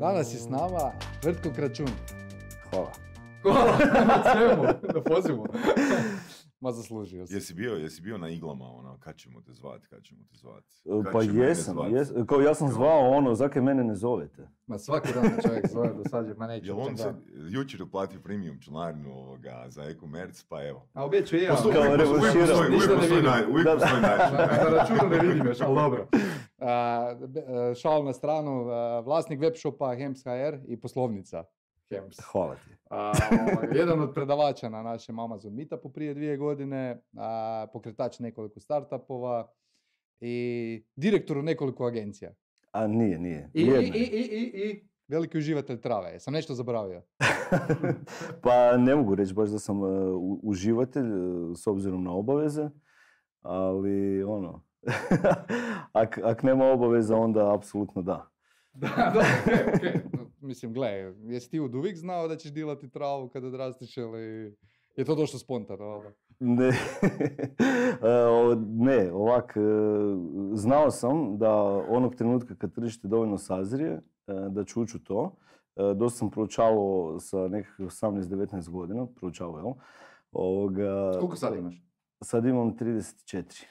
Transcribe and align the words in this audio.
Danas 0.00 0.34
je 0.34 0.38
s 0.38 0.48
nama 0.48 0.92
Tvrtko 1.22 1.50
Kračun. 1.56 1.88
Hvala. 2.70 2.92
Hvala 3.42 3.78
na 4.08 4.32
svemu, 4.32 4.62
na 4.94 5.00
pozivu. 5.00 5.46
Ma 6.60 6.72
zaslužio 6.72 7.26
si. 7.26 7.34
Jesi 7.34 7.54
bio, 7.54 7.72
jesi 7.72 8.02
bio 8.02 8.18
na 8.18 8.28
iglama, 8.28 8.64
ono, 8.66 8.98
kad 8.98 9.16
ćemo 9.16 9.40
te 9.40 9.52
zvat, 9.52 9.86
kad 9.86 10.02
ćemo 10.02 10.20
te 10.22 10.36
zvat? 10.36 10.64
E, 10.86 11.02
Kad 11.04 11.12
Pa 11.12 11.22
jesam, 11.22 11.74
zvat? 11.74 11.90
jes- 11.90 12.26
kao 12.26 12.40
ja 12.40 12.54
sam 12.54 12.68
zvao 12.68 13.08
ono, 13.08 13.34
zakaj 13.34 13.62
mene 13.62 13.84
ne 13.84 13.94
zovete? 13.94 14.48
Ma 14.66 14.78
svaki 14.78 15.08
dan 15.14 15.30
čovjek 15.42 15.66
zove 15.68 15.88
do 15.88 16.02
sad, 16.04 16.26
je- 16.28 16.34
ma 16.34 16.46
neću. 16.46 16.66
Jel 16.66 16.80
on 16.80 16.96
se 16.96 17.12
jučer 17.50 17.82
uplatio 17.82 18.20
premium 18.20 18.60
članarinu 18.60 19.12
ovoga 19.12 19.64
za 19.68 19.82
e-commerce, 19.84 20.44
pa 20.48 20.64
evo. 20.64 20.88
A 20.92 21.04
obeću 21.04 21.36
i 21.36 21.42
ja. 21.42 21.50
Postoji- 21.52 21.74
Kao 21.74 21.96
revanširao. 21.96 22.58
uvijek 22.58 22.90
postoji 22.90 23.22
naj- 23.22 23.50
uvijek 23.50 23.66
postoji 23.68 24.02
način. 24.02 24.36
Na, 24.36 24.46
računu 24.70 25.10
ne 25.10 25.18
vidim 25.20 25.46
još, 25.46 25.60
ali 25.60 25.74
dobro. 25.74 26.06
A, 26.58 27.14
šal 27.74 28.04
na 28.04 28.12
stranu, 28.12 28.64
vlasnik 29.00 29.40
web 29.40 29.52
shopa 29.56 29.94
Hems.hr 29.94 30.58
i 30.66 30.76
poslovnica 30.76 31.44
Hems. 31.90 32.16
Hvala 32.32 32.54
ti. 32.54 32.70
A, 32.90 33.12
ovaj, 33.30 33.78
jedan 33.78 34.00
od 34.00 34.14
predavača 34.14 34.68
na 34.68 34.82
našem 34.82 35.18
Amazon 35.18 35.54
Meetupu 35.54 35.92
prije 35.92 36.14
dvije 36.14 36.36
godine, 36.36 37.02
a, 37.16 37.66
pokretač 37.72 38.18
nekoliko 38.18 38.60
startupova 38.60 39.52
i 40.20 40.84
direktor 40.96 41.38
u 41.38 41.42
nekoliko 41.42 41.86
agencija. 41.86 42.32
A 42.72 42.86
nije, 42.86 43.18
nije. 43.18 43.50
I, 43.54 43.62
i, 43.62 43.64
i, 43.94 44.02
i, 44.02 44.68
i, 44.70 44.88
veliki 45.08 45.38
uživatelj 45.38 45.80
trave. 45.80 46.10
Jesam 46.10 46.34
nešto 46.34 46.54
zaboravio? 46.54 47.02
pa 48.42 48.76
ne 48.76 48.96
mogu 48.96 49.14
reći 49.14 49.34
baš 49.34 49.48
da 49.50 49.58
sam 49.58 49.76
e, 49.84 49.86
u- 50.12 50.40
uživatelj 50.42 51.06
e, 51.06 51.54
s 51.56 51.66
obzirom 51.66 52.04
na 52.04 52.12
obaveze, 52.12 52.70
ali 53.42 54.22
ono, 54.24 54.64
ak, 55.92 56.18
ak 56.18 56.42
nema 56.42 56.64
obaveza 56.64 57.16
onda 57.16 57.54
apsolutno 57.54 58.02
da. 58.02 58.30
Da, 58.72 58.88
da, 59.14 59.20
okej, 59.44 59.74
okej. 59.74 60.27
Mislim, 60.48 60.72
gle, 60.72 60.88
jesi 61.26 61.50
ti 61.50 61.60
od 61.60 61.74
uvijek 61.74 61.96
znao 61.96 62.28
da 62.28 62.36
ćeš 62.36 62.52
dilati 62.52 62.90
travu 62.90 63.28
kad 63.28 63.44
odrastiš 63.44 63.96
ili 63.96 64.56
je 64.96 65.04
to 65.04 65.14
došlo 65.14 65.38
spontano? 65.38 65.96
ono? 65.96 66.10
Ne, 66.40 66.68
E, 68.02 68.56
ne 68.66 69.12
ovak, 69.12 69.56
e, 69.56 69.60
znao 70.54 70.90
sam 70.90 71.38
da 71.38 71.52
onog 71.88 72.14
trenutka 72.14 72.54
kad 72.54 72.74
tržište 72.74 73.08
dovoljno 73.08 73.38
sazrije, 73.38 73.92
e, 73.92 74.00
da 74.50 74.64
ću 74.64 74.82
ući 74.82 74.96
u 74.96 75.00
to. 75.00 75.36
Dosta 75.96 76.18
sam 76.18 76.30
proučavao 76.30 77.20
sa 77.20 77.48
nekakvih 77.48 77.88
18-19 77.88 78.70
godina, 78.70 79.06
proučavao, 79.06 79.58
jel? 79.58 79.72
Ovoga, 80.32 81.12
Koliko 81.18 81.36
sad 81.36 81.56
imaš? 81.56 81.82
Sad 82.24 82.44
imam 82.44 82.76
34. 82.76 83.64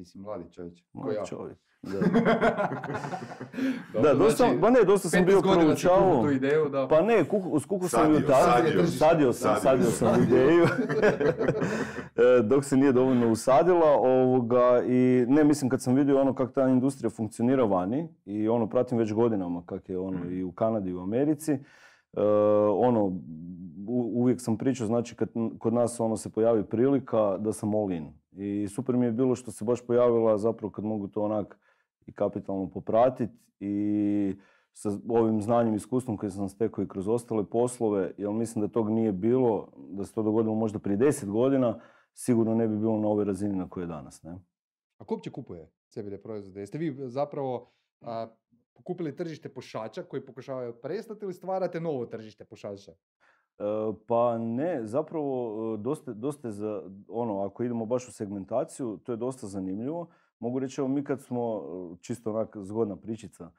Ti 0.00 0.04
si 0.04 0.18
mladi 0.18 0.44
čovječ. 0.52 0.82
Ko 0.92 0.98
Mlad 0.98 1.14
ja. 1.14 1.24
čovjek. 1.24 1.58
Da, 4.02 4.14
dosta, 4.18 4.44
znači, 4.44 4.58
ba 4.58 4.70
ne, 4.70 4.84
dosta 4.84 5.08
sam 5.08 5.20
15 5.20 5.26
bio 5.26 5.40
proučavao. 5.40 6.22
tu 6.22 6.30
ideju 6.30 6.68
da... 6.68 6.88
Pa 6.88 7.02
ne, 7.02 7.24
kuhu, 7.28 7.60
skuku 7.60 7.88
sam 7.88 8.10
ju 8.12 8.20
Sadio, 8.20 8.28
tada. 8.28 8.86
sadio. 8.86 9.32
Sam, 9.32 9.56
Sadio. 9.60 9.90
sam 9.90 10.22
ideju. 10.22 10.66
E, 12.16 12.42
Dok 12.42 12.64
se 12.64 12.76
nije 12.76 12.92
dovoljno 12.92 13.32
usadila. 13.32 13.86
Ovoga, 13.86 14.82
I 14.86 15.24
ne, 15.28 15.44
mislim 15.44 15.70
kad 15.70 15.82
sam 15.82 15.94
vidio 15.94 16.20
ono 16.20 16.34
kako 16.34 16.52
ta 16.52 16.68
industrija 16.68 17.10
funkcionira 17.10 17.64
vani 17.64 18.08
i 18.24 18.48
ono 18.48 18.68
pratim 18.68 18.98
već 18.98 19.12
godinama 19.12 19.62
kak 19.66 19.88
je 19.88 19.98
ono 19.98 20.30
i 20.30 20.42
u 20.42 20.52
Kanadi 20.52 20.90
i 20.90 20.94
u 20.94 21.00
Americi. 21.02 21.58
E, 22.12 22.20
ono, 22.74 23.20
uvijek 23.88 24.40
sam 24.40 24.58
pričao, 24.58 24.86
znači 24.86 25.16
kad 25.16 25.28
kod 25.58 25.72
nas 25.72 26.00
ono 26.00 26.16
se 26.16 26.30
pojavi 26.30 26.64
prilika 26.64 27.36
da 27.38 27.52
sam 27.52 27.74
all 27.74 27.92
in. 27.92 28.12
I 28.32 28.68
super 28.68 28.96
mi 28.96 29.06
je 29.06 29.12
bilo 29.12 29.34
što 29.34 29.50
se 29.50 29.64
baš 29.64 29.86
pojavila 29.86 30.38
zapravo 30.38 30.70
kad 30.70 30.84
mogu 30.84 31.08
to 31.08 31.22
onak 31.22 31.58
i 32.06 32.12
kapitalno 32.12 32.70
popratiti 32.70 33.34
i 33.60 34.34
sa 34.72 34.90
ovim 35.08 35.42
znanjem 35.42 35.74
i 35.74 35.76
iskustvom 35.76 36.16
koje 36.16 36.30
sam 36.30 36.48
stekao 36.48 36.84
i 36.84 36.88
kroz 36.88 37.08
ostale 37.08 37.44
poslove, 37.44 38.12
jer 38.18 38.30
mislim 38.30 38.66
da 38.66 38.72
tog 38.72 38.90
nije 38.90 39.12
bilo, 39.12 39.68
da 39.76 40.04
se 40.04 40.14
to 40.14 40.22
dogodilo 40.22 40.54
možda 40.54 40.78
prije 40.78 40.98
10 40.98 41.30
godina, 41.30 41.80
sigurno 42.14 42.54
ne 42.54 42.68
bi 42.68 42.76
bilo 42.78 42.98
na 42.98 43.08
ovoj 43.08 43.24
razini 43.24 43.56
na 43.56 43.68
kojoj 43.68 43.84
je 43.84 43.88
danas. 43.88 44.22
Ne? 44.22 44.38
A 44.98 45.04
ko 45.04 45.14
uopće 45.14 45.30
kupuje 45.30 45.70
CBD 45.88 46.22
proizvode? 46.22 46.60
Jeste 46.60 46.78
vi 46.78 46.96
zapravo 47.08 47.70
a, 48.00 48.28
pokupili 48.74 49.16
tržište 49.16 49.48
pušača 49.48 50.02
koji 50.02 50.26
pokušavaju 50.26 50.72
prestati 50.82 51.24
ili 51.24 51.34
stvarate 51.34 51.80
novo 51.80 52.06
tržište 52.06 52.44
pušača? 52.44 52.92
E, 52.92 53.64
Pa 54.06 54.38
ne, 54.38 54.80
zapravo 54.86 55.74
e, 55.74 55.78
dosta, 55.78 56.12
dosta 56.12 56.50
za, 56.50 56.82
ono, 57.08 57.44
ako 57.44 57.62
idemo 57.62 57.86
baš 57.86 58.08
u 58.08 58.12
segmentaciju, 58.12 58.98
to 59.04 59.12
je 59.12 59.16
dosta 59.16 59.46
zanimljivo. 59.46 60.08
Mogu 60.38 60.58
reći, 60.58 60.80
evo 60.80 60.88
mi 60.88 61.04
kad 61.04 61.22
smo, 61.22 61.62
e, 61.92 61.96
čisto 62.00 62.30
onak 62.30 62.56
zgodna 62.60 62.96
pričica, 62.96 63.50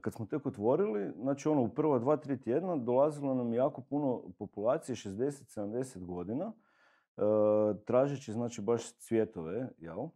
kad 0.00 0.14
smo 0.14 0.26
tek 0.26 0.46
otvorili, 0.46 1.12
znači 1.20 1.48
ono 1.48 1.62
u 1.62 1.68
prva 1.68 1.98
dva, 1.98 2.16
tri 2.16 2.40
tjedna 2.40 2.76
dolazilo 2.76 3.34
nam 3.34 3.54
jako 3.54 3.80
puno 3.80 4.22
populacije, 4.38 4.96
60-70 4.96 6.04
godina, 6.04 6.52
tražeći 7.84 8.32
znači 8.32 8.60
baš 8.60 8.92
cvjetove, 8.92 9.68
jel? 9.78 10.08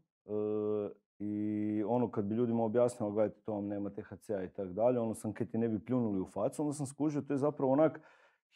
I 1.18 1.82
ono 1.86 2.10
kad 2.10 2.24
bi 2.24 2.34
ljudima 2.34 2.64
objasnilo, 2.64 3.10
gledajte, 3.10 3.40
to 3.40 3.54
vam 3.54 3.66
nema 3.66 3.90
THC-a 3.90 4.42
i 4.42 4.48
tako 4.48 4.72
dalje, 4.72 5.00
ono 5.00 5.14
sam 5.14 5.32
kaj 5.32 5.46
ti 5.46 5.58
ne 5.58 5.68
bi 5.68 5.84
pljunuli 5.84 6.20
u 6.20 6.26
facu, 6.26 6.62
onda 6.62 6.74
sam 6.74 6.86
skužio, 6.86 7.22
to 7.22 7.34
je 7.34 7.38
zapravo 7.38 7.72
onak 7.72 8.00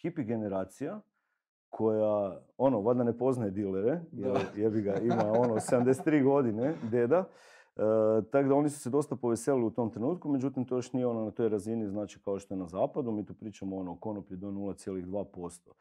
hipi 0.02 0.24
generacija 0.24 1.00
koja, 1.68 2.40
ono, 2.58 2.80
valjda 2.80 3.04
ne 3.04 3.18
poznaje 3.18 3.50
dilere, 3.50 4.00
jer 4.12 4.36
jebi 4.56 4.82
ga, 4.82 4.94
ima 4.96 5.32
ono 5.32 5.54
73 5.54 6.24
godine, 6.24 6.74
deda, 6.90 7.24
E, 7.76 8.22
tako 8.30 8.48
da 8.48 8.54
oni 8.54 8.70
su 8.70 8.80
se 8.80 8.90
dosta 8.90 9.16
poveselili 9.16 9.66
u 9.66 9.70
tom 9.70 9.90
trenutku, 9.90 10.28
međutim 10.28 10.64
to 10.64 10.76
još 10.76 10.92
nije 10.92 11.06
ono 11.06 11.24
na 11.24 11.30
toj 11.30 11.48
razini, 11.48 11.88
znači 11.88 12.22
kao 12.22 12.38
što 12.38 12.54
je 12.54 12.58
na 12.58 12.66
zapadu, 12.66 13.12
mi 13.12 13.26
tu 13.26 13.34
pričamo 13.34 13.76
ono 13.76 13.92
o 13.92 13.96
konoplji 13.96 14.36
do 14.36 14.46
0,2%. 14.46 15.68
E, 15.68 15.72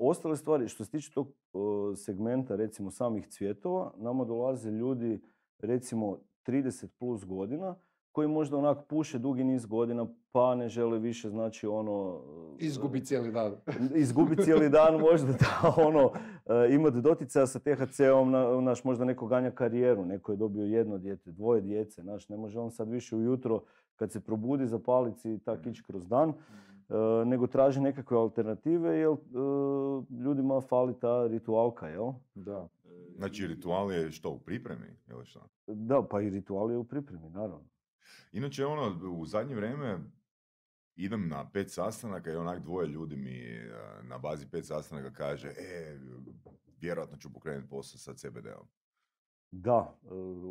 ostale 0.00 0.36
stvari, 0.36 0.68
što 0.68 0.84
se 0.84 0.90
tiče 0.90 1.12
tog 1.12 1.28
e, 1.28 1.96
segmenta, 1.96 2.56
recimo 2.56 2.90
samih 2.90 3.28
cvjetova, 3.28 3.92
nama 3.96 4.24
dolaze 4.24 4.70
ljudi, 4.70 5.20
recimo 5.58 6.18
30 6.46 6.86
plus 6.98 7.24
godina, 7.24 7.74
koji 8.16 8.28
možda 8.28 8.56
onak 8.56 8.86
puše 8.88 9.18
dugi 9.18 9.44
niz 9.44 9.66
godina, 9.66 10.06
pa 10.32 10.54
ne 10.54 10.68
žele 10.68 10.98
više, 10.98 11.28
znači 11.30 11.66
ono... 11.66 12.20
e, 12.60 12.64
Izgubi 12.64 13.04
cijeli 13.04 13.32
dan. 13.32 13.52
izgubi 13.94 14.36
cijeli 14.36 14.68
dan 14.68 15.00
možda 15.00 15.32
da 15.32 15.74
ono 15.86 16.10
e, 16.46 16.74
imati 16.74 17.00
doticaja 17.00 17.46
sa 17.46 17.58
THC-om, 17.58 18.30
na, 18.30 18.60
naš 18.60 18.84
možda 18.84 19.04
neko 19.04 19.26
ganja 19.26 19.50
karijeru, 19.50 20.04
neko 20.04 20.32
je 20.32 20.36
dobio 20.36 20.64
jedno 20.64 20.98
dijete, 20.98 21.30
dvoje 21.32 21.60
djece, 21.60 22.02
znaš, 22.02 22.28
ne 22.28 22.36
može 22.36 22.58
on 22.58 22.70
sad 22.70 22.88
više 22.88 23.16
ujutro 23.16 23.62
kad 23.96 24.12
se 24.12 24.20
probudi 24.20 24.66
zapaliti 24.66 25.20
si 25.20 25.38
tak 25.44 25.66
ići 25.66 25.82
kroz 25.82 26.08
dan, 26.08 26.28
e, 26.28 26.34
nego 27.24 27.46
traži 27.46 27.80
nekakve 27.80 28.16
alternative 28.16 28.98
jer 28.98 29.10
e, 29.10 29.16
ljudima 30.22 30.60
fali 30.60 30.94
ta 31.00 31.26
ritualka, 31.26 31.88
jel? 31.88 32.12
Da. 32.34 32.68
Znači, 33.16 33.46
ritual 33.46 33.92
je 33.92 34.10
što, 34.10 34.30
u 34.30 34.38
pripremi 34.38 34.96
ili 35.08 35.26
šta? 35.26 35.48
Da, 35.66 36.06
pa 36.10 36.20
i 36.20 36.30
ritual 36.30 36.70
je 36.70 36.76
u 36.76 36.84
pripremi, 36.84 37.30
naravno. 37.30 37.68
Inače, 38.32 38.66
ono, 38.66 39.10
u 39.12 39.26
zadnje 39.26 39.54
vrijeme 39.54 39.98
idem 40.96 41.28
na 41.28 41.50
pet 41.50 41.72
sastanaka 41.72 42.30
i 42.30 42.36
onak 42.36 42.62
dvoje 42.62 42.88
ljudi 42.88 43.16
mi 43.16 43.38
eh, 43.38 43.70
na 44.02 44.18
bazi 44.18 44.46
pet 44.50 44.66
sastanaka 44.66 45.12
kaže, 45.12 45.48
e, 45.48 45.98
vjerojatno 46.80 47.16
ću 47.16 47.32
pokrenuti 47.32 47.68
posao 47.68 47.98
sa 47.98 48.14
CBD-om. 48.14 48.66
Da, 49.50 49.98
e, 50.04 50.08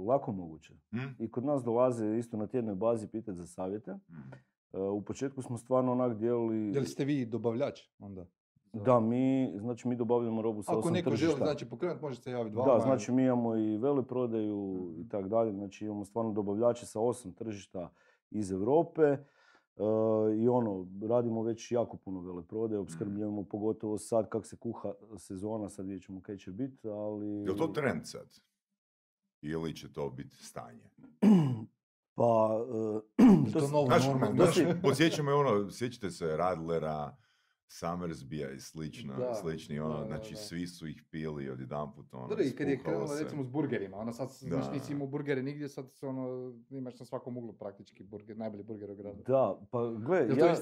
lako 0.07 0.31
moguće. 0.31 0.73
Hm? 0.91 1.23
I 1.23 1.31
kod 1.31 1.45
nas 1.45 1.63
dolaze 1.63 2.17
isto 2.17 2.37
na 2.37 2.47
tjednoj 2.47 2.75
bazi 2.75 3.07
pitati 3.07 3.37
za 3.37 3.45
savjete. 3.45 3.91
Hm. 4.07 4.33
E, 4.73 4.79
U 4.79 5.01
početku 5.05 5.41
smo 5.41 5.57
stvarno 5.57 5.91
onak 5.91 6.17
dijelili... 6.17 6.73
Jel 6.73 6.85
ste 6.85 7.05
vi 7.05 7.25
dobavljač 7.25 7.81
onda? 7.99 8.25
Da, 8.75 8.99
mi, 8.99 9.53
znači 9.55 9.87
mi 9.87 9.95
dobavljamo 9.95 10.41
robu 10.41 10.63
sa 10.63 10.71
Ako 10.71 10.79
osam 10.79 10.93
neko 10.93 11.09
tržišta. 11.09 11.27
želi 11.27 11.37
znači, 11.39 11.65
pokrenuti, 11.65 12.01
može 12.01 12.15
se 12.15 12.31
javiti 12.31 12.55
vama. 12.55 12.73
Da, 12.73 12.79
znači 12.79 13.11
mi 13.11 13.23
imamo 13.23 13.55
i 13.55 13.77
veleprodaju 13.77 14.59
i 14.97 15.09
tako 15.09 15.27
dalje, 15.27 15.53
znači 15.53 15.85
imamo 15.85 16.05
stvarno 16.05 16.31
dobavljače 16.31 16.85
sa 16.85 16.99
osam 16.99 17.33
tržišta 17.33 17.91
iz 18.31 18.51
Europe 18.51 19.01
e, 19.01 19.17
i 20.37 20.47
ono, 20.49 20.87
radimo 21.03 21.43
već 21.43 21.71
jako 21.71 21.97
puno 21.97 22.21
veleprodaje, 22.21 22.79
opskrbljujemo 22.79 23.43
pogotovo 23.43 23.97
sad 23.97 24.29
kak 24.29 24.45
se 24.45 24.57
kuha 24.57 24.89
sezona, 25.17 25.69
sad 25.69 25.85
vidjet 25.85 26.03
ćemo 26.03 26.21
kaj 26.21 26.37
će 26.37 26.51
biti, 26.51 26.87
ali... 26.87 27.27
Je 27.27 27.51
li 27.51 27.57
to 27.57 27.67
trend 27.67 28.01
sad? 28.03 28.27
Ili 29.41 29.75
će 29.75 29.93
to 29.93 30.09
biti 30.09 30.35
stanje? 30.37 30.89
Pa, 32.15 32.49
e, 33.17 33.53
to 33.53 33.59
s- 33.59 33.71
novo 33.71 33.85
Znaš, 33.85 34.07
normalno. 34.07 34.37
to 34.37 34.43
znaš, 34.43 34.55
si- 34.57 34.81
podsjeća 34.81 35.23
me 35.23 35.33
ono, 35.33 35.71
sjećate 35.71 36.11
se 36.11 36.37
Radlera, 36.37 37.15
Summersbija 37.67 38.51
i 38.51 38.59
slično, 38.59 39.15
Da, 39.15 39.33
slični, 39.33 39.79
ono, 39.79 39.93
da, 39.93 39.99
da, 39.99 40.05
znači 40.05 40.35
svi 40.35 40.67
su 40.67 40.87
ih 40.87 41.03
pili 41.11 41.49
odjedanput, 41.49 42.13
ono, 42.13 42.27
Dobro, 42.27 42.43
i 42.43 42.51
kad 42.51 42.67
je 42.67 42.79
se. 43.07 43.23
recimo 43.23 43.43
s 43.43 43.47
burgerima, 43.47 43.97
ono 43.97 44.13
sad 44.13 44.29
Da. 44.49 44.71
nisi 44.71 44.93
imao 44.93 45.07
burgere 45.07 45.43
nigdje, 45.43 45.69
sad 45.69 45.91
se 45.91 46.07
ono, 46.07 46.53
imaš 46.69 46.99
na 46.99 47.05
svakom 47.05 47.37
uglu 47.37 47.53
praktički 47.53 48.03
burger, 48.03 48.37
najbolji 48.37 48.63
burger 48.63 48.91
u 48.91 48.95
gradu. 48.95 49.23
Da, 49.27 49.59
pa 49.71 49.91
gle, 50.05 50.17
ja, 50.17 50.55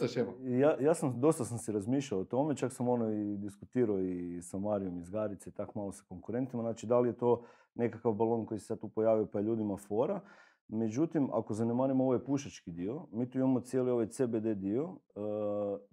ja, 0.59 0.77
ja 0.81 0.94
sam, 0.94 1.19
dosta 1.19 1.45
sam 1.45 1.57
se 1.57 1.71
razmišljao 1.71 2.21
o 2.21 2.25
tome, 2.25 2.55
čak 2.55 2.73
sam 2.73 2.88
ono 2.88 3.11
i 3.13 3.38
diskutirao 3.38 4.00
i 4.01 4.41
sa 4.41 4.57
Marijom 4.57 4.97
iz 5.00 5.09
Garice 5.09 5.50
i 5.50 5.53
tak 5.53 5.75
malo 5.75 5.91
sa 5.91 6.03
konkurentima, 6.07 6.63
znači 6.63 6.88
da 6.88 7.00
li 7.00 7.09
je 7.09 7.17
to 7.17 7.44
nekakav 7.75 8.13
balon 8.13 8.45
koji 8.45 8.59
se 8.59 8.65
sad 8.65 8.79
tu 8.79 8.89
pojavio 8.89 9.25
pa 9.25 9.39
je 9.39 9.44
ljudima 9.45 9.77
fora. 9.77 10.21
Međutim, 10.68 11.30
ako 11.33 11.54
zanemarimo 11.54 12.04
ovaj 12.04 12.19
pušački 12.19 12.71
dio, 12.71 13.06
mi 13.12 13.30
tu 13.30 13.38
imamo 13.38 13.60
cijeli 13.60 13.92
ovaj 13.92 14.07
CBD 14.07 14.48
dio 14.56 14.89
eh, 15.15 15.19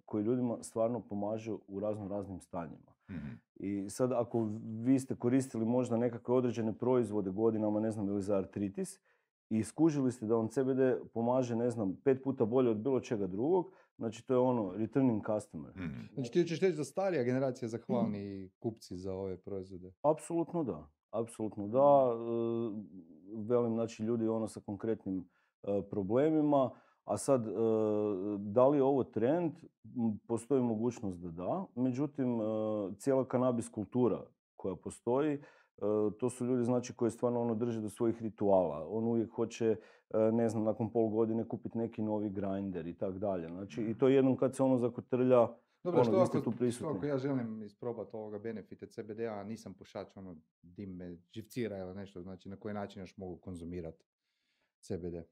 koji 0.05 0.23
ljudima 0.23 0.57
stvarno 0.61 0.99
pomaže 0.99 1.53
u 1.67 1.79
razno 1.79 2.07
raznim 2.07 2.39
stanjima. 2.39 2.91
Mhm. 3.11 3.27
I 3.55 3.89
sad 3.89 4.11
ako 4.11 4.47
vi 4.83 4.99
ste 4.99 5.15
koristili 5.15 5.65
možda 5.65 5.97
nekakve 5.97 6.35
određene 6.35 6.73
proizvode 6.73 7.29
godinama, 7.31 7.79
ne 7.79 7.91
znam, 7.91 8.07
ili 8.07 8.21
za 8.21 8.37
artritis, 8.37 8.99
i 9.49 9.63
skužili 9.63 10.11
ste 10.11 10.25
da 10.25 10.35
vam 10.35 10.47
CBD 10.47 10.79
pomaže, 11.13 11.55
ne 11.55 11.69
znam, 11.69 11.95
pet 12.03 12.23
puta 12.23 12.45
bolje 12.45 12.69
od 12.69 12.77
bilo 12.77 12.99
čega 12.99 13.27
drugog, 13.27 13.73
znači 13.97 14.27
to 14.27 14.33
je 14.33 14.39
ono 14.39 14.73
returning 14.77 15.21
customer. 15.25 15.71
Mhm. 15.75 15.99
Znači 16.13 16.31
ti 16.31 16.43
ćeš 16.43 16.59
reći 16.59 16.77
da 16.77 16.83
starija 16.83 17.23
generacija 17.23 17.69
zahvalni 17.69 18.49
kupci 18.59 18.97
za 18.97 19.13
ove 19.13 19.37
proizvode. 19.37 19.91
Apsolutno 20.01 20.63
da. 20.63 20.89
Apsolutno 21.09 21.67
da. 21.67 22.07
E, 22.11 23.20
Velim, 23.33 23.73
znači, 23.73 24.03
ljudi 24.03 24.27
ono 24.27 24.47
sa 24.47 24.59
konkretnim 24.59 25.29
e, 25.63 25.81
problemima. 25.89 26.69
A 27.05 27.17
sad, 27.17 27.47
e, 27.47 27.51
da 28.37 28.67
li 28.67 28.77
je 28.77 28.83
ovo 28.83 29.03
trend? 29.03 29.51
Postoji 30.27 30.61
mogućnost 30.61 31.19
da 31.19 31.31
da. 31.31 31.65
Međutim, 31.75 32.41
e, 32.41 32.43
cijela 32.97 33.25
kanabis 33.25 33.69
kultura 33.69 34.21
koja 34.55 34.75
postoji, 34.75 35.39
to 36.19 36.29
su 36.29 36.45
ljudi 36.45 36.63
znači 36.63 36.93
koji 36.93 37.11
stvarno 37.11 37.41
ono 37.41 37.55
drže 37.55 37.81
do 37.81 37.89
svojih 37.89 38.21
rituala. 38.21 38.87
On 38.89 39.03
uvijek 39.03 39.31
hoće, 39.31 39.75
ne 40.31 40.49
znam, 40.49 40.63
nakon 40.63 40.89
pol 40.89 41.07
godine 41.07 41.47
kupiti 41.47 41.77
neki 41.77 42.01
novi 42.01 42.29
grinder 42.29 42.87
i 42.87 42.97
tak 42.97 43.17
dalje. 43.17 43.47
Znači, 43.47 43.81
i 43.81 43.97
to 43.97 44.07
jednom 44.07 44.37
kad 44.37 44.55
se 44.55 44.63
ono 44.63 44.77
zakotrlja, 44.77 45.47
Dobro, 45.83 46.01
Ono, 46.01 46.25
što, 46.25 46.37
ako, 46.37 46.51
tu 46.51 46.71
što 46.71 46.87
ako 46.87 47.05
ja 47.05 47.17
želim 47.17 47.63
isprobati 47.63 48.15
ovoga 48.15 48.39
benefite 48.39 48.87
CBD-a, 48.87 49.33
a 49.33 49.43
nisam 49.43 49.73
pušač, 49.73 50.17
ono, 50.17 50.35
dim 50.61 50.95
me 50.95 51.17
živcira 51.33 51.77
ili 51.77 51.95
nešto, 51.95 52.21
znači 52.21 52.49
na 52.49 52.55
koji 52.55 52.73
način 52.73 53.01
još 53.01 53.17
mogu 53.17 53.35
konzumirati 53.35 54.05
CBD? 54.79 55.15
E, 55.15 55.25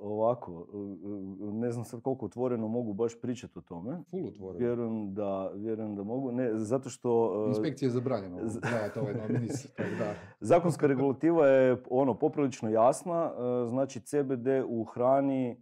ovako, 0.00 0.66
e, 0.72 1.52
ne 1.52 1.72
znam 1.72 1.84
sad 1.84 2.02
koliko 2.02 2.26
otvoreno 2.26 2.68
mogu 2.68 2.92
baš 2.92 3.20
pričati 3.20 3.58
o 3.58 3.62
tome. 3.62 3.98
Full 4.10 4.26
otvoreno. 4.28 4.58
Vjerujem 4.66 5.14
da, 5.14 5.50
vjerujem 5.54 5.96
da 5.96 6.02
mogu. 6.02 6.32
Ne, 6.32 6.58
zato 6.58 6.88
što... 6.88 7.44
Inspekcija 7.48 7.86
je 7.86 7.92
zabranjeno 7.92 8.38
z- 8.48 8.60
gledati 8.60 9.18
nominis, 9.18 9.66
tako 9.76 9.90
da. 9.98 10.14
Zakonska 10.40 10.86
regulativa 10.86 11.46
je 11.46 11.82
ono 11.90 12.18
poprilično 12.18 12.68
jasna, 12.68 13.32
e, 13.32 13.68
znači 13.68 14.00
CBD 14.00 14.46
u 14.68 14.84
hrani 14.84 15.50
e, 15.50 15.56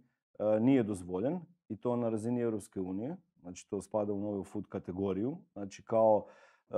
nije 0.59 0.83
dozvoljen 0.83 1.39
i 1.69 1.77
to 1.77 1.95
na 1.95 2.09
razini 2.09 2.41
Europske 2.41 2.81
unije, 2.81 3.17
znači 3.41 3.69
to 3.69 3.81
spada 3.81 4.13
u 4.13 4.19
novu 4.19 4.43
food 4.43 4.67
kategoriju, 4.69 5.37
znači 5.53 5.83
kao 5.83 6.25
e, 6.69 6.73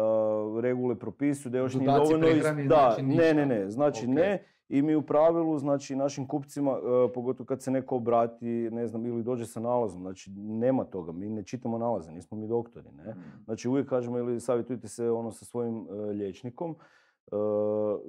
regule 0.62 1.00
propisuju 1.00 1.52
da 1.52 1.58
još 1.58 1.74
nije 1.74 1.92
dovoljno... 1.92 2.28
prehrani 2.28 2.68
da, 2.68 2.96
znači 2.96 3.04
ne, 3.04 3.34
ne, 3.34 3.46
ne, 3.46 3.69
znači 3.69 4.06
Ok. 4.06 4.12
ne 4.13 4.46
i 4.69 4.81
mi 4.81 4.96
u 4.96 5.02
pravilu, 5.02 5.60
znači 5.60 5.96
našim 5.96 6.28
kupcima, 6.28 6.72
e, 6.72 7.13
pogotovo 7.13 7.46
kad 7.46 7.62
se 7.62 7.72
neko 7.72 7.96
obrati, 7.96 8.46
ne 8.72 8.88
znam, 8.88 9.06
ili 9.06 9.24
dođe 9.24 9.46
sa 9.46 9.60
nalazom, 9.60 10.02
znači 10.02 10.31
nema 10.36 10.84
toga, 10.84 11.12
mi 11.12 11.30
ne 11.30 11.44
čitamo 11.44 11.78
nalaze, 11.78 12.12
nismo 12.12 12.38
mi 12.38 12.48
doktori, 12.48 12.92
ne. 12.92 13.16
Znači 13.46 13.69
uvijek 13.69 13.90
kažemo 13.90 14.18
ili 14.18 14.40
savjetujte 14.40 14.88
se 14.88 15.10
ono 15.10 15.31
sa 15.31 15.46
svojim 15.46 15.88
e, 15.90 15.94
liječnikom. 15.94 16.75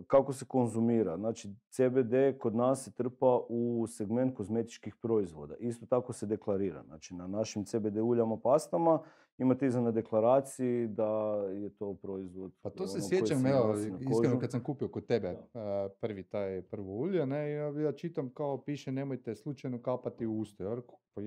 Kako 0.06 0.32
se 0.32 0.44
konzumira? 0.44 1.16
Znači 1.16 1.48
CBD 1.70 2.38
kod 2.38 2.54
nas 2.54 2.84
se 2.84 2.92
trpa 2.92 3.40
u 3.48 3.86
segment 3.88 4.36
kozmetičkih 4.36 4.94
proizvoda. 4.96 5.54
Isto 5.56 5.86
tako 5.86 6.12
se 6.12 6.26
deklarira. 6.26 6.82
Znači 6.82 7.14
na 7.14 7.26
našim 7.26 7.64
CBD 7.64 7.96
uljama, 7.96 8.36
pastama 8.36 9.00
imate 9.38 9.66
iza 9.66 9.80
na 9.80 9.90
deklaraciji 9.90 10.86
da 10.88 11.34
je 11.52 11.70
to 11.70 11.94
proizvod 11.94 12.52
Pa 12.62 12.70
to 12.70 12.86
se 12.86 12.98
ono, 12.98 13.08
sjećam, 13.08 13.46
evo, 13.46 13.74
iskreno 14.10 14.38
kad 14.40 14.50
sam 14.50 14.62
kupio 14.62 14.88
kod 14.88 15.06
tebe 15.06 15.36
a, 15.54 15.88
prvi 16.00 16.22
taj 16.22 16.62
prvo 16.62 16.92
ulje, 16.92 17.26
ne, 17.26 17.50
ja, 17.52 17.80
ja 17.80 17.92
čitam 17.92 18.30
kao 18.34 18.62
piše 18.62 18.92
nemojte 18.92 19.34
slučajno 19.34 19.82
kapati 19.82 20.26
u 20.26 20.38
usto, 20.38 20.64
ja 20.64 20.74
rekao, 20.74 20.96
pa 21.14 21.20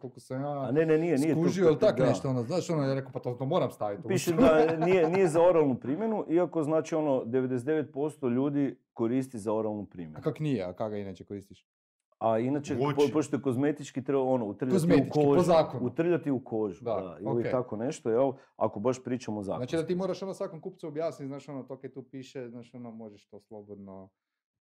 koliko 0.00 0.20
sam 0.20 0.40
ja 0.40 0.62
A 0.62 0.70
ne, 0.72 0.86
ne, 0.86 0.98
nije, 0.98 1.18
nije. 1.18 1.34
to- 1.34 1.40
skužio, 1.40 1.64
to- 1.64 1.70
ili 1.70 1.78
tak 1.78 1.98
da. 1.98 2.06
nešto, 2.06 2.28
ono, 2.28 2.42
znaš, 2.42 2.70
ono, 2.70 2.82
ja 2.82 2.94
rekao, 2.94 3.12
pa 3.12 3.20
to, 3.20 3.34
to 3.34 3.46
moram 3.46 3.70
staviti 3.70 4.08
Piše 4.08 4.32
da 4.32 4.76
nije, 4.86 5.10
nije 5.10 5.28
za 5.28 5.42
oralnu 5.42 5.74
primjenu, 5.74 6.24
iako 6.30 6.62
znači 6.62 6.94
ono 6.94 7.24
99% 7.24 8.28
ljudi 8.34 8.76
koristi 8.92 9.38
za 9.38 9.52
oralnu 9.54 9.86
primjenu. 9.86 10.18
A 10.18 10.20
kak 10.22 10.40
nije, 10.40 10.64
a 10.64 10.72
kak 10.72 10.90
ga 10.90 10.98
inače 10.98 11.24
koristiš? 11.24 11.66
A 12.18 12.38
inače, 12.38 12.76
po, 12.96 13.12
pošto 13.12 13.36
je 13.36 13.42
kozmetički, 13.42 14.04
treba 14.04 14.22
ono, 14.22 14.46
utrljati 14.46 14.74
Kozmetički, 14.74 15.08
u 15.10 15.22
po 15.22 15.28
kožu. 15.28 15.42
zakonu. 15.42 15.86
Utrljati 15.86 16.30
u 16.30 16.40
kožu, 16.40 16.84
Da, 16.84 16.94
da. 16.94 17.30
ili 17.30 17.50
tako 17.50 17.76
nešto, 17.76 18.10
jel? 18.10 18.32
Ako 18.56 18.80
baš 18.80 19.04
pričamo 19.04 19.42
zakon. 19.42 19.58
Znači 19.58 19.76
da 19.76 19.86
ti 19.86 19.94
moraš 19.94 20.22
ono 20.22 20.34
svakom 20.34 20.60
kupcu 20.60 20.88
objasniti, 20.88 21.28
znaš, 21.28 21.48
ono, 21.48 21.62
to 21.62 21.76
kaj 21.76 21.92
tu 21.92 22.02
piše, 22.02 22.48
znaš, 22.48 22.74
ono, 22.74 22.90
možeš 22.90 23.26
to 23.26 23.40
slobodno 23.40 24.08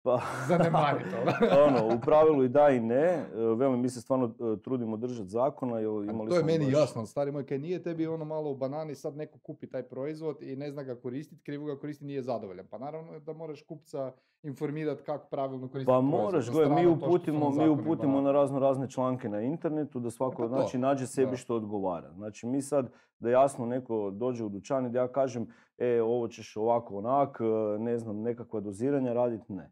Pa, 0.05 0.21
zanemariti, 0.49 1.11
ono. 1.23 1.33
ono, 1.67 1.97
u 1.97 2.01
pravilu 2.01 2.45
i 2.45 2.49
da 2.49 2.69
i 2.69 2.81
ne. 2.81 3.05
E, 3.05 3.27
Velim, 3.57 3.81
mi 3.81 3.89
se 3.89 4.01
stvarno 4.01 4.27
e, 4.27 4.63
trudimo 4.63 4.97
držati 4.97 5.29
zakona, 5.29 5.79
jer 5.79 5.91
imali 6.11 6.31
to 6.31 6.37
je 6.37 6.45
meni 6.45 6.65
baš- 6.65 6.73
jasno, 6.73 7.07
stari 7.07 7.33
moj, 7.33 7.47
kaj 7.47 7.59
nije 7.59 7.83
tebi 7.83 8.07
ono 8.07 8.25
malo 8.25 8.51
u 8.51 8.57
banani, 8.57 8.95
sad 8.95 9.17
neko 9.17 9.39
kupi 9.39 9.67
taj 9.67 9.83
proizvod 9.83 10.43
i 10.43 10.57
ne 10.57 10.71
zna 10.71 10.83
ga 10.83 10.95
koristiti, 10.95 11.43
krivo 11.43 11.67
ga 11.67 11.79
koristi, 11.79 12.05
nije 12.05 12.23
zadovoljan. 12.23 12.67
Pa 12.71 12.79
naravno 12.79 13.21
da 13.21 13.33
moraš 13.33 13.63
kupca 13.63 14.13
informirati 14.43 15.03
kako 15.03 15.27
pravilno 15.29 15.69
koristiti 15.69 15.87
Pa 15.87 16.01
moraš, 16.01 16.51
gle, 16.51 16.69
mi 16.69 16.83
to 16.83 16.91
uputimo, 16.91 17.51
mi 17.51 17.69
uputimo 17.69 18.21
na 18.21 18.33
razno 18.33 18.59
razne 18.59 18.91
članke 18.91 19.29
na 19.29 19.41
internetu 19.41 20.01
da 20.01 20.11
svako 20.11 20.37
Pa 20.37 20.43
to, 20.43 20.49
znači, 20.49 20.79
nađe 20.79 21.07
sebi 21.07 21.31
da. 21.31 21.37
što 21.37 21.55
odgovara. 21.55 22.13
Znači 22.13 22.47
mi 22.47 22.63
sad 22.63 22.91
da 23.19 23.31
jasno 23.31 23.67
neko 23.67 24.11
dođe 24.11 24.45
u 24.45 24.49
dućan 24.49 24.87
i 24.87 24.91
da 24.91 24.99
ja 24.99 25.09
kažem 25.09 25.47
e, 25.79 26.03
ovo 26.03 26.29
ćeš 26.29 26.57
ovako 26.57 26.97
onak, 26.97 27.41
e, 27.41 27.79
ne 27.79 27.99
znam, 27.99 28.23
nekakva 28.23 28.61
doziranja 28.61 29.13
raditi, 29.13 29.53
ne. 29.53 29.71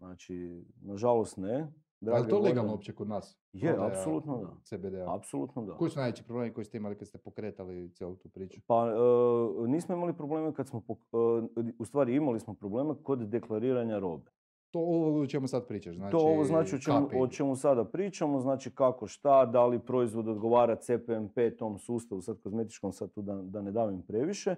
Znači, 0.00 0.64
nažalost 0.82 1.36
ne. 1.36 1.72
A 2.06 2.18
je 2.18 2.28
to 2.28 2.38
legalno 2.38 2.72
uopće 2.72 2.92
kod 2.92 3.08
nas? 3.08 3.38
Je, 3.52 3.76
apsolutno 3.78 4.36
da. 4.38 4.56
CBD-a. 4.64 5.14
Apsolutno 5.14 5.64
da. 5.64 5.76
Koji 5.76 5.90
su 5.90 5.98
najveći 5.98 6.24
problemi 6.24 6.52
koji 6.52 6.64
ste 6.64 6.76
imali 6.76 6.98
kad 6.98 7.08
ste 7.08 7.18
pokretali 7.18 7.90
cijelu 7.94 8.16
tu 8.16 8.28
priču? 8.28 8.60
Pa 8.66 8.86
e, 8.86 9.68
nismo 9.68 9.94
imali 9.94 10.16
probleme 10.16 10.54
kad 10.54 10.68
smo, 10.68 10.80
pok- 10.80 11.48
e, 11.68 11.72
u 11.78 11.84
stvari 11.84 12.14
imali 12.14 12.40
smo 12.40 12.54
probleme 12.54 12.94
kod 13.02 13.28
deklariranja 13.28 13.98
robe. 13.98 14.30
To 14.70 14.78
ovo 14.78 15.20
o 15.20 15.26
čemu 15.26 15.48
sad 15.48 15.66
pričaš, 15.66 15.96
znači... 15.96 16.10
to 16.10 16.18
ovo 16.18 16.44
znači 16.44 16.74
o 16.74 16.78
čemu, 16.78 17.08
o 17.18 17.28
čemu 17.28 17.56
sada 17.56 17.84
pričamo, 17.84 18.40
znači 18.40 18.70
kako 18.70 19.06
šta, 19.06 19.46
da 19.46 19.66
li 19.66 19.78
proizvod 19.78 20.28
odgovara 20.28 20.76
CPMP 20.76 21.38
tom 21.58 21.78
sustavu, 21.78 22.20
sad 22.20 22.40
kozmetičkom, 22.40 22.92
sad 22.92 23.12
tu 23.12 23.22
da, 23.22 23.34
da 23.42 23.62
ne 23.62 23.72
davim 23.72 24.02
previše. 24.02 24.50
E, 24.50 24.56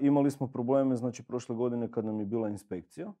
imali 0.00 0.30
smo 0.30 0.46
probleme, 0.46 0.96
znači 0.96 1.22
prošle 1.22 1.56
godine 1.56 1.90
kad 1.90 2.04
nam 2.04 2.20
je 2.20 2.26
bila 2.26 2.48
inspekcija, 2.48 3.12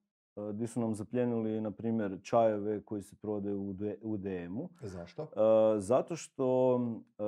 gdje 0.52 0.66
su 0.66 0.80
nam 0.80 0.94
zapljenili, 0.94 1.60
na 1.60 1.70
primjer, 1.70 2.18
čajeve 2.22 2.82
koji 2.82 3.02
se 3.02 3.16
prodaju 3.16 3.74
u, 4.02 4.16
DM-u. 4.16 4.68
Zašto? 4.82 5.22
E, 5.22 5.80
zato 5.80 6.16
što 6.16 6.76
e, 7.18 7.22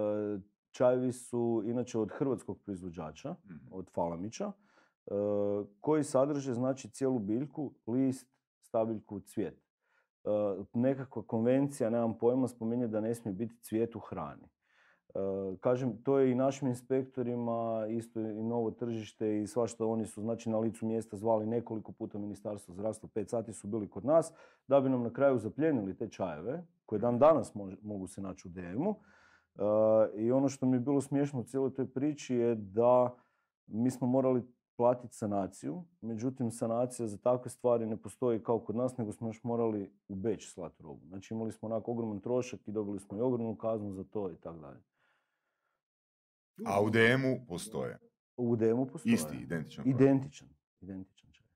čajevi 0.71 1.13
su 1.13 1.63
inače 1.67 1.99
od 1.99 2.11
hrvatskog 2.13 2.59
proizvođača, 2.65 3.35
Mhm. 3.45 3.57
od 3.71 3.91
Falamića, 3.91 4.53
koji 5.81 6.05
sadrže 6.05 6.55
znači 6.55 6.91
cijelu 6.91 7.19
biljku, 7.19 7.73
list, 7.87 8.29
stabiljku, 8.61 9.21
cvijet. 9.21 9.63
Nekakva 10.75 11.23
konvencija, 11.23 11.91
nemam 11.91 12.19
pojma, 12.19 12.49
spominje 12.49 12.89
da 12.89 13.01
ne 13.01 13.15
smije 13.15 13.35
biti 13.35 13.57
cvijet 13.63 13.97
u 13.97 13.99
hrani. 13.99 14.49
E, 15.15 15.57
kažem, 15.61 15.97
to 16.03 16.19
je 16.19 16.33
i 16.33 16.35
našim 16.35 16.69
inspektorima 16.69 17.87
isto 17.91 18.21
i 18.21 18.43
novo 18.43 18.71
tržište 18.71 19.43
i 19.43 19.47
svašta 19.47 19.87
oni 19.87 20.07
su 20.07 20.21
znači 20.21 20.51
na 20.51 20.59
licu 20.59 20.87
mjesta 20.87 21.17
zvali 21.17 21.47
nekoliko 21.47 21.93
puta 21.93 22.19
ministarstvo 22.19 22.75
zdravstva, 22.75 23.09
pet 23.15 23.31
sati 23.31 23.53
su 23.53 23.67
bili 23.67 23.89
kod 23.89 24.05
nas, 24.05 24.33
da 24.69 24.81
bi 24.81 24.89
nam 24.89 25.03
na 25.03 25.11
kraju 25.11 25.39
zapljenili 25.39 25.97
te 25.97 26.09
čajeve, 26.09 26.65
koje 26.87 26.99
dan 26.99 27.19
danas 27.19 27.55
mogu 27.83 28.07
se 28.07 28.21
naći 28.21 28.49
u 28.49 28.51
DM-u. 28.51 28.95
E, 28.95 29.63
I 30.17 30.33
ono 30.33 30.49
što 30.49 30.67
mi 30.67 30.77
je 30.77 30.81
bilo 30.81 31.01
smiješno 31.01 31.41
u 31.41 31.45
cijeloj 31.45 31.75
toj 31.75 31.87
priči 31.87 32.35
je 32.35 32.55
da 32.55 33.15
mi 33.67 33.91
smo 33.91 34.07
morali 34.07 34.43
platiti 34.77 35.17
sanaciju, 35.17 35.85
međutim 36.01 36.51
sanacija 36.51 37.07
za 37.07 37.17
takve 37.17 37.51
stvari 37.51 37.87
ne 37.87 37.97
postoji 37.97 38.43
kao 38.43 38.59
kod 38.59 38.77
nas, 38.77 38.97
nego 38.97 39.13
smo 39.13 39.29
još 39.29 39.45
morali 39.45 39.91
u 40.09 40.15
Beč 40.15 40.49
slati 40.49 40.83
robu. 40.83 41.07
Znači 41.09 41.35
imali 41.35 41.53
smo 41.53 41.69
onako 41.69 41.91
ogroman 41.91 42.21
trošak 42.21 42.69
i 42.69 42.73
dobili 42.73 43.01
smo 43.01 43.19
i 43.19 43.21
ogromnu 43.21 43.57
kaznu 43.57 43.93
za 43.93 44.05
to 44.05 44.31
i 44.31 44.37
tako 44.37 44.59
dalje. 44.59 44.92
A 46.67 46.83
u 46.83 46.91
DM-u 46.91 47.47
postoje. 47.49 47.99
U 48.37 48.57
DM-u 48.57 48.87
postoji. 48.87 49.13
Isti, 49.15 49.37
identičan. 49.37 49.89
Identičan. 49.89 50.49
Identičan 50.81 51.31
čaj. 51.33 51.47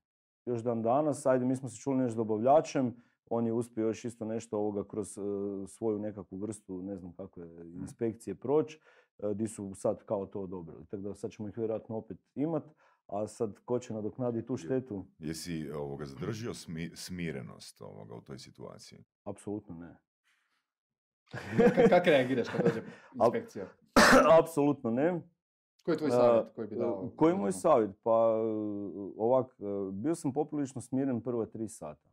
Još 0.45 0.61
dan 0.63 0.81
danas, 0.81 1.25
ajde, 1.25 1.45
mi 1.45 1.55
smo 1.55 1.69
se 1.69 1.77
čuli 1.77 1.97
nešto 1.97 2.11
s 2.11 2.15
dobavljačem, 2.15 2.95
on 3.29 3.45
je 3.45 3.53
uspio 3.53 3.87
još 3.87 4.05
isto 4.05 4.25
nešto 4.25 4.57
ovoga 4.57 4.83
kroz 4.87 5.17
e, 5.17 5.21
svoju 5.67 5.99
nekakvu 5.99 6.37
vrstu, 6.37 6.81
ne 6.81 6.95
znam 6.97 7.13
kako 7.13 7.41
je, 7.41 7.71
inspekcije 7.81 8.35
proći. 8.35 8.79
e, 9.19 9.33
di 9.33 9.47
su 9.47 9.73
sad 9.75 10.03
kao 10.05 10.25
to 10.25 10.41
odobrili. 10.41 10.85
Tako 10.85 11.03
da 11.03 11.13
sad 11.15 11.31
ćemo 11.31 11.49
ih 11.49 11.57
vjerojatno 11.57 11.95
opet 11.97 12.17
imat, 12.35 12.63
a 13.07 13.27
sad 13.27 13.59
ko 13.65 13.79
će 13.79 13.93
nadoknaditi 13.93 14.47
tu 14.47 14.57
štetu? 14.57 15.05
Jesi 15.19 15.71
ovoga, 15.71 16.05
zadržio 16.05 16.53
smi- 16.53 16.95
smirenost 16.95 17.81
ovoga, 17.81 18.15
u 18.15 18.21
toj 18.21 18.39
situaciji? 18.39 18.99
Apsolutno 19.23 19.75
ne. 19.75 19.97
Kako 21.89 22.09
reagiraš 22.09 22.47
kad 22.49 22.61
dođe 22.65 22.81
inspekcija? 23.23 23.65
Apsolutno 24.41 24.91
ne. 24.91 25.21
Koji 25.85 25.93
je 25.93 25.97
tvoj 25.97 26.09
A, 26.09 26.11
savjet 26.11 26.45
koji 26.55 26.67
bi 26.67 26.75
E, 26.75 26.79
dao? 26.79 27.09
Koji 27.15 27.31
je 27.31 27.37
moj 27.37 27.51
savjet? 27.51 27.91
Pa 28.03 28.11
e, 28.11 28.41
ovak, 29.17 29.59
e, 29.59 29.63
bio 29.91 30.15
sam 30.15 30.33
poprilično 30.33 30.81
smiren 30.81 31.21
prva 31.21 31.45
tri 31.45 31.67
sata. 31.67 32.09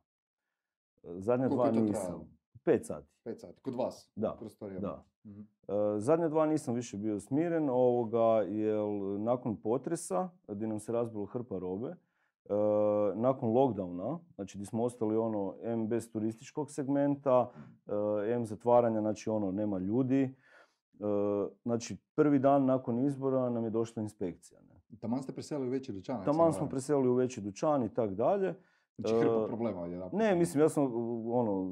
E, 1.05 1.09
Zadnja 1.19 1.49
Koliko 1.49 1.63
dva 1.63 1.67
je 1.67 1.75
to 1.75 1.81
nisam. 1.81 2.03
trajalo? 2.03 2.27
Pet 2.65 2.87
sati, 2.87 3.07
Pet 3.25 3.41
sati. 3.41 3.63
Kod 3.63 3.75
vas? 3.75 4.11
Da, 4.17 4.39
da. 4.81 5.05
Mhm. 5.25 5.41
E, 5.69 5.73
Zadnja 5.99 6.29
dva 6.29 6.47
nisam 6.47 6.75
više 6.75 6.97
bio 6.97 7.21
smiren, 7.21 7.69
ovoga, 7.71 8.43
jer 8.49 8.81
nakon 9.19 9.57
potresa, 9.57 10.29
gdje 10.49 10.67
nam 10.67 10.81
se 10.81 10.93
razbilo 10.93 11.27
hrpa 11.27 11.59
robe, 11.59 11.89
e, 11.89 11.95
nakon 13.15 13.49
lockdowna, 13.49 14.19
znači 14.35 14.59
gdje 14.59 14.67
smo 14.67 14.85
ostali 14.85 15.17
ono, 15.17 15.55
M 15.63 15.89
bez 15.89 16.13
turističkog 16.13 16.71
segmenta, 16.71 17.51
e, 18.27 18.33
M 18.35 18.47
zatvaranja, 18.47 19.01
znači 19.01 19.31
ono, 19.31 19.53
nema 19.53 19.79
ljudi, 19.79 20.23
e, 20.23 20.35
znači 21.63 21.97
prvi 22.15 22.39
dan 22.39 22.65
nakon 22.65 22.99
izbora 22.99 23.51
nam 23.51 23.65
je 23.65 23.71
došla 23.71 24.03
inspekcija. 24.03 24.61
Ne? 24.61 24.99
Taman 25.01 25.23
ste 25.23 25.33
preselili 25.33 25.69
u 25.69 25.71
veći 25.71 25.93
dućan? 25.93 26.25
Taman 26.25 26.53
smo 26.53 26.69
preselili 26.69 27.09
u 27.09 27.15
veći 27.15 27.41
dućan 27.41 27.83
i 27.83 27.95
tak 27.95 28.15
dalje. 28.15 28.55
Znači 28.99 29.15
hrpa 29.15 29.47
problema 29.47 29.81
odjedanput. 29.81 30.19
Ne, 30.19 30.35
mislim, 30.35 30.63
ja 30.63 30.69
sam, 30.69 30.85
ono, 31.33 31.71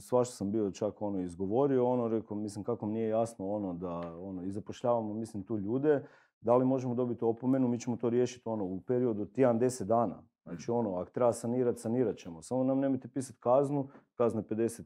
svašta 0.00 0.34
sam 0.34 0.50
bio 0.50 0.70
čak 0.70 1.02
ono 1.02 1.20
izgovorio, 1.20 1.86
ono, 1.86 2.08
rekao, 2.08 2.36
mislim, 2.36 2.64
kako 2.64 2.86
mi 2.86 2.92
nije 2.92 3.08
jasno, 3.08 3.50
ono, 3.50 3.74
da, 3.74 4.16
ono, 4.20 4.42
i 4.42 4.50
zapošljavamo, 4.50 5.14
mislim, 5.14 5.42
tu 5.42 5.58
ljude, 5.58 6.04
da 6.40 6.56
li 6.56 6.64
možemo 6.64 6.94
dobiti 6.94 7.24
opomenu, 7.24 7.68
mi 7.68 7.80
ćemo 7.80 7.96
to 7.96 8.10
riješiti, 8.10 8.48
ono, 8.48 8.64
u 8.64 8.80
periodu 8.80 9.22
od 9.22 9.32
tjedan, 9.32 9.58
deset 9.58 9.88
dana. 9.88 10.22
Znači, 10.42 10.70
ono, 10.70 10.94
ako 10.94 11.10
treba 11.10 11.32
sanirat, 11.32 11.78
sanirat 11.78 12.16
ćemo. 12.16 12.42
Samo 12.42 12.64
nam 12.64 12.80
nemojte 12.80 13.08
pisati 13.08 13.38
kaznu, 13.40 13.88
kazna 14.14 14.42
je 14.50 14.56
50 14.56 14.82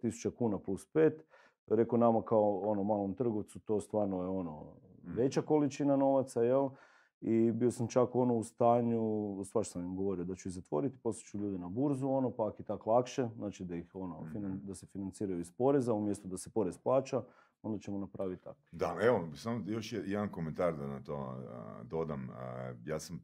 tisuća 0.00 0.30
kuna 0.30 0.58
plus 0.58 0.86
pet. 0.92 1.24
Rekao 1.72 1.98
nama 1.98 2.22
kao, 2.22 2.58
ono, 2.60 2.82
malom 2.84 3.14
trgovcu, 3.14 3.58
to 3.58 3.80
stvarno 3.80 4.22
je, 4.22 4.28
ono, 4.28 4.64
veća 5.04 5.42
količina 5.42 5.96
novaca, 5.96 6.42
jel? 6.42 6.68
I 7.20 7.52
bio 7.52 7.70
sam 7.70 7.88
čak 7.88 8.14
ono 8.14 8.34
u 8.34 8.44
stanju, 8.44 9.00
svašta 9.44 9.72
sam 9.72 9.82
im 9.82 9.96
govorio 9.96 10.24
da 10.24 10.34
ću 10.34 10.48
ih 10.48 10.54
zatvoriti, 10.54 10.98
poslije 10.98 11.24
ću 11.24 11.38
ljude 11.38 11.58
na 11.58 11.68
burzu, 11.68 12.08
ono, 12.08 12.30
pa 12.30 12.48
ako 12.48 12.56
je 12.58 12.66
tak 12.66 12.86
lakše, 12.86 13.28
znači 13.36 13.64
da 13.64 13.76
ih 13.76 13.94
ono, 13.94 14.24
finan- 14.24 14.58
da 14.62 14.74
se 14.74 14.86
financiraju 14.86 15.40
iz 15.40 15.52
poreza, 15.52 15.92
umjesto 15.94 16.28
da 16.28 16.36
se 16.36 16.50
porez 16.50 16.78
plaća, 16.78 17.22
onda 17.62 17.78
ćemo 17.78 17.98
napraviti 17.98 18.42
tako. 18.44 18.58
Da, 18.72 18.96
evo, 19.02 19.28
samo 19.34 19.62
još 19.66 19.92
je- 19.92 20.02
jedan 20.06 20.28
komentar 20.28 20.76
da 20.76 20.86
na 20.86 21.02
to 21.02 21.14
a, 21.48 21.82
dodam. 21.84 22.30
A, 22.30 22.74
ja 22.84 22.98
sam, 22.98 23.20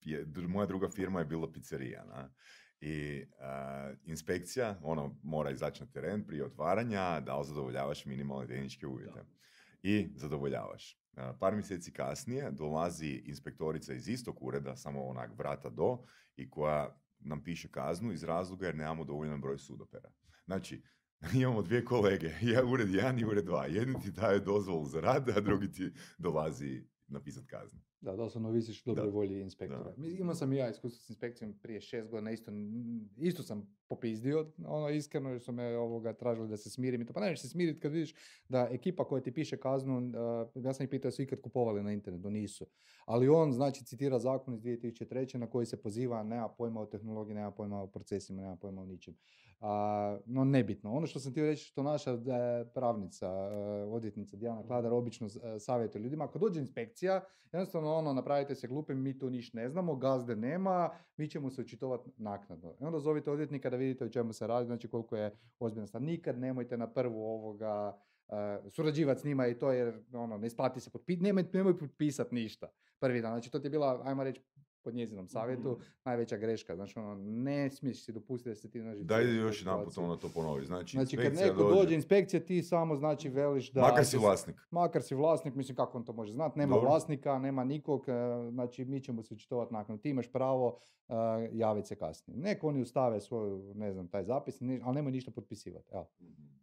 je- 0.00 0.26
moja 0.48 0.66
druga 0.66 0.88
firma 0.88 1.18
je 1.18 1.24
bila 1.26 1.50
pizzerija, 1.52 2.04
na? 2.04 2.30
I 2.80 3.24
a, 3.40 3.92
inspekcija, 4.04 4.78
ono, 4.82 5.16
mora 5.22 5.50
izaći 5.50 5.82
na 5.82 5.90
teren 5.90 6.26
prije 6.26 6.44
otvaranja, 6.44 7.20
da 7.20 7.38
li 7.38 7.46
zadovoljavaš 7.46 8.04
minimalne 8.06 8.46
tehničke 8.46 8.86
uvjete. 8.86 9.24
I 9.82 10.08
zadovoljavaš. 10.16 10.98
A, 11.16 11.32
par 11.40 11.54
mjeseci 11.54 11.92
kasnije 11.92 12.50
dolazi 12.50 13.22
inspektorica 13.24 13.94
iz 13.94 14.08
istog 14.08 14.36
ureda, 14.40 14.76
samo 14.76 15.04
onak 15.04 15.38
vrata 15.38 15.70
do, 15.70 15.98
i 16.36 16.50
koja 16.50 16.96
nam 17.18 17.44
piše 17.44 17.68
kaznu 17.68 18.12
iz 18.12 18.24
razloga 18.24 18.66
jer 18.66 18.76
nemamo 18.76 19.04
dovoljan 19.04 19.40
broj 19.40 19.58
sudopera. 19.58 20.10
Znači, 20.44 20.82
imamo 21.40 21.62
dvije 21.62 21.84
kolege, 21.84 22.30
ja, 22.52 22.64
ured 22.64 22.88
1 22.88 23.20
i 23.20 23.24
ured 23.24 23.44
2. 23.44 23.62
Jedni 23.62 24.00
ti 24.00 24.10
daje 24.10 24.40
dozvolu 24.40 24.86
za 24.86 25.00
rad, 25.00 25.28
a 25.28 25.40
drugi 25.40 25.72
ti 25.72 25.92
dolazi 26.18 26.86
napisati 27.08 27.46
kaznu. 27.46 27.80
Da, 28.00 28.16
doslovno 28.16 28.50
visiš 28.50 28.82
u 28.82 28.84
dobroj 28.86 29.06
Da. 29.06 29.12
volji 29.12 29.40
inspektora. 29.40 29.94
Da. 29.96 30.06
Imao 30.06 30.34
sam 30.34 30.52
i 30.52 30.56
ja 30.56 30.70
iskustvo 30.70 31.02
s 31.02 31.10
inspekcijom 31.10 31.58
prije 31.62 31.80
šest 31.80 32.10
godina, 32.10 32.30
isto, 32.30 32.52
isto 33.16 33.42
sam 33.42 33.76
popizdio, 33.88 34.52
ono 34.66 34.88
iskreno 34.90 35.30
jer 35.30 35.40
su 35.40 35.52
me 35.52 35.76
ovoga 35.76 36.12
tražili 36.12 36.48
da 36.48 36.56
se 36.56 36.70
smirim 36.70 37.02
i 37.02 37.06
to. 37.06 37.12
Pa 37.12 37.20
ne 37.20 37.36
se 37.36 37.48
smiriti 37.48 37.80
kad 37.80 37.92
vidiš 37.92 38.14
da 38.48 38.68
ekipa 38.70 39.04
koja 39.04 39.22
ti 39.22 39.32
piše 39.32 39.56
kaznu, 39.56 39.98
uh, 39.98 40.64
ja 40.64 40.72
sam 40.72 40.84
ih 40.84 40.90
pitao 40.90 41.10
su 41.10 41.22
ikad 41.22 41.40
kupovali 41.40 41.82
na 41.82 41.92
internetu, 41.92 42.30
nisu. 42.30 42.66
Ali 43.04 43.28
on 43.28 43.52
znači 43.52 43.84
citira 43.84 44.18
zakon 44.18 44.54
iz 44.54 44.60
2003. 44.60 45.36
na 45.36 45.46
koji 45.46 45.66
se 45.66 45.82
poziva, 45.82 46.22
nema 46.22 46.48
pojma 46.48 46.80
o 46.80 46.86
tehnologiji, 46.86 47.34
nema 47.34 47.50
pojma 47.50 47.82
o 47.82 47.86
procesima, 47.86 48.42
nema 48.42 48.56
pojma 48.56 48.82
o 48.82 48.86
ničem. 48.86 49.14
A, 49.66 50.18
no 50.26 50.44
nebitno. 50.44 50.92
Ono 50.92 51.06
što 51.06 51.20
sam 51.20 51.32
htio 51.32 51.46
reći, 51.46 51.64
što 51.64 51.82
naša 51.82 52.10
e, 52.10 52.16
pravnica, 52.74 53.26
e, 53.26 53.56
odvjetnica 53.84 54.36
Dijana 54.36 54.66
Kladar 54.66 54.92
obično 54.92 55.26
e, 55.26 55.58
savjetuje 55.58 56.02
ljudima, 56.02 56.24
ako 56.24 56.38
dođe 56.38 56.60
inspekcija, 56.60 57.24
jednostavno 57.52 57.94
ono, 57.94 58.12
napravite 58.12 58.54
se 58.54 58.68
glupim, 58.68 59.02
mi 59.02 59.18
tu 59.18 59.30
niš 59.30 59.52
ne 59.52 59.68
znamo, 59.68 59.96
gazde 59.96 60.36
nema, 60.36 60.90
mi 61.16 61.28
ćemo 61.28 61.50
se 61.50 61.60
očitovati 61.60 62.10
naknadno. 62.16 62.74
I 62.80 62.84
onda 62.84 62.98
zovite 62.98 63.30
odvjetnika 63.30 63.70
da 63.70 63.76
vidite 63.76 64.04
o 64.04 64.08
čemu 64.08 64.32
se 64.32 64.46
radi, 64.46 64.66
znači 64.66 64.88
koliko 64.88 65.16
je 65.16 65.36
ozbiljna 65.58 65.86
stvar. 65.86 66.02
Nikad 66.02 66.38
nemojte 66.38 66.76
na 66.76 66.86
prvu 66.92 67.24
ovoga 67.24 67.98
uh, 68.28 68.72
surađivati 68.72 69.20
s 69.20 69.24
njima 69.24 69.46
i 69.46 69.58
to 69.58 69.72
jer 69.72 69.94
ono, 70.12 70.38
ne 70.38 70.46
isplati 70.46 70.80
se 70.80 70.90
potpisati, 70.90 71.24
nemoj, 71.24 71.44
nemoj 71.52 71.78
potpisati 71.78 72.34
ništa 72.34 72.68
prvi 72.98 73.20
dan. 73.20 73.32
Znači 73.32 73.50
to 73.50 73.58
ti 73.58 73.66
je 73.66 73.70
bila, 73.70 74.02
ajmo 74.04 74.24
reći, 74.24 74.42
pod 74.84 74.94
njezinom 74.94 75.28
savjetu, 75.28 75.78
najveća 76.04 76.36
greška. 76.36 76.74
Znači 76.74 76.98
ono, 76.98 77.14
ne 77.14 77.70
smiješ 77.70 78.04
si 78.04 78.12
dopustiti 78.12 78.48
da 78.48 78.54
se 78.54 78.70
ti 78.70 78.80
nađeš 78.80 79.02
u 79.02 79.04
Daj 79.04 79.36
još 79.36 79.60
jedan 79.60 79.78
situaciji. 79.78 80.04
ono 80.04 80.16
to 80.16 80.28
ponovi. 80.34 80.64
Znači, 80.66 80.96
Znači 80.96 81.16
kad 81.16 81.34
neko 81.34 81.62
dođe, 81.74 81.94
inspekcija, 81.94 82.40
ti 82.40 82.62
samo 82.62 82.96
znači 82.96 83.28
veliš 83.28 83.72
da... 83.72 83.80
makar 83.80 84.04
si 84.04 84.18
vlasnik. 84.18 84.56
Makar 84.70 85.02
si 85.02 85.14
vlasnik, 85.14 85.54
mislim 85.54 85.76
kako 85.76 85.98
on 85.98 86.04
to 86.04 86.12
može 86.12 86.32
znati, 86.32 86.58
nema 86.58 86.74
Dobro. 86.74 86.90
vlasnika, 86.90 87.38
nema 87.38 87.64
nikog, 87.64 88.04
e, 88.08 88.12
znači 88.50 88.84
mi 88.84 89.00
ćemo 89.00 89.22
se 89.22 89.34
očitovati 89.34 89.74
nakon. 89.74 89.98
Ti 89.98 90.10
imaš 90.10 90.32
pravo 90.32 90.66
uh, 91.08 91.14
javiti 91.52 91.88
se 91.88 91.96
kasnije. 91.96 92.38
Neko 92.38 92.68
oni 92.68 92.82
ustave 92.82 93.20
svoju, 93.20 93.74
ne 93.74 93.92
znam, 93.92 94.08
taj 94.08 94.24
zapis, 94.24 94.60
ali 94.60 94.94
nemoj 94.94 95.12
ništa 95.12 95.30
potpisivati. 95.30 95.88
Evo, 95.92 96.06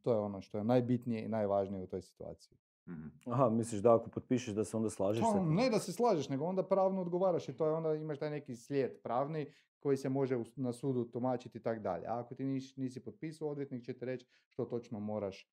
to 0.02 0.14
je 0.14 0.20
ono 0.20 0.42
što 0.42 0.58
je 0.58 0.64
najbitnije 0.64 1.26
i 1.26 1.28
najvažnije 1.28 1.84
u 1.84 1.88
toj 1.88 2.02
situaciji. 2.02 2.58
Mhm. 2.88 3.08
Aha, 3.26 3.50
misliš 3.50 3.82
da 3.82 3.96
ako 3.96 4.10
potpišeš 4.10 4.54
da 4.54 4.64
se 4.64 4.78
onda 4.78 4.90
slažeš 4.90 5.22
Pa, 5.22 5.34
tim? 5.34 5.56
ne 5.56 5.70
da 5.70 5.80
se 5.80 5.94
slažeš, 5.94 6.30
nego 6.30 6.46
onda 6.46 6.64
pravno 6.64 7.02
odgovaraš 7.02 7.50
i 7.50 7.54
to 7.54 7.66
je 7.66 7.74
onda 7.74 7.94
imaš 7.94 8.20
taj 8.20 8.30
neki 8.30 8.56
slijed 8.56 9.02
pravni 9.04 9.52
koji 9.80 9.98
se 9.98 10.10
može 10.10 10.44
na 10.56 10.74
sudu 10.74 11.06
tumačiti 11.06 11.58
i 11.58 11.62
tako 11.62 11.82
dalje. 11.82 12.08
A 12.08 12.20
ako 12.20 12.36
ti 12.36 12.44
nisi, 12.44 12.82
nisi 12.82 13.04
potpisao, 13.04 13.50
odvjetnik 13.50 13.84
će 13.84 13.94
ti 13.94 14.06
reći 14.06 14.26
što 14.48 14.66
točno 14.66 15.00
moraš 15.00 15.52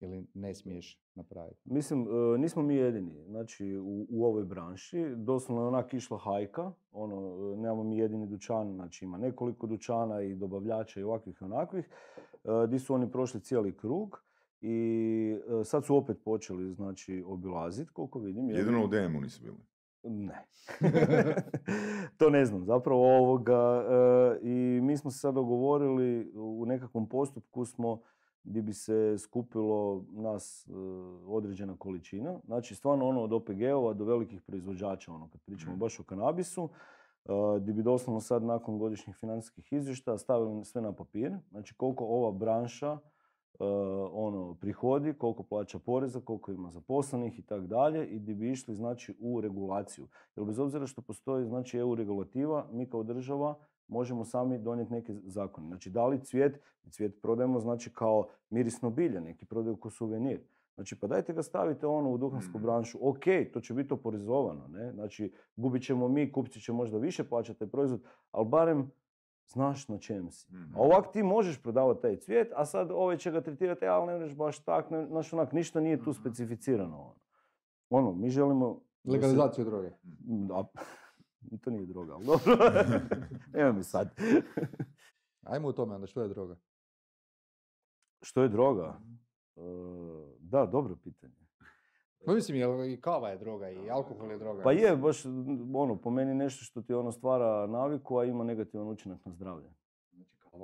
ili 0.00 0.26
ne 0.34 0.54
smiješ 0.54 1.02
napraviti. 1.14 1.60
Mislim, 1.64 2.02
e, 2.34 2.38
nismo 2.38 2.62
mi 2.62 2.74
jedini, 2.74 3.24
znači 3.26 3.78
u, 3.78 4.06
u 4.10 4.24
ovoj 4.24 4.44
branši, 4.44 5.14
doslovno 5.16 5.62
je 5.62 5.68
onak 5.68 5.94
išla 5.94 6.18
hajka, 6.18 6.72
ono, 6.92 7.16
e, 7.52 7.56
nemamo 7.56 7.82
mi 7.82 7.98
jedini 7.98 8.26
dućan, 8.26 8.74
znači 8.74 9.04
ima 9.04 9.18
nekoliko 9.18 9.66
dućana 9.66 10.22
i 10.22 10.34
dobavljača 10.34 11.00
i 11.00 11.02
ovakvih 11.02 11.38
i 11.40 11.44
onakvih, 11.44 11.88
e, 12.44 12.66
di 12.68 12.78
su 12.78 12.94
oni 12.94 13.10
prošli 13.10 13.40
cijeli 13.40 13.76
krug 13.76 14.22
i 14.60 15.36
e, 15.60 15.64
sad 15.64 15.84
su 15.84 15.96
opet 15.96 16.16
počeli, 16.24 16.74
znači, 16.74 17.24
obilaziti, 17.26 17.92
koliko 17.92 18.18
vidim. 18.18 18.50
Jedino 18.50 18.84
u 18.84 18.88
DM-u 18.88 19.20
nisu 19.20 19.42
bili. 19.42 19.56
Ne. 20.02 20.44
to 22.18 22.30
ne 22.30 22.44
znam 22.44 22.64
zapravo 22.64 23.16
ovoga. 23.18 23.84
e, 24.42 24.48
I 24.48 24.80
mi 24.82 24.96
smo 24.96 25.10
se 25.10 25.18
sad 25.18 25.34
dogovorili 25.34 26.32
u 26.34 26.64
nekakvom 26.66 27.08
postupku 27.08 27.64
smo 27.64 28.00
gdje 28.44 28.62
bi 28.62 28.72
se 28.72 29.18
skupilo 29.18 30.04
nas 30.10 30.66
e, 30.68 30.72
određena 31.26 31.76
količina. 31.78 32.38
Znači 32.44 32.74
stvarno 32.74 33.08
ono 33.08 33.22
od 33.22 33.32
OPG-ova 33.32 33.94
do 33.94 34.04
velikih 34.04 34.42
proizvođača, 34.42 35.12
ono 35.12 35.28
kad 35.28 35.40
pričamo 35.40 35.72
Mhm. 35.72 35.80
baš 35.80 36.00
o 36.00 36.02
kanabisu, 36.02 36.68
e, 37.24 37.30
gdje 37.60 37.72
bi 37.74 37.82
doslovno 37.82 38.20
sad 38.20 38.42
nakon 38.42 38.78
godišnjih 38.78 39.16
financijskih 39.16 39.72
izvještaja 39.72 40.18
stavili 40.18 40.64
sve 40.64 40.82
na 40.82 40.92
papir. 40.92 41.32
Znači 41.50 41.74
koliko 41.74 42.04
ova 42.04 42.32
branša 42.32 42.98
ono 44.12 44.54
prihodi, 44.54 45.12
koliko 45.12 45.42
plaća 45.42 45.78
poreza, 45.78 46.20
koliko 46.20 46.52
ima 46.52 46.70
zaposlenih 46.70 47.38
i 47.38 47.42
tak 47.42 47.66
dalje 47.66 48.06
i 48.06 48.18
gdje 48.18 48.34
bi 48.34 48.50
išli 48.50 48.74
znači 48.74 49.16
u 49.20 49.40
regulaciju. 49.40 50.06
Jer 50.36 50.46
bez 50.46 50.58
obzira 50.58 50.86
što 50.86 51.02
postoji 51.02 51.46
znači 51.46 51.78
EU 51.78 51.94
regulativa, 51.94 52.66
mi 52.72 52.90
kao 52.90 53.02
država 53.02 53.54
možemo 53.88 54.24
sami 54.24 54.58
donijeti 54.58 54.92
neke 54.92 55.14
zakone. 55.24 55.66
Znači 55.66 55.90
da 55.90 56.06
li 56.06 56.24
cvijet, 56.24 56.60
cvijet 56.90 57.22
prodajemo 57.22 57.60
znači 57.60 57.90
kao 57.94 58.28
mirisno 58.50 58.90
bilje, 58.90 59.20
neki 59.20 59.46
prodaju 59.46 59.76
kao 59.76 59.90
suvenir. 59.90 60.40
Znači 60.74 61.00
pa 61.00 61.06
dajte 61.06 61.32
ga 61.32 61.42
stavite 61.42 61.86
ono 61.86 62.10
u 62.10 62.18
duhansku 62.18 62.58
Mhm. 62.58 62.62
branšu, 62.62 62.98
ok, 63.02 63.24
to 63.52 63.60
će 63.60 63.74
biti 63.74 63.94
oporezovano, 63.94 64.68
ne? 64.68 64.92
Znači 64.92 65.32
gubit 65.56 65.82
ćemo 65.82 66.08
mi, 66.08 66.32
kupci 66.32 66.60
će 66.60 66.72
možda 66.72 66.98
više 66.98 67.28
plaćati 67.28 67.58
taj 67.58 67.68
proizvod, 67.68 68.00
ali 68.32 68.48
barem 68.48 68.90
znaš 69.48 69.88
na 69.88 69.98
čem 69.98 70.30
si. 70.30 70.52
Mhm. 70.52 70.74
A 70.74 70.80
ovak 70.80 71.12
ti 71.12 71.22
možeš 71.22 71.58
prodavati 71.58 72.02
taj 72.02 72.16
cvijet, 72.16 72.52
a 72.54 72.66
sad 72.66 72.90
ovaj 72.90 73.16
će 73.16 73.30
ga 73.30 73.40
tretirati, 73.40 73.84
"E, 73.84 73.88
ali 73.88 74.06
ne 74.06 74.12
možeš 74.14 74.34
baš 74.34 74.58
tak, 74.58 74.90
ne, 74.90 75.06
znaš 75.06 75.32
onak, 75.32 75.52
ništa 75.52 75.80
nije 75.80 75.96
tu 75.96 76.10
Mhm. 76.10 76.20
specificirano. 76.20 76.96
Ono, 76.96 77.14
ono 77.90 78.12
mi 78.12 78.30
želimo... 78.30 78.74
da 79.04 79.10
se- 79.10 79.16
Legalizaciju 79.16 79.64
droge. 79.64 79.90
Da, 80.22 80.64
to 81.62 81.70
nije 81.70 81.86
droga, 81.86 82.14
ali 82.14 82.26
dobro. 82.26 82.44
Evo 83.54 83.72
mi 83.72 83.84
sad. 83.84 84.14
Ajmo 85.44 85.68
u 85.68 85.72
tome 85.72 85.94
onda, 85.94 86.06
što 86.06 86.22
je 86.22 86.28
droga? 86.28 86.56
Što 88.22 88.42
je 88.42 88.48
droga? 88.48 89.00
E, 89.56 89.60
da, 90.40 90.66
dobro 90.66 90.96
pitanje. 90.96 91.47
Pa 92.24 92.34
mislim, 92.34 92.58
jel 92.58 92.84
i 92.84 93.00
kava 93.00 93.28
je 93.28 93.38
droga 93.38 93.70
i 93.70 93.90
alkohol 93.90 94.30
je 94.30 94.38
droga. 94.38 94.62
Pa 94.62 94.72
je, 94.72 94.96
baš 94.96 95.24
ono, 95.74 96.00
po 96.00 96.10
meni 96.10 96.34
nešto 96.34 96.64
što 96.64 96.82
ti 96.82 96.94
ono 96.94 97.12
stvara 97.12 97.66
naviku, 97.66 98.18
a 98.18 98.24
ima 98.24 98.44
negativan 98.44 98.88
učinak 98.88 99.24
na 99.24 99.32
zdravlje. 99.32 99.70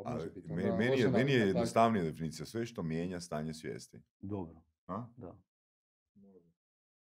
Znači, 0.02 0.30
biti 0.34 0.52
meni, 0.52 0.70
meni 0.78 1.00
je, 1.00 1.08
meni 1.08 1.32
je 1.32 1.46
jednostavnija 1.46 2.04
definicija. 2.04 2.46
Sve 2.46 2.66
što 2.66 2.82
mijenja 2.82 3.20
stanje 3.20 3.54
svijesti. 3.54 4.02
Dobro, 4.20 4.62
A? 4.87 5.06
da. 5.16 5.37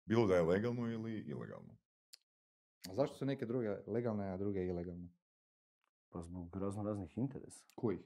Bilo 0.05 0.27
da 0.27 0.35
je 0.35 0.43
legalno 0.43 0.91
ili 0.91 1.21
ilegalno. 1.21 1.77
A 2.91 2.95
zašto 2.95 3.17
su 3.17 3.25
neke 3.25 3.47
druge 3.47 3.77
legalne, 3.87 4.31
a 4.31 4.37
druge 4.37 4.67
ilegalne? 4.67 5.09
Pa 6.09 6.23
zbog 6.23 6.57
razno 6.57 6.83
raznih 6.83 7.19
interesa. 7.19 7.65
Koji? 7.75 7.99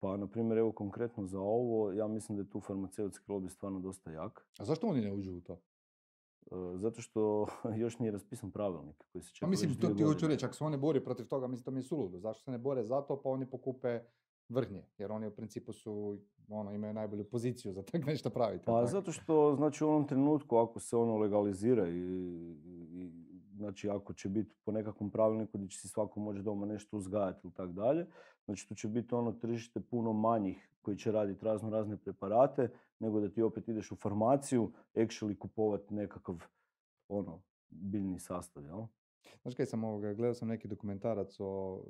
Pa, 0.00 0.16
na 0.16 0.26
primjer, 0.26 0.58
evo 0.58 0.72
konkretno 0.72 1.26
za 1.26 1.40
ovo, 1.40 1.92
ja 1.92 2.08
mislim 2.08 2.36
da 2.36 2.42
je 2.42 2.50
tu 2.50 2.60
farmaceutski 2.60 3.32
lobby 3.32 3.48
stvarno 3.48 3.80
dosta 3.80 4.10
jak. 4.10 4.46
A 4.58 4.64
zašto 4.64 4.86
oni 4.86 5.00
ne 5.00 5.12
uđu 5.12 5.32
u 5.32 5.40
to? 5.40 5.52
E, 5.52 6.76
Zato 6.76 7.02
što 7.02 7.46
još 7.82 7.98
nije 7.98 8.12
raspisan 8.12 8.50
pravilnik 8.50 9.04
koji 9.12 9.22
se 9.22 9.34
čeka 9.34 9.46
Pa 9.46 9.50
mislim, 9.50 9.74
to 9.74 9.88
ti 9.94 10.02
hoću 10.02 10.28
reći, 10.28 10.44
ako 10.44 10.54
se 10.54 10.64
oni 10.64 10.76
bori 10.76 11.04
protiv 11.04 11.26
toga, 11.26 11.46
mislim, 11.46 11.64
to 11.64 11.70
mi 11.70 11.78
je 11.78 11.82
suludo. 11.82 12.18
Zašto 12.18 12.44
se 12.44 12.50
ne 12.50 12.58
bore 12.58 12.84
za 12.84 13.00
to, 13.00 13.22
pa 13.22 13.28
oni 13.28 13.46
pokupe 13.50 14.00
vrhnje, 14.48 14.84
jer 14.98 15.12
oni 15.12 15.26
u 15.26 15.30
principu 15.30 15.72
su, 15.72 16.18
ono, 16.48 16.72
imaju 16.72 16.94
najbolju 16.94 17.24
poziciju 17.24 17.72
za 17.72 17.82
tak 17.82 18.06
nešto 18.06 18.30
praviti. 18.30 18.64
Pa 18.66 18.86
zato 18.86 19.12
što, 19.12 19.54
znači 19.56 19.84
u 19.84 19.88
ovom 19.88 20.06
trenutku 20.06 20.56
ako 20.56 20.80
se 20.80 20.96
ono 20.96 21.16
legalizira 21.16 21.88
i, 21.88 21.98
i 22.92 23.10
znači 23.56 23.90
ako 23.90 24.12
će 24.12 24.28
biti 24.28 24.54
po 24.64 24.72
nekakvom 24.72 25.10
pravilniku 25.10 25.58
gdje 25.58 25.68
će 25.68 25.78
si 25.78 25.88
svako 25.88 26.20
moći 26.20 26.42
doma 26.42 26.66
nešto 26.66 26.96
uzgajati 26.96 27.40
ili 27.44 27.52
tak 27.52 27.72
dalje, 27.72 28.06
znači 28.50 28.68
tu 28.68 28.74
će 28.74 28.88
biti 28.88 29.14
ono 29.14 29.32
tržište 29.32 29.80
puno 29.80 30.12
manjih 30.12 30.68
koji 30.82 30.96
će 30.96 31.12
raditi 31.12 31.44
razno 31.44 31.70
razne 31.70 31.96
preparate, 31.96 32.68
nego 32.98 33.20
da 33.20 33.28
ti 33.28 33.42
opet 33.42 33.68
ideš 33.68 33.92
u 33.92 33.96
farmaciju, 33.96 34.72
actually 34.94 35.38
kupovati 35.38 35.94
nekakav 35.94 36.42
ono, 37.08 37.42
biljni 37.68 38.18
sastav, 38.18 38.64
jel? 38.64 38.86
Znaš 39.42 39.54
kaj 39.54 39.66
sam 39.66 39.84
ovoga, 39.84 40.14
gledao 40.14 40.34
sam 40.34 40.48
neki 40.48 40.68
dokumentarac 40.68 41.36
o 41.40 41.82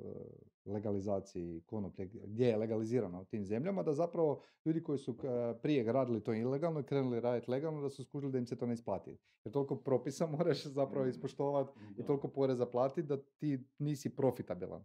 e, 0.65 0.71
legalizaciji 0.71 1.61
konoplje, 1.65 2.05
gdje 2.05 2.47
je 2.47 2.57
legalizirano 2.57 3.21
u 3.21 3.25
tim 3.25 3.45
zemljama, 3.45 3.83
da 3.83 3.93
zapravo 3.93 4.41
ljudi 4.65 4.83
koji 4.83 4.97
su 4.97 5.11
e, 5.11 5.53
prije 5.61 5.91
radili 5.91 6.23
to 6.23 6.33
ilegalno 6.33 6.79
i 6.79 6.83
krenuli 6.83 7.19
raditi 7.19 7.51
legalno, 7.51 7.81
da 7.81 7.89
su 7.89 8.03
skužili 8.03 8.31
da 8.31 8.37
im 8.37 8.45
se 8.45 8.57
to 8.57 8.65
ne 8.65 8.73
isplati. 8.73 9.17
Jer 9.45 9.53
toliko 9.53 9.75
propisa 9.75 10.27
moraš 10.37 10.65
zapravo 10.65 11.05
ispoštovati 11.05 11.73
i 11.97 12.03
toliko 12.03 12.27
poreza 12.27 12.65
platiti 12.65 13.03
da 13.03 13.17
ti 13.17 13.63
nisi 13.79 14.15
profitabilan. 14.15 14.83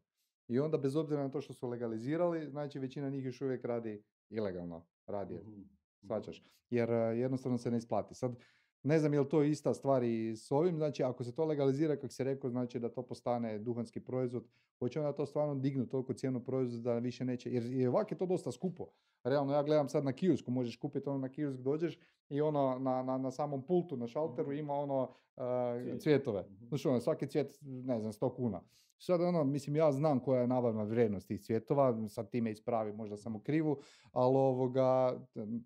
I 0.48 0.58
onda 0.58 0.78
bez 0.78 0.96
obzira 0.96 1.22
na 1.22 1.30
to 1.30 1.40
što 1.40 1.52
su 1.52 1.68
legalizirali, 1.68 2.50
znači 2.50 2.78
većina 2.78 3.10
njih 3.10 3.24
još 3.24 3.40
uvijek 3.40 3.64
radi 3.64 4.02
ilegalno, 4.30 4.86
radi, 5.06 5.40
shvaćaš? 6.04 6.42
Jer 6.70 6.90
e, 6.90 6.94
jednostavno 6.94 7.58
se 7.58 7.70
ne 7.70 7.78
isplati. 7.78 8.14
Sad, 8.14 8.36
ne 8.82 8.98
znam 8.98 9.14
je 9.14 9.20
li 9.20 9.28
to 9.28 9.42
ista 9.42 9.74
stvar 9.74 10.02
i 10.02 10.36
s 10.36 10.52
ovim, 10.52 10.76
znači 10.76 11.02
ako 11.02 11.24
se 11.24 11.34
to 11.34 11.44
legalizira, 11.44 11.96
kako 11.96 12.12
se 12.12 12.24
rekao, 12.24 12.50
znači 12.50 12.78
da 12.78 12.88
to 12.88 13.02
postane 13.02 13.58
duhanski 13.58 14.00
proizvod, 14.00 14.44
hoće 14.78 15.00
onda 15.00 15.12
to 15.12 15.26
stvarno 15.26 15.54
dignuti 15.54 15.90
toliko 15.90 16.12
cijenu 16.12 16.44
proizvoda 16.44 16.92
da 16.92 16.98
više 16.98 17.24
neće, 17.24 17.52
jer 17.52 17.64
i 17.64 17.86
ovako 17.86 18.14
je 18.14 18.18
to 18.18 18.26
dosta 18.26 18.52
skupo. 18.52 18.86
Realno, 19.24 19.52
ja 19.52 19.62
gledam 19.62 19.88
sad 19.88 20.04
na 20.04 20.12
kiosku, 20.12 20.50
možeš 20.50 20.76
kupiti 20.76 21.08
ono 21.08 21.18
na 21.18 21.28
kiosk, 21.28 21.60
dođeš 21.60 21.98
i 22.28 22.40
ono 22.40 22.78
na, 22.78 23.02
na, 23.02 23.18
na 23.18 23.30
samom 23.30 23.62
pultu, 23.62 23.96
na 23.96 24.06
šalteru 24.06 24.52
ima 24.52 24.74
ono 24.74 25.02
uh, 25.02 25.42
Cvijet. 25.82 26.02
cvjetove. 26.02 26.40
Mhm. 26.50 26.66
Znači 26.66 26.88
ono, 26.88 27.00
svaki 27.00 27.26
cvijet, 27.26 27.58
ne 27.62 28.00
znam, 28.00 28.12
100 28.12 28.34
kuna. 28.36 28.60
Sad 28.98 29.20
ono, 29.20 29.44
mislim, 29.44 29.76
ja 29.76 29.92
znam 29.92 30.20
koja 30.20 30.40
je 30.40 30.46
nabavna 30.46 30.82
vrijednost 30.82 31.28
tih 31.28 31.40
cvjetova, 31.42 32.08
sad 32.08 32.30
ti 32.30 32.40
me 32.40 32.50
ispravi, 32.50 32.92
možda 32.92 33.16
sam 33.16 33.36
u 33.36 33.40
krivu, 33.40 33.76
ali 34.12 34.36
ovoga, 34.36 35.20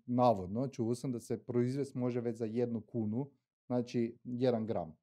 navodno, 0.05 0.67
čuo 0.67 0.95
sam 0.95 1.11
da 1.11 1.19
se 1.19 1.43
proizvest 1.45 1.95
može 1.95 2.21
već 2.21 2.37
za 2.37 2.45
jednu 2.45 2.81
kunu, 2.81 3.27
znači 3.65 4.17
jedan 4.23 4.67
gram. 4.67 4.95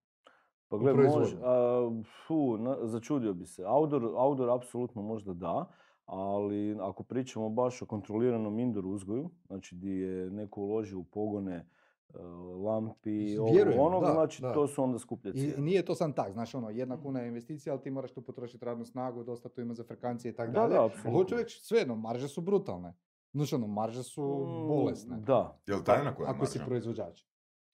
Pa 0.69 0.77
u 0.77 0.79
gle, 0.79 0.93
može, 0.93 1.37
a, 1.43 1.91
fu, 2.27 2.57
na- 2.57 2.79
začudio 2.83 3.35
bi 3.35 3.47
se. 3.47 3.65
Outdoor, 3.67 4.05
outdoor 4.17 4.51
apsolutno 4.51 5.03
možda 5.03 5.35
da, 5.35 5.69
ali 6.09 6.77
ako 6.81 7.03
pričamo 7.03 7.49
baš 7.49 7.83
o 7.83 7.87
kontroliranom 7.87 8.59
indoor 8.59 8.87
uzgoju, 8.87 9.31
znači 9.47 9.77
gdje 9.77 9.91
je 9.93 10.31
neko 10.31 10.61
uložio 10.61 10.99
u 10.99 11.05
pogone 11.05 11.55
e, 11.55 12.19
lampi, 12.65 13.39
ovo, 13.39 13.53
Vjerujem, 13.53 13.81
onog, 13.81 14.01
da, 14.01 14.13
znači 14.13 14.43
da. 14.43 14.53
to 14.53 14.67
su 14.67 14.83
onda 14.83 14.99
skuplje 14.99 15.31
I 15.31 15.33
cijene. 15.35 15.57
nije 15.59 15.85
to 15.85 15.95
sam 15.95 16.13
tak, 16.13 16.33
znaš 16.33 16.55
ono, 16.55 16.71
jedna 16.71 17.03
kuna 17.03 17.21
je 17.21 17.29
investicija, 17.29 17.73
ali 17.73 17.83
ti 17.83 17.91
moraš 17.91 18.13
tu 18.13 18.23
potrošiti 18.23 18.65
radnu 18.65 18.85
snagu, 18.85 19.25
dosta 19.25 19.49
tu 19.49 19.61
ima 19.61 19.75
za 19.75 19.85
frekancije 19.85 20.33
i 20.33 20.35
tako 20.35 20.53
Da, 20.53 20.61
dalje. 20.61 20.75
da, 20.75 20.85
apsolutno. 20.87 21.13
Hoću 21.13 21.37
reći, 21.37 21.61
svejedno, 21.63 21.97
marže 21.97 22.29
su 22.29 22.41
brutalne. 22.41 22.95
Znaš 23.33 23.53
ono, 23.53 23.67
marže 23.67 24.03
su 24.03 24.23
Mm, 24.23 24.69
bolesne. 24.69 25.17
Da. 25.17 25.61
Je 25.67 25.77
li 25.77 25.85
tajna 25.85 26.15
koja 26.15 26.29
je 26.29 26.35
Ako 26.35 26.47
si 26.47 26.59
proizvođač. 26.67 27.23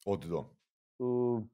Od 0.06 0.20
do. 0.20 0.44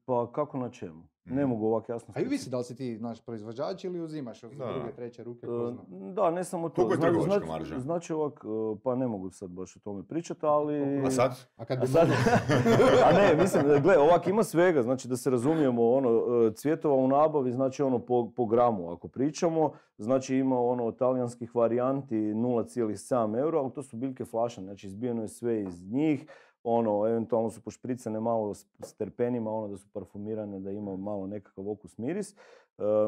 Pa 0.05 0.31
kako 0.31 0.57
na 0.57 0.69
čemu? 0.69 1.03
Ne 1.25 1.35
Mhm. 1.35 1.49
mogu 1.49 1.65
ovako 1.65 1.91
jasno 1.91 2.13
A 2.17 2.21
i 2.21 2.25
visi 2.25 2.49
da 2.49 2.57
li 2.57 2.63
si 2.63 2.75
ti 2.75 2.97
naš 2.97 3.21
proizvođač 3.21 3.83
ili 3.83 4.01
uzimaš 4.01 4.43
od 4.43 4.51
Da. 4.51 4.65
druge, 4.67 4.91
treće 4.91 5.23
ruke, 5.23 5.39
E, 5.39 5.47
ko 5.47 5.71
zna. 5.71 5.81
Da, 6.11 6.31
ne 6.31 6.43
samo 6.43 6.69
to. 6.69 6.75
Koliko 6.77 7.05
je 7.05 7.11
znači- 7.13 7.47
marža? 7.47 7.79
Znači 7.79 8.13
ovak, 8.13 8.33
e, 8.35 8.47
pa 8.83 8.95
ne 8.95 9.07
mogu 9.07 9.29
sad 9.31 9.49
baš 9.49 9.75
o 9.75 9.79
tome 9.79 10.03
pričati, 10.03 10.39
ali... 10.43 10.99
A 10.99 11.11
sad? 11.11 11.31
A 11.57 11.65
kad 11.65 11.77
A 11.77 11.81
bi 11.81 11.87
sad, 11.87 12.07
a 13.05 13.11
ne, 13.13 13.35
mislim, 13.35 13.63
gle, 13.81 13.97
ovak 13.99 14.27
ima 14.27 14.43
svega, 14.43 14.83
znači 14.83 15.07
da 15.07 15.17
se 15.17 15.29
razumijemo, 15.29 15.89
ono, 15.89 16.09
e, 16.09 16.53
cvjetova 16.53 16.95
u 16.95 17.07
nabavi, 17.07 17.51
znači 17.51 17.83
ono 17.83 17.99
po, 17.99 18.31
po 18.31 18.45
gramu, 18.45 18.91
ako 18.91 19.07
pričamo, 19.07 19.71
znači 19.97 20.35
ima 20.35 20.59
ono 20.59 20.91
talijanskih 20.91 21.55
varijanti 21.55 22.15
0,7 22.15 23.01
euro, 23.35 23.59
ali 23.59 23.71
to 23.71 23.83
su 23.83 23.97
biljke 23.97 24.25
flašane, 24.25 24.65
znači 24.65 24.87
izbijeno 24.87 25.21
je 25.21 25.27
sve 25.27 25.61
iz 25.61 25.83
njih, 25.83 26.25
ono, 26.63 27.07
eventualno 27.07 27.49
su 27.49 27.61
pošpricane 27.61 28.19
malo 28.19 28.53
s, 28.53 28.93
terpenima, 28.97 29.51
ono 29.51 29.67
da 29.67 29.77
su 29.77 29.87
parfumirane, 29.93 30.59
da 30.59 30.71
ima 30.71 30.97
malo 30.97 31.27
nekakav 31.27 31.69
okus 31.69 31.97
miris. 31.97 32.33
E, 32.33 32.37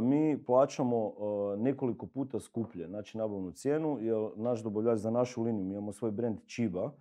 mi 0.01 0.43
plaćamo 0.45 1.07
e, 1.07 1.57
nekoliko 1.57 2.07
puta 2.07 2.39
skuplje, 2.39 2.87
znači 2.87 3.17
nabavnu 3.17 3.51
cijenu, 3.51 3.97
jer 4.01 4.29
naš 4.35 4.63
dobavljač 4.63 4.99
za 4.99 5.11
našu 5.11 5.43
liniju, 5.43 5.65
mi 5.65 5.71
imamo 5.71 5.91
svoj 5.91 6.11
brand 6.11 6.37
Chiba, 6.47 6.91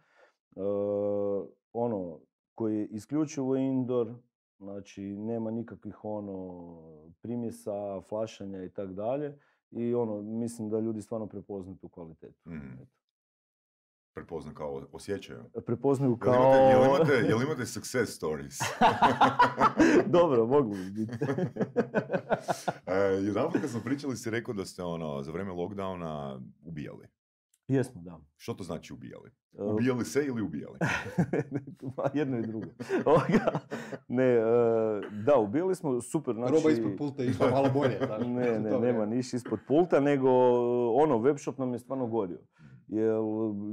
e, 0.56 0.60
ono, 1.72 2.18
koji 2.54 2.78
je 2.78 2.86
isključivo 2.86 3.56
indoor, 3.56 4.14
znači 4.58 5.02
nema 5.02 5.50
nikakvih 5.50 6.04
ono 6.04 6.76
primjesa, 7.22 8.00
flašanja 8.08 8.64
i 8.64 8.68
tak 8.68 8.92
dalje. 8.92 9.38
I 9.70 9.94
ono, 9.94 10.22
mislim 10.22 10.70
da 10.70 10.80
ljudi 10.80 11.02
stvarno 11.02 11.26
prepoznaju 11.26 11.76
tu 11.76 11.88
kvalitetu. 11.88 12.50
Mhm. 12.50 12.82
Eto. 14.12 14.20
Pretpoznam 14.20 14.54
kao 14.54 14.82
osjećaju. 14.92 15.40
Prepoznaju 15.66 16.10
Jel 16.10 16.18
kao... 16.18 16.34
imate, 16.34 16.58
jel 16.58 16.84
imate, 16.84 17.28
jel 17.28 17.42
imate 17.42 17.66
success 17.66 18.12
stories? 18.12 18.58
Dobro, 20.06 20.62
bi 20.62 20.90
biti. 20.90 21.12
e, 22.86 22.94
Jedanput 22.96 23.60
kad 23.60 23.70
smo 23.70 23.80
pričali 23.80 24.16
si 24.16 24.30
rekao 24.30 24.54
da 24.54 24.64
ste 24.64 24.82
ono, 24.82 25.22
za 25.22 25.32
vrijeme 25.32 25.52
lockdowna 25.52 26.40
ubijali. 26.64 27.06
Jesmo, 27.68 28.02
da. 28.02 28.20
Što 28.36 28.54
to 28.54 28.64
znači 28.64 28.92
ubijali? 28.92 29.30
E, 29.58 29.62
Ubijali 29.62 30.04
se 30.04 30.24
ili 30.26 30.42
ubijali? 30.42 30.78
Ma, 31.96 32.10
Jedno 32.14 32.38
i 32.38 32.42
drugo. 32.42 32.66
Ne, 34.08 34.24
e, 34.24 34.42
da, 35.24 35.36
ubili 35.36 35.74
smo 35.74 36.00
super, 36.00 36.34
znači... 36.34 36.54
Roba 36.54 36.70
ispod 36.70 36.92
pulta 36.98 37.22
je 37.22 37.30
išla 37.30 37.50
malo 37.50 37.70
bolje. 37.70 37.98
Ne, 38.26 38.60
ne, 38.60 38.80
nema 38.80 39.06
niš 39.06 39.34
ispod 39.34 39.58
pulta, 39.68 40.00
nego 40.00 40.28
ono, 41.02 41.18
webshop 41.18 41.58
nam 41.58 41.72
je 41.72 41.78
stvarno 41.78 42.06
gorio. 42.06 42.38
Jer 42.92 43.14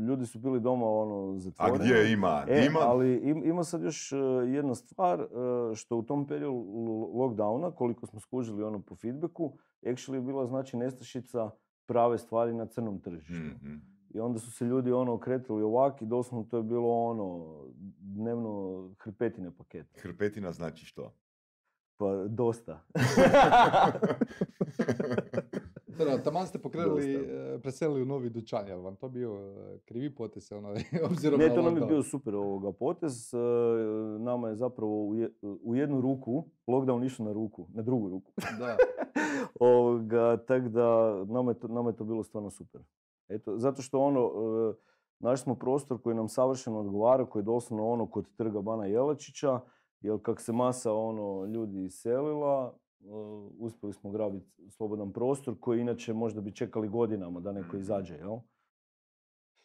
ljudi 0.01 0.25
su 0.25 0.39
bili 0.39 0.60
doma 0.60 0.86
ono, 0.88 1.27
A 1.27 1.39
zatvoreni. 1.39 1.79
gdje 1.79 2.12
ima? 2.13 2.43
E, 2.47 2.65
Ima? 2.65 2.79
ali 2.79 3.15
im- 3.15 3.45
ima 3.45 3.63
sad 3.63 3.84
još 3.84 4.12
e, 4.12 4.15
jedna 4.47 4.75
stvar, 4.75 5.19
e, 5.19 5.25
što 5.75 5.97
u 5.97 6.03
tom 6.03 6.27
periodu 6.27 6.55
lo- 6.55 7.12
lockdowna, 7.13 7.71
koliko 7.71 8.05
smo 8.05 8.19
skužili 8.19 8.63
ono 8.63 8.79
po 8.79 8.95
feedbacku, 8.95 9.53
actually 9.84 10.13
je 10.13 10.21
bila 10.21 10.45
znači 10.45 10.77
nestašica 10.77 11.49
prave 11.86 12.17
stvari 12.17 12.53
na 12.53 12.65
crnom 12.65 12.99
tržištu. 12.99 13.34
Mhm. 13.34 13.75
I 14.10 14.19
onda 14.19 14.39
su 14.39 14.51
se 14.51 14.65
ljudi 14.65 14.91
ono 14.91 15.13
okretali 15.13 15.63
ovak 15.63 16.01
i 16.01 16.05
doslovno 16.05 16.45
to 16.45 16.58
je 16.58 16.63
bilo 16.63 16.89
ono 16.91 17.55
dnevno 17.99 18.84
hrpetine 18.97 19.51
paketa. 19.51 19.99
Hrpetina 19.99 20.51
znači 20.51 20.86
što? 20.86 21.13
Pa 21.97 22.25
dosta. 22.25 22.82
Da, 25.99 26.23
taman 26.23 26.47
ste 26.47 26.59
pokrenuli, 26.59 27.15
e, 27.15 27.59
preselili 27.59 28.01
u 28.01 28.05
novi 28.05 28.29
dućan, 28.29 28.67
jel 28.67 28.81
vam 28.81 28.95
to 28.95 29.09
bio 29.09 29.31
e, 29.31 29.77
krivi 29.79 30.15
potez, 30.15 30.51
ono, 30.51 30.69
obzirom 31.12 31.39
Ne, 31.39 31.47
na 31.47 31.55
to 31.55 31.62
nam 31.62 31.77
je 31.77 31.81
bio 31.81 32.03
super 32.03 32.35
ovoga 32.35 32.71
potez. 32.71 33.33
e, 33.33 33.38
Nama 34.19 34.49
je 34.49 34.55
zapravo 34.55 35.05
u, 35.05 35.15
je- 35.15 35.31
u 35.63 35.75
jednu 35.75 36.01
ruku, 36.01 36.43
lockdown 36.67 37.05
išao 37.05 37.25
na 37.25 37.31
ruku, 37.33 37.67
na 37.73 37.81
drugu 37.81 38.09
ruku. 38.09 38.31
Da. 38.59 38.77
Ovoga, 39.62 40.38
tak 40.38 40.67
da 40.67 40.88
nama 41.25 41.51
je, 41.51 41.59
to, 41.59 41.67
nama 41.67 41.89
je 41.89 41.95
to 41.95 42.03
bilo 42.03 42.23
stvarno 42.23 42.49
super. 42.49 42.81
Eto, 43.29 43.57
zato 43.57 43.81
što 43.81 43.99
ono, 43.99 44.31
našli 45.19 45.43
smo 45.43 45.55
prostor 45.55 46.01
koji 46.01 46.15
nam 46.15 46.27
savršeno 46.27 46.79
odgovara, 46.79 47.25
koji 47.25 47.41
je 47.41 47.45
doslovno 47.45 47.88
ono 47.88 48.07
kod 48.07 48.35
trga 48.35 48.62
Bana 48.62 48.85
Jelačića, 48.85 49.59
jer 50.01 50.17
kak 50.21 50.41
se 50.41 50.53
masa 50.53 50.93
ono 50.93 51.45
ljudi 51.45 51.83
iselila, 51.83 52.73
uspjeli 53.59 53.93
smo 53.93 54.12
grabiti 54.12 54.69
slobodan 54.69 55.12
prostor 55.13 55.55
koji 55.59 55.81
inače 55.81 56.13
možda 56.13 56.41
bi 56.41 56.51
čekali 56.51 56.89
godinama 56.89 57.39
da 57.39 57.51
neko 57.51 57.67
Mhm. 57.67 57.77
izađe, 57.79 58.15
jel? 58.15 58.38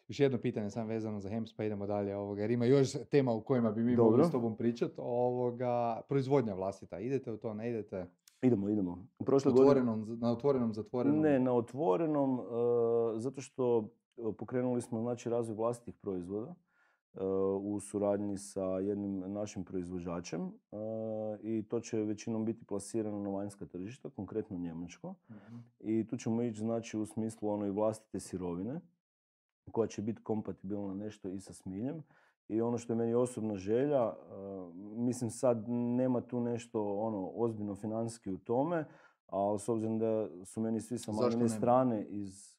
još 0.07 0.19
jedno 0.19 0.37
pitanje 0.37 0.69
sam 0.69 0.87
vezano 0.87 1.19
za 1.19 1.29
Hems, 1.29 1.53
pa 1.55 1.63
idemo 1.63 1.87
dalje, 1.87 2.15
ovoga, 2.15 2.41
jer 2.41 2.51
ima 2.51 2.65
još 2.65 2.91
tema 3.11 3.33
u 3.33 3.41
kojima 3.41 3.71
bi 3.71 3.83
mi 3.83 3.95
Dobro. 3.95 4.11
mogli 4.11 4.25
s 4.25 4.31
tobom 4.31 4.55
pričati. 4.57 4.93
Ovoga, 4.97 6.01
proizvodnja 6.09 6.53
vlastita, 6.53 6.99
idete 6.99 7.31
u 7.31 7.37
to, 7.37 7.53
ne 7.53 7.69
idete? 7.69 8.05
Idemo, 8.41 8.69
idemo. 8.69 9.07
Prošle 9.25 9.51
godine... 9.51 9.69
Otvorenom, 9.69 10.19
na 10.19 10.31
otvorenom, 10.31 10.73
zatvorenom? 10.73 11.19
Ne, 11.19 11.39
na 11.39 11.53
otvorenom, 11.53 12.39
e, 12.39 13.19
zato 13.19 13.41
što 13.41 13.89
e, 14.17 14.21
pokrenuli 14.37 14.81
smo 14.81 15.01
znači, 15.01 15.29
razvoj 15.29 15.55
vlastitih 15.55 15.95
proizvoda 16.01 16.55
u 17.61 17.79
suradnji 17.79 18.37
sa 18.37 18.65
jednim 18.65 19.19
našim 19.19 19.63
proizvođačem 19.63 20.41
e, 20.41 20.77
i 21.41 21.63
to 21.63 21.79
će 21.79 21.97
većinom 21.97 22.45
biti 22.45 22.65
plasirano 22.65 23.19
na 23.19 23.29
vanjska 23.29 23.65
tržišta, 23.65 24.09
konkretno 24.09 24.57
njemačko. 24.57 25.13
Mhm. 25.29 25.55
I 25.79 26.07
tu 26.07 26.17
ćemo 26.17 26.41
ići 26.41 26.59
znači, 26.59 26.97
u 26.97 27.05
smislu 27.05 27.49
ono 27.49 27.65
i 27.65 27.71
vlastite 27.71 28.19
sirovine 28.19 28.81
koja 29.71 29.87
će 29.87 30.01
biti 30.01 30.23
kompatibilna 30.23 30.93
nešto 30.93 31.29
i 31.29 31.39
sa 31.39 31.53
smiljem. 31.53 32.03
I 32.47 32.61
ono 32.61 32.77
što 32.77 32.93
je 32.93 32.97
meni 32.97 33.13
osobna 33.13 33.55
želja, 33.55 34.03
e, 34.03 34.13
mislim 34.75 35.29
sad 35.29 35.69
nema 35.69 36.21
tu 36.21 36.39
nešto 36.39 36.97
ono 36.97 37.31
ozbiljno 37.35 37.75
financijski 37.75 38.31
u 38.31 38.37
tome, 38.37 38.85
ali 39.27 39.59
s 39.59 39.69
obzirom 39.69 39.99
da 39.99 40.29
su 40.45 40.61
meni 40.61 40.81
svi 40.81 40.97
sa 40.97 41.11
strane 41.49 42.05
iz... 42.05 42.55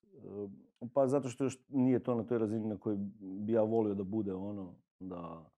Pa 0.94 1.06
zato 1.06 1.28
što 1.28 1.44
još 1.44 1.58
nije 1.68 1.98
to 1.98 2.14
na 2.14 2.24
toj 2.24 2.38
razini 2.38 2.68
na 2.68 2.76
kojoj 2.76 2.98
bi 3.20 3.52
ja 3.52 3.62
volio 3.62 3.94
da 3.94 4.04
bude 4.04 4.34
ono, 4.34 4.74
da, 5.00 5.50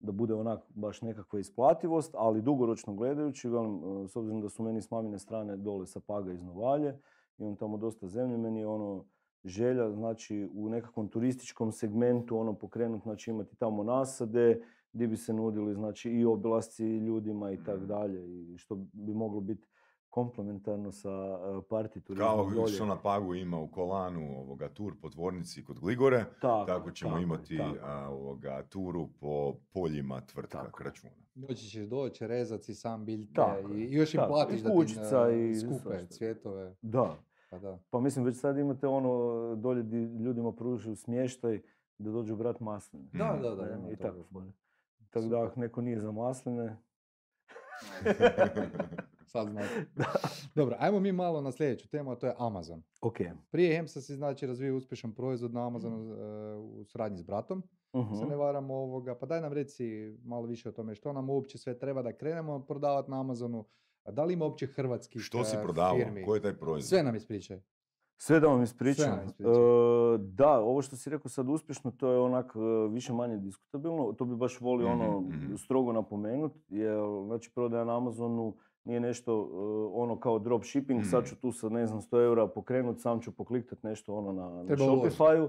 da 0.00 0.12
bude 0.12 0.34
onak 0.34 0.64
baš 0.74 1.02
nekakva 1.02 1.38
isplativost, 1.38 2.14
ali 2.18 2.42
dugoročno 2.42 2.94
gledajući, 2.94 3.48
velim, 3.48 3.76
e, 4.04 4.08
s 4.08 4.16
obzirom 4.16 4.40
da 4.40 4.48
su 4.48 4.62
meni 4.62 4.82
s 4.82 4.90
mamine 4.90 5.18
strane 5.18 5.56
dole 5.56 5.86
sa 5.86 6.00
Paga 6.00 6.32
iz 6.32 6.42
Novalje, 6.42 6.98
imam 7.38 7.56
tamo 7.56 7.76
dosta 7.76 8.08
zemlje, 8.08 8.36
meni 8.36 8.60
je 8.60 8.66
ono 8.66 9.04
želja, 9.44 9.90
znači 9.90 10.50
u 10.54 10.68
nekakvom 10.68 11.08
turističkom 11.08 11.72
segmentu 11.72 12.38
ono 12.38 12.54
pokrenuti, 12.54 13.02
znači 13.02 13.30
imati 13.30 13.56
tamo 13.56 13.82
nasade 13.82 14.62
gdje 14.92 15.08
bi 15.08 15.16
se 15.16 15.32
nudili 15.32 15.74
znači 15.74 16.10
i 16.10 16.24
obilasci 16.24 16.84
ljudima 16.84 17.52
i 17.52 17.64
tako 17.64 17.86
dalje 17.86 18.52
i 18.52 18.58
što 18.58 18.74
bi 18.92 19.14
moglo 19.14 19.40
biti 19.40 19.68
komplementarno 20.12 20.92
sa 20.92 21.10
uh, 21.10 21.64
party 21.64 22.00
turizmom 22.00 22.28
Kao 22.28 22.44
dolje. 22.46 22.68
što 22.68 22.86
na 22.86 22.96
Pagu 22.98 23.34
ima 23.34 23.58
u 23.58 23.68
Kolanu 23.68 24.38
ovoga, 24.38 24.68
tur 24.68 24.92
po 24.96 25.08
tvornici 25.08 25.64
kod 25.64 25.78
Gligore, 25.78 26.24
Tako, 26.40 26.66
tako 26.66 26.90
ćemo 26.90 27.10
tako 27.10 27.22
imati 27.22 27.58
tako 27.58 27.76
a, 27.82 28.08
ovoga, 28.08 28.62
turu 28.62 29.08
po 29.10 29.54
poljima 29.72 30.20
tvrtka 30.22 30.58
Tako. 30.58 30.82
računa. 30.82 31.12
Moći 31.34 31.54
ćeš 31.62 31.82
doći, 31.82 32.26
rezati 32.26 32.64
si 32.64 32.74
sam 32.74 33.04
biljke 33.04 33.32
Tako 33.34 33.72
i, 33.72 33.80
i 33.80 33.92
još 33.92 34.14
im 34.14 34.20
platiš 34.28 34.60
I 34.60 34.62
da 34.62 34.68
ti 34.70 34.74
e, 35.28 35.50
i 35.50 35.54
skupe 35.56 35.78
svašta. 35.80 36.06
cvjetove. 36.08 36.74
Da, 36.82 37.16
Pa 37.50 37.58
da. 37.58 37.78
pa 37.90 38.00
mislim 38.00 38.24
već 38.24 38.36
sad 38.36 38.58
imate 38.58 38.86
ono 38.86 39.12
dolje 39.56 39.82
di 39.82 39.96
ljudima 39.96 40.52
pružuju 40.52 40.96
smještaj 40.96 41.60
da 41.98 42.10
dođu 42.10 42.36
brat 42.36 42.60
masline. 42.60 43.04
Da, 43.12 43.32
Mhm. 43.32 43.42
da, 43.42 43.50
da, 43.50 43.70
ima 43.70 43.90
I 43.90 43.96
tako. 43.96 44.24
Tako 45.10 45.26
da 45.26 45.42
ako 45.42 45.60
neko 45.60 45.80
nije 45.80 46.00
za 46.00 46.12
masline, 46.12 46.76
Sad 49.32 49.48
znate. 49.48 49.86
Dobro, 50.54 50.76
ajmo 50.78 51.00
mi 51.00 51.12
malo 51.12 51.40
na 51.40 51.52
sljedeću 51.52 51.88
temu, 51.88 52.10
a 52.10 52.16
to 52.16 52.26
je 52.26 52.34
Amazon. 52.38 52.82
ok. 53.02 53.16
Prije 53.50 53.76
Hemsa 53.76 54.00
si 54.00 54.14
znači 54.14 54.46
razvio 54.46 54.76
uspješan 54.76 55.12
proizvod 55.12 55.54
na 55.54 55.66
Amazonu 55.66 56.14
e, 56.14 56.56
u 56.56 56.84
suradnji 56.84 57.18
s 57.18 57.22
bratom. 57.22 57.62
Mhm. 57.96 58.14
Se 58.14 58.26
ne 58.26 58.36
varam 58.36 58.70
ovoga, 58.70 59.14
pa 59.14 59.26
daj 59.26 59.40
nam 59.40 59.52
reci 59.52 60.16
malo 60.24 60.46
više 60.46 60.68
o 60.68 60.72
tome 60.72 60.94
što 60.94 61.12
nam 61.12 61.30
uopće 61.30 61.58
sve 61.58 61.78
treba 61.78 62.02
da 62.02 62.16
krenemo 62.16 62.60
prodavati 62.66 63.10
na 63.10 63.20
Amazonu. 63.20 63.64
A 64.04 64.10
da 64.10 64.24
li 64.24 64.32
ima 64.34 64.44
uopće 64.44 64.66
hrvatskih 64.66 65.22
Što 65.22 65.44
si 65.44 65.56
e, 65.56 65.62
prodavao? 65.62 65.98
Koji 66.26 66.38
je 66.38 66.42
taj 66.42 66.56
proizvod? 66.56 66.88
Sve 66.88 67.02
nam 67.02 67.16
ispričaj. 67.16 67.60
Sve 68.16 68.40
da 68.40 68.46
vam 68.46 68.62
ispričam. 68.62 69.12
E, 69.18 69.24
da, 70.18 70.60
ovo 70.60 70.82
što 70.82 70.96
si 70.96 71.10
rekao 71.10 71.28
sad 71.28 71.48
uspješno, 71.48 71.90
to 71.90 72.10
je 72.12 72.18
onak 72.20 72.52
više 72.90 73.12
manje 73.12 73.36
diskutabilno. 73.36 74.12
To 74.12 74.24
bi 74.24 74.36
baš 74.36 74.60
volio 74.60 74.86
ono 74.88 75.20
Mhm, 75.20 75.36
mhm. 75.44 75.54
strogo 75.56 75.92
napomenut, 75.92 76.52
jer 76.68 76.98
znači 77.26 77.50
prodaja 77.54 77.84
na 77.84 77.96
Amazonu 77.96 78.56
nije 78.84 79.00
nešto 79.00 79.32
e, 79.32 79.46
ono 79.92 80.16
kao 80.16 80.38
drop 80.38 80.64
shipping, 80.64 81.04
sad 81.04 81.20
Mhm. 81.20 81.28
ću 81.28 81.36
tu 81.36 81.52
sa 81.52 81.68
ne 81.68 81.86
znam 81.86 82.00
100 82.00 82.20
eura 82.20 82.46
pokrenut, 82.48 83.00
sam 83.00 83.20
ću 83.20 83.32
pokliktat 83.32 83.82
nešto 83.82 84.14
ono 84.14 84.32
na, 84.32 84.48
na. 84.52 84.76
Shopify-u. 84.76 85.48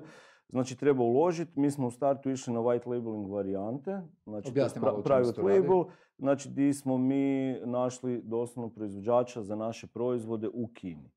Znači 0.50 0.78
treba 0.78 1.04
uložiti, 1.04 1.52
mi 1.56 1.72
smo 1.72 1.88
u 1.88 1.92
startu 1.92 2.30
išli 2.30 2.54
na 2.54 2.60
white 2.60 2.88
labeling 2.88 3.28
varijante, 3.28 3.92
znači 4.24 4.52
pra- 4.52 5.04
private 5.04 5.34
tu 5.34 5.42
radi. 5.42 5.60
label, 5.60 5.84
znači 6.18 6.50
di 6.50 6.74
smo 6.74 6.98
mi 6.98 7.56
našli 7.56 8.22
doslovno 8.22 8.70
proizvođača 8.70 9.42
za 9.42 9.56
naše 9.56 9.88
proizvode 9.88 10.50
u 10.50 10.68
Kini. 10.70 11.12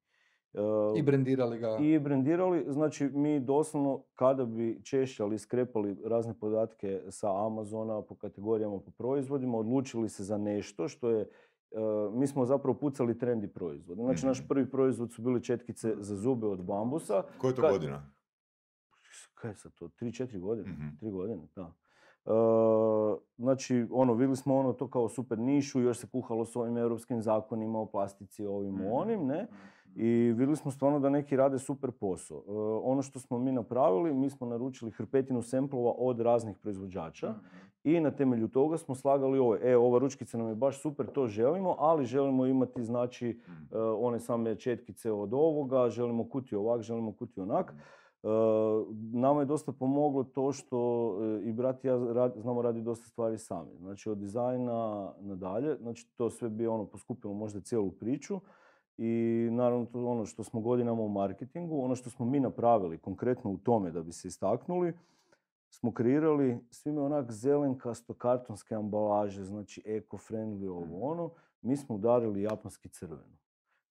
E, 0.55 0.59
I 0.96 1.02
brendirali 1.02 1.59
ga. 1.59 1.76
i 1.76 1.98
brendirali, 1.98 2.64
znači 2.68 3.05
mi 3.05 3.40
doslovno 3.40 4.02
kada 4.14 4.44
bi 4.44 4.81
češljali, 4.85 5.38
skrepali 5.38 5.96
razne 6.05 6.35
podatke 6.35 7.00
sa 7.09 7.46
Amazona 7.46 8.02
po 8.02 8.14
kategorijama, 8.14 8.79
po 8.79 8.90
proizvodima, 8.90 9.59
odlučili 9.59 10.09
se 10.09 10.24
za 10.24 10.38
nešto 10.38 10.88
što 10.88 11.11
je, 11.11 11.29
mi 12.12 12.26
smo 12.26 12.44
zapravo 12.44 12.74
pucali 12.74 13.18
trendi 13.18 13.48
proizvode. 13.48 14.02
Znači 14.02 14.26
naš 14.26 14.38
Mhm. 14.38 14.48
prvi 14.48 14.70
proizvod 14.70 15.12
su 15.12 15.22
bili 15.22 15.42
četkice 15.42 15.94
za 15.96 16.16
zube 16.16 16.46
od 16.46 16.62
bambusa. 16.62 17.22
Koja 17.38 17.48
je 17.48 17.55
to 17.55 17.62
godina? 17.62 18.11
Kaj 19.35 19.50
je 19.50 19.55
sad 19.55 19.72
to, 19.74 19.88
3-4 19.90 20.38
godine? 20.38 20.68
Mhm. 20.68 20.87
3 20.98 21.11
godine, 21.11 21.48
da. 21.57 21.72
E, 22.26 22.31
znači, 23.37 23.87
ono, 23.90 24.14
vidjeli 24.14 24.37
smo 24.37 24.57
ono 24.57 24.72
to 24.72 24.88
kao 24.88 25.09
super 25.09 25.38
nišu, 25.38 25.81
još 25.81 25.98
se 25.98 26.07
kuhalo 26.07 26.44
s 26.44 26.57
ovim 26.57 26.76
europskim 26.76 27.22
zakonima 27.22 27.79
o 27.79 27.87
plastici, 27.87 28.46
ovim, 28.46 28.74
Mhm. 28.74 28.87
onim, 28.87 29.26
ne? 29.26 29.46
I 29.98 30.32
vidjeli 30.32 30.56
smo 30.56 30.70
stvarno 30.70 31.00
da 31.00 31.11
neki 31.11 31.37
rade 31.37 31.59
super 31.59 31.90
posao. 31.90 32.38
E, 32.38 32.50
ono 32.82 33.02
što 33.02 33.18
smo 33.18 33.38
mi 33.38 33.52
napravili, 33.52 34.14
mi 34.14 34.30
smo 34.30 34.46
naručili 34.46 34.90
hrpetinu 34.90 35.42
semplova 35.42 35.92
od 35.98 36.20
raznih 36.20 36.59
proizvođača 36.59 37.35
i 37.85 38.00
na 38.00 38.11
temelju 38.11 38.48
toga 38.48 38.78
smo 38.78 38.94
slagali 38.94 39.38
ovo. 39.38 39.56
E, 39.62 39.76
ova 39.76 39.98
ručkica 39.98 40.38
nam 40.38 40.48
je 40.48 40.54
baš 40.54 40.82
super, 40.82 41.06
to 41.06 41.26
želimo, 41.26 41.76
ali 41.78 42.04
želimo 42.04 42.46
imati 42.46 42.85
znači 42.85 43.28
e, 43.28 43.78
one 43.78 44.20
same 44.20 44.56
četkice 44.56 45.12
od 45.12 45.35
ovoga, 45.35 45.88
želimo 45.88 46.28
kuti 46.28 46.56
ovak, 46.56 46.82
želimo 46.82 47.12
kuti 47.12 47.40
onak. 47.40 47.74
E, 48.22 48.28
nama 49.12 49.40
je 49.40 49.46
dosta 49.46 49.72
pomoglo 49.72 50.24
to 50.24 50.52
što 50.52 51.11
e, 51.20 51.48
i 51.48 51.52
brat 51.52 51.85
i 51.85 51.88
ja 51.88 51.98
znamo 52.37 52.62
raditi 52.62 52.85
dosta 52.85 53.09
stvari 53.09 53.38
sami. 53.38 53.70
Znači 53.78 54.11
od 54.11 54.18
dizajna 54.18 55.12
nadalje, 55.20 55.76
znači 55.80 56.09
to 56.16 56.30
sve 56.30 56.48
bi 56.48 56.66
ono 56.66 56.87
poskupilo 56.87 57.35
možda 57.35 57.61
cijelu 57.61 57.90
priču. 57.90 58.40
I 58.98 59.12
naravno 59.52 59.87
to 59.87 59.98
je 59.98 60.04
ono 60.04 60.26
što 60.26 60.44
smo 60.44 60.61
godinama 60.61 61.02
u 61.02 61.09
marketingu, 61.09 61.80
ono 61.80 61.94
što 61.94 62.11
smo 62.11 62.26
mi 62.26 62.40
napravili 62.40 62.98
konkretno 62.98 63.50
u 63.50 63.59
tome 63.59 63.90
da 63.90 64.02
bi 64.02 64.12
se 64.12 64.28
istaknuli, 64.28 64.92
smo 65.70 65.92
kreirali 65.92 66.59
svime 66.70 67.00
onak 67.00 67.32
zelenkasto 67.32 68.14
kartonske 68.14 68.74
ambalaže, 68.74 69.44
znači 69.44 69.82
eco-friendly 69.87 70.68
ovo 70.68 71.00
ono, 71.02 71.30
mi 71.62 71.76
smo 71.76 71.94
udarili 71.94 72.42
japanski 72.42 72.88
crveno. 72.88 73.37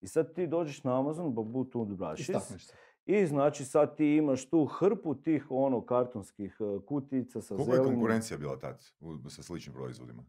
I 0.02 0.08
sad 0.08 0.34
ti 0.34 0.48
dođeš 0.48 0.84
na 0.84 1.00
Amazon, 1.00 1.34
babu 1.34 1.66
tu 1.66 1.86
brašis, 1.86 2.30
i 3.06 3.26
znači 3.28 3.66
sad 3.66 3.98
ti 3.98 4.06
imaš 4.08 4.46
tu 4.46 4.66
hrpu 4.66 5.16
tih 5.16 5.48
ono 5.50 5.82
kartonskih 5.82 6.58
e, 6.60 6.86
kutica 6.86 7.42
sa 7.42 7.56
Koliko 7.56 7.72
je 7.72 7.76
zelenim. 7.76 7.94
konkurencija 7.94 8.38
bila 8.38 8.58
tad 8.58 8.84
u- 9.00 9.30
sa 9.30 9.44
sličnim 9.44 9.74
proizvodima? 9.76 10.24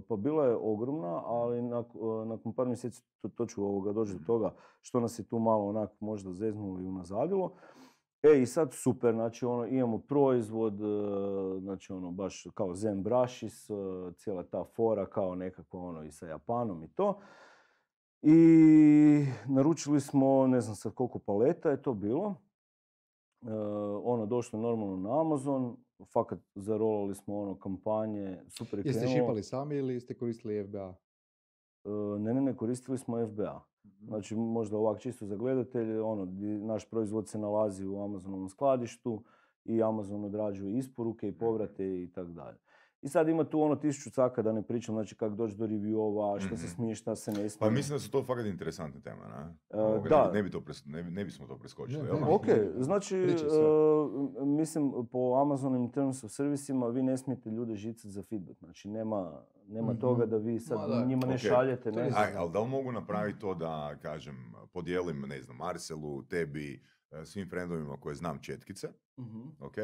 Pa 0.00 0.16
bila 0.16 0.44
je 0.44 0.56
ogromna, 0.56 1.22
ali 1.26 1.62
nak- 1.62 2.22
e, 2.22 2.26
nakon 2.26 2.52
par 2.52 2.66
mjeseci 2.66 3.02
to, 3.20 3.28
to 3.28 3.46
ću 3.46 3.64
ovoga 3.64 3.92
doći 3.92 4.12
do 4.12 4.24
toga 4.26 4.54
što 4.80 5.00
nas 5.00 5.18
je 5.18 5.24
tu 5.24 5.38
malo 5.38 5.68
onak 5.68 5.90
možda 6.00 6.32
zeznulo 6.32 6.80
i 6.80 6.86
unazadilo. 6.86 7.52
E 8.22 8.42
i 8.42 8.46
sad 8.46 8.72
super, 8.72 9.14
znači 9.14 9.46
ono 9.46 9.66
imamo 9.66 9.98
proizvod, 9.98 10.80
e, 10.80 11.60
znači 11.60 11.92
ono 11.92 12.10
baš 12.10 12.46
kao 12.54 12.74
Zen 12.74 13.02
Brashis, 13.02 13.70
e, 13.70 13.74
cijela 14.16 14.42
ta 14.42 14.64
fora 14.64 15.06
kao 15.06 15.34
nekako 15.34 15.78
ono 15.78 16.04
i 16.04 16.10
sa 16.10 16.26
Japanom 16.26 16.84
i 16.84 16.88
to. 16.88 17.18
I 18.22 19.24
naručili 19.46 20.00
smo, 20.00 20.46
ne 20.46 20.60
znam 20.60 20.76
sad 20.76 20.94
koliko 20.94 21.18
paleta 21.18 21.70
je 21.70 21.82
to 21.82 21.94
bilo. 21.94 22.34
E, 23.42 23.52
ono 24.04 24.26
došlo 24.26 24.60
normalno 24.60 24.96
na 24.96 25.20
Amazon, 25.20 25.76
fakat 26.04 26.38
zarolali 26.54 27.14
smo 27.14 27.40
ono 27.40 27.58
kampanje, 27.58 28.38
super 28.48 28.78
je 28.78 28.82
Jeste 28.86 29.00
krenulo. 29.00 29.20
šipali 29.20 29.42
sami 29.42 29.76
ili 29.76 30.00
ste 30.00 30.14
koristili 30.14 30.64
FBA? 30.64 30.94
E, 31.84 32.18
ne, 32.18 32.34
ne, 32.34 32.40
ne, 32.40 32.56
koristili 32.56 32.98
smo 32.98 33.26
FBA. 33.26 33.64
Znači 34.00 34.36
možda 34.36 34.76
ovak 34.76 35.00
čisto 35.00 35.26
za 35.26 35.36
gledatelje, 35.36 36.02
ono, 36.02 36.28
naš 36.66 36.90
proizvod 36.90 37.28
se 37.28 37.38
nalazi 37.38 37.86
u 37.86 38.02
Amazonovom 38.02 38.48
skladištu 38.48 39.22
i 39.64 39.82
Amazon 39.82 40.24
odrađuje 40.24 40.78
isporuke 40.78 41.28
i 41.28 41.38
povrate 41.38 42.02
i 42.02 42.10
tako 42.14 42.30
dalje. 42.30 42.58
I 43.02 43.08
sad 43.08 43.28
ima 43.28 43.44
tu 43.44 43.62
ono 43.62 43.76
tisuću 43.76 44.10
caka 44.10 44.42
da 44.42 44.52
ne 44.52 44.62
pričam, 44.62 44.94
znači 44.94 45.14
kako 45.14 45.34
doći 45.34 45.56
do 45.56 45.66
reviewova, 45.66 46.40
šta 46.40 46.56
se 46.56 46.64
Mhm. 46.64 46.74
smije, 46.74 46.94
šta 46.94 47.16
se 47.16 47.30
ne 47.30 47.48
smije. 47.48 47.58
Pa 47.60 47.70
mislim 47.70 47.94
da 47.94 48.00
su 48.00 48.10
to 48.10 48.22
fakat 48.22 48.46
interesantne 48.46 49.00
teme, 49.02 49.20
ne? 49.28 49.54
Ovoga, 49.72 50.08
da. 50.08 50.30
Ne, 50.32 50.42
bi- 50.42 50.50
to 50.50 50.60
pres, 50.60 50.84
ne, 50.86 51.02
bi- 51.02 51.10
ne 51.10 51.24
bismo 51.24 51.46
to 51.46 51.58
preskočili, 51.58 52.02
Ne, 52.02 52.08
jel? 52.08 52.16
Ok, 52.24 52.46
znači, 52.78 53.16
e, 53.16 53.34
mislim, 54.40 54.92
po 55.06 55.34
Amazonovim 55.36 55.90
terms 55.90 56.24
of 56.24 56.30
servisima 56.30 56.86
vi 56.88 57.02
ne 57.02 57.16
smijete 57.16 57.50
ljude 57.50 57.74
žicati 57.76 58.10
za 58.10 58.22
feedback. 58.22 58.58
Znači, 58.58 58.88
nema, 58.88 59.32
nema 59.66 59.92
Mhm. 59.92 60.00
toga 60.00 60.26
da 60.26 60.36
vi 60.36 60.60
sad 60.60 60.78
Ma 60.80 60.86
da, 60.88 61.04
njima 61.04 61.26
ne 61.26 61.38
šaljete, 61.38 61.92
ne 61.92 62.10
znam. 62.10 62.22
Aj, 62.22 62.34
ali 62.36 62.50
da 62.50 62.60
li 62.60 62.68
mogu 62.68 62.92
napraviti 62.92 63.38
to 63.38 63.54
da, 63.54 63.96
kažem, 63.96 64.36
podijelim, 64.72 65.20
ne 65.20 65.42
znam, 65.42 65.56
Marcelu, 65.56 66.22
tebi, 66.22 66.82
svim 67.24 67.48
friendovima 67.48 67.96
koje 67.96 68.14
znam 68.14 68.38
četkice, 68.38 68.88
Mhm. 69.18 69.40
ok, 69.60 69.74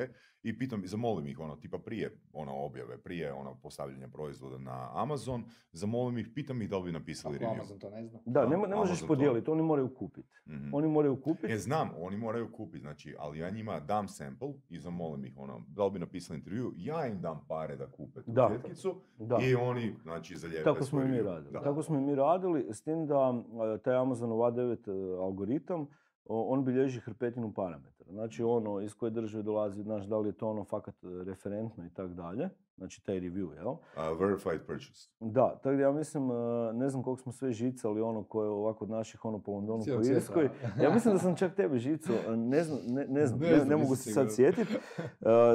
i 0.43 0.59
pitam, 0.59 0.83
zamolim 0.85 1.27
ih, 1.27 1.41
ono, 1.41 1.57
tipa 1.57 1.79
prije 1.79 2.19
ono 2.33 2.55
objave, 2.57 2.99
prije 2.99 3.33
ono 3.33 3.55
postavljanja 3.55 4.09
proizvoda 4.09 4.59
na 4.59 4.91
Amazon, 4.95 5.45
zamolim 5.73 6.19
ih, 6.19 6.29
pitam 6.35 6.63
ih 6.63 6.71
da 6.71 6.79
li 6.79 6.85
bi 6.85 6.93
napisali 6.93 7.37
Ako 7.37 7.45
review. 7.45 7.53
Amazon 7.53 7.79
to 7.79 7.91
ne 7.91 8.07
zna. 8.07 8.19
Da, 8.27 8.43
ne, 8.43 8.49
ne 8.49 8.57
možeš 8.57 8.75
Amazon 8.75 8.99
to- 8.99 9.07
podijeliti, 9.07 9.51
oni 9.51 9.63
moraju 9.63 9.95
kupiti. 9.95 10.29
Mhm. 10.47 10.75
Oni 10.75 10.89
moraju 10.89 11.17
kupiti. 11.17 11.53
E, 11.53 11.59
znam, 11.59 11.91
oni 11.99 12.17
moraju 12.17 12.53
kupiti, 12.53 12.79
znači, 12.79 13.15
ali 13.19 13.39
ja 13.39 13.51
njima 13.51 13.81
dam 13.81 14.09
sample 14.09 14.49
i 14.69 14.79
zamolim 14.79 15.25
ih, 15.25 15.35
ono, 15.37 15.63
da 15.69 15.85
li 15.85 15.91
bi 15.91 15.99
napisali 15.99 16.39
intervju, 16.39 16.73
ja 16.77 17.07
im 17.07 17.21
dam 17.21 17.45
pare 17.49 17.77
da 17.77 17.87
kupe 17.87 18.23
tu 18.23 18.33
Da. 18.33 18.51
četkicu 18.53 18.95
Da. 19.19 19.39
i 19.41 19.55
oni, 19.55 19.95
znači, 20.03 20.37
zalijepe 20.37 20.65
Tako 20.65 20.85
smo 20.85 21.03
i 21.03 21.09
mi 21.09 21.23
radili. 21.23 21.53
Da. 21.53 21.61
Tako 21.61 21.83
smo 21.83 21.99
i 21.99 22.03
mi 22.03 22.15
radili, 22.15 22.67
s 22.71 22.83
tim 22.83 23.07
da 23.07 23.35
e, 23.75 23.79
taj 23.79 23.97
Amazonov 23.97 24.39
A9 24.39 24.89
e, 24.89 25.19
algoritam, 25.19 25.81
o, 25.81 25.87
on 26.29 26.65
bilježi 26.65 27.01
hrpetinu 27.01 27.53
parametara. 27.53 27.95
Znači 28.11 28.43
ono 28.43 28.81
iz 28.81 28.95
koje 28.95 29.11
države 29.11 29.43
dolazi, 29.43 29.83
znaš 29.83 30.05
da 30.05 30.19
li 30.19 30.29
je 30.29 30.33
to 30.33 30.49
ono 30.49 30.65
fakat 30.65 30.95
e, 30.95 31.25
referentno 31.25 31.87
i 31.87 31.91
tako 31.91 32.09
dalje. 32.09 32.49
Znači 32.77 33.05
taj 33.05 33.21
review, 33.21 33.55
jel? 33.55 33.75
A, 33.97 34.13
verified 34.13 34.61
purchase. 34.67 35.11
Da, 35.21 35.59
tako 35.63 35.77
da 35.77 35.83
ja 35.83 35.93
mislim, 35.93 36.31
e, 36.31 36.35
ne 36.73 36.89
znam 36.89 37.03
koliko 37.03 37.23
smo 37.23 37.33
sve 37.33 37.53
žicali 37.53 38.01
ono 38.01 38.23
koje 38.23 38.49
ovako 38.49 38.85
od 38.85 38.91
naših 38.91 39.25
ono 39.25 39.39
po 39.39 39.53
Londonu, 39.53 39.85
po. 39.85 40.07
Irskoj. 40.07 40.49
Ja 40.83 40.95
mislim 40.95 41.15
da 41.15 41.21
sam 41.21 41.37
čak 41.37 41.55
tebe 41.55 41.79
žicu, 41.79 42.13
e, 42.13 42.37
ne 42.37 42.63
znam, 42.63 42.79
ne, 42.87 43.07
ne 43.09 43.27
znam, 43.27 43.69
Ne 43.69 43.77
mogu 43.77 43.97
se 43.97 44.13
sad 44.13 44.35
sjetiti. 44.35 44.75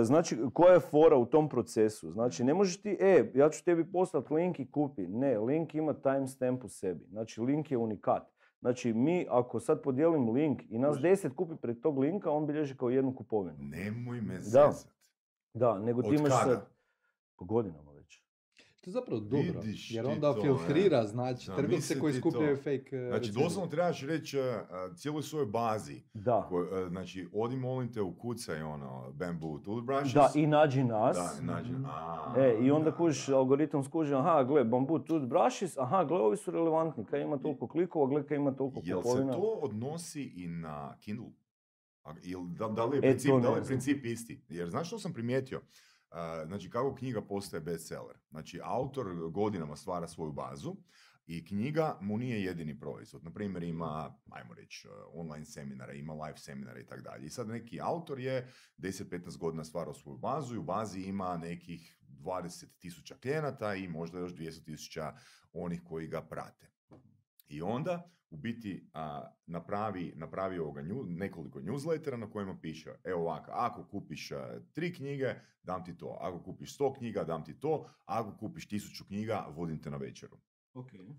znači, 0.03 0.37
koja 0.53 0.73
je 0.73 0.79
fora 0.79 1.17
u 1.17 1.25
tom 1.25 1.49
procesu? 1.49 2.11
Znači, 2.11 2.43
ne 2.43 2.53
možeš 2.53 2.81
ti, 2.81 2.97
e, 2.99 3.31
ja 3.35 3.49
ću 3.49 3.63
tebi 3.63 3.91
poslati 3.91 4.33
link 4.33 4.59
i 4.59 4.71
kupi. 4.71 5.07
Ne, 5.07 5.39
link 5.39 5.75
ima 5.75 5.93
timestamp 5.93 6.63
u 6.63 6.69
sebi. 6.69 7.05
Znači, 7.09 7.41
link 7.41 7.71
je 7.71 7.77
unikat. 7.77 8.38
Znači, 8.61 8.93
mi, 8.93 9.25
ako 9.29 9.59
sad 9.59 9.81
podijelim 9.81 10.29
link 10.29 10.61
i 10.69 10.77
nas 10.77 10.97
deset 10.99 11.35
kupi 11.35 11.55
pred 11.55 11.81
tog 11.81 11.97
linka, 11.97 12.31
on 12.31 12.47
bilježi 12.47 12.77
kao 12.77 12.89
jednu 12.89 13.15
kupovinu. 13.15 13.57
Nemoj 13.59 14.21
me 14.21 14.41
zezat. 14.41 14.87
Da, 15.53 15.79
nego 15.79 16.01
ti 16.01 16.07
Od 16.07 16.13
imaš 16.19 16.31
kada? 16.43 16.55
sad... 16.55 16.67
Po 17.35 17.45
godinama. 17.45 17.89
To 18.81 18.89
je 18.89 18.93
zapravo 18.93 19.19
dobro, 19.21 19.59
Vidiš 19.61 19.91
jer 19.91 20.05
onda 20.07 20.33
to, 20.33 20.41
filtrira, 20.41 21.05
znači, 21.05 21.45
Zamisli 21.45 21.63
trgovce 21.63 21.99
koji 21.99 22.13
skupljaju 22.13 22.55
to. 22.55 22.61
fake 22.61 22.95
e, 22.95 23.07
Znači, 23.07 23.31
doslovno 23.33 23.67
trebaš 23.67 24.01
reći 24.01 24.39
uh, 24.39 24.45
cijeloj 24.95 25.23
svojoj 25.23 25.45
bazi, 25.47 26.01
Da. 26.13 26.45
ko- 26.49 26.59
uh, 26.61 26.87
znači, 26.89 27.27
odi 27.33 27.55
molim 27.57 27.93
te 27.93 28.01
ukucaj 28.01 28.61
ono, 28.61 29.11
bamboo 29.11 29.57
toothbrushes. 29.59 30.13
Da, 30.13 30.31
i 30.35 30.47
nađi 30.47 30.83
nas. 30.83 31.17
Da, 31.17 31.53
nađi. 31.53 31.71
Mhm. 31.71 31.85
a, 31.85 32.33
E, 32.37 32.57
i 32.61 32.71
onda 32.71 32.89
da, 32.91 32.97
kužiš, 32.97 33.27
da. 33.27 33.35
algoritam 33.35 33.83
skuži, 33.83 34.13
aha, 34.13 34.43
gle, 34.43 34.63
bamboo 34.63 34.99
toothbrushes, 34.99 35.77
aha, 35.77 36.03
gle, 36.03 36.17
ovi 36.17 36.37
su 36.37 36.51
relevantni, 36.51 37.05
kaj 37.05 37.21
ima 37.21 37.37
toliko 37.37 37.67
klikova, 37.67 38.07
gle, 38.07 38.27
kaj 38.27 38.37
ima 38.37 38.51
toliko 38.51 38.81
Jel 38.83 38.97
se 38.97 39.03
kupovina. 39.03 39.33
to 39.33 39.59
odnosi 39.61 40.23
i 40.25 40.47
na 40.47 40.95
Kindle? 40.97 41.29
Ili 42.23 42.43
da, 42.49 42.67
da 42.67 42.85
li 42.85 42.95
je, 42.95 42.99
E, 42.99 43.01
princip, 43.01 43.31
to 43.31 43.39
da 43.39 43.49
li 43.49 43.59
je 43.59 43.63
princip 43.63 44.05
isti? 44.05 44.41
Jer 44.49 44.69
znaš 44.69 44.87
što 44.87 44.99
sam 44.99 45.13
primijetio? 45.13 45.61
Znači, 46.45 46.69
kako 46.69 46.95
knjiga 46.95 47.21
postaje 47.21 47.61
bestseller? 47.61 48.17
Znači, 48.29 48.59
autor 48.63 49.29
godinama 49.29 49.75
stvara 49.75 50.07
svoju 50.07 50.31
bazu 50.31 50.75
i 51.29 51.45
knjiga 51.45 51.97
mu 52.01 52.17
nije 52.17 52.43
jedini 52.43 52.79
proizvod. 52.79 53.23
Na 53.23 53.31
primjer, 53.31 53.63
ima, 53.63 54.15
ajmo 54.29 54.53
reći, 54.53 54.87
uh, 54.87 54.93
online 55.13 55.45
seminare, 55.45 55.97
ima 55.97 56.13
live 56.13 56.37
seminare 56.37 56.81
i 56.81 56.85
tako 56.85 57.01
dalje. 57.01 57.25
I 57.25 57.29
sad 57.29 57.47
neki 57.47 57.81
autor 57.81 58.19
je 58.19 58.51
10-15 58.77 59.37
godina 59.37 59.63
stvarao 59.63 59.93
svoju 59.93 60.17
bazu 60.17 60.55
i 60.55 60.57
u 60.57 60.63
bazi 60.63 61.01
ima 61.01 61.37
nekih 61.37 61.97
20 62.01 62.65
tisuća 62.79 63.15
klijenata 63.21 63.75
i 63.75 63.87
možda 63.87 64.19
još 64.19 64.33
200 64.33 64.65
tisuća 64.65 65.13
onih 65.53 65.81
koji 65.83 66.07
ga 66.07 66.21
prate. 66.21 66.71
I 67.47 67.61
onda 67.61 68.11
u 68.29 68.37
biti 68.37 68.89
a, 68.93 69.31
napravi, 69.45 70.13
napravi 70.15 70.59
ovoga 70.59 70.81
nju, 70.81 71.03
nekoliko 71.07 71.59
newslettera 71.59 72.17
na 72.17 72.29
kojima 72.29 72.57
piše, 72.61 72.91
evo 73.03 73.21
ovako, 73.21 73.51
ako 73.51 73.83
kupiš 73.83 74.31
a, 74.31 74.59
tri 74.73 74.93
knjige, 74.93 75.35
dam 75.63 75.85
ti 75.85 75.97
to. 75.97 76.17
Ako 76.21 76.43
kupiš 76.43 76.73
sto 76.75 76.93
knjiga, 76.93 77.23
dam 77.23 77.43
ti 77.43 77.59
to. 77.59 77.89
Ako 78.05 78.37
kupiš 78.37 78.67
tisuću 78.67 79.05
knjiga, 79.05 79.45
vodim 79.49 79.81
te 79.81 79.89
na 79.89 79.97
večeru. 79.97 80.37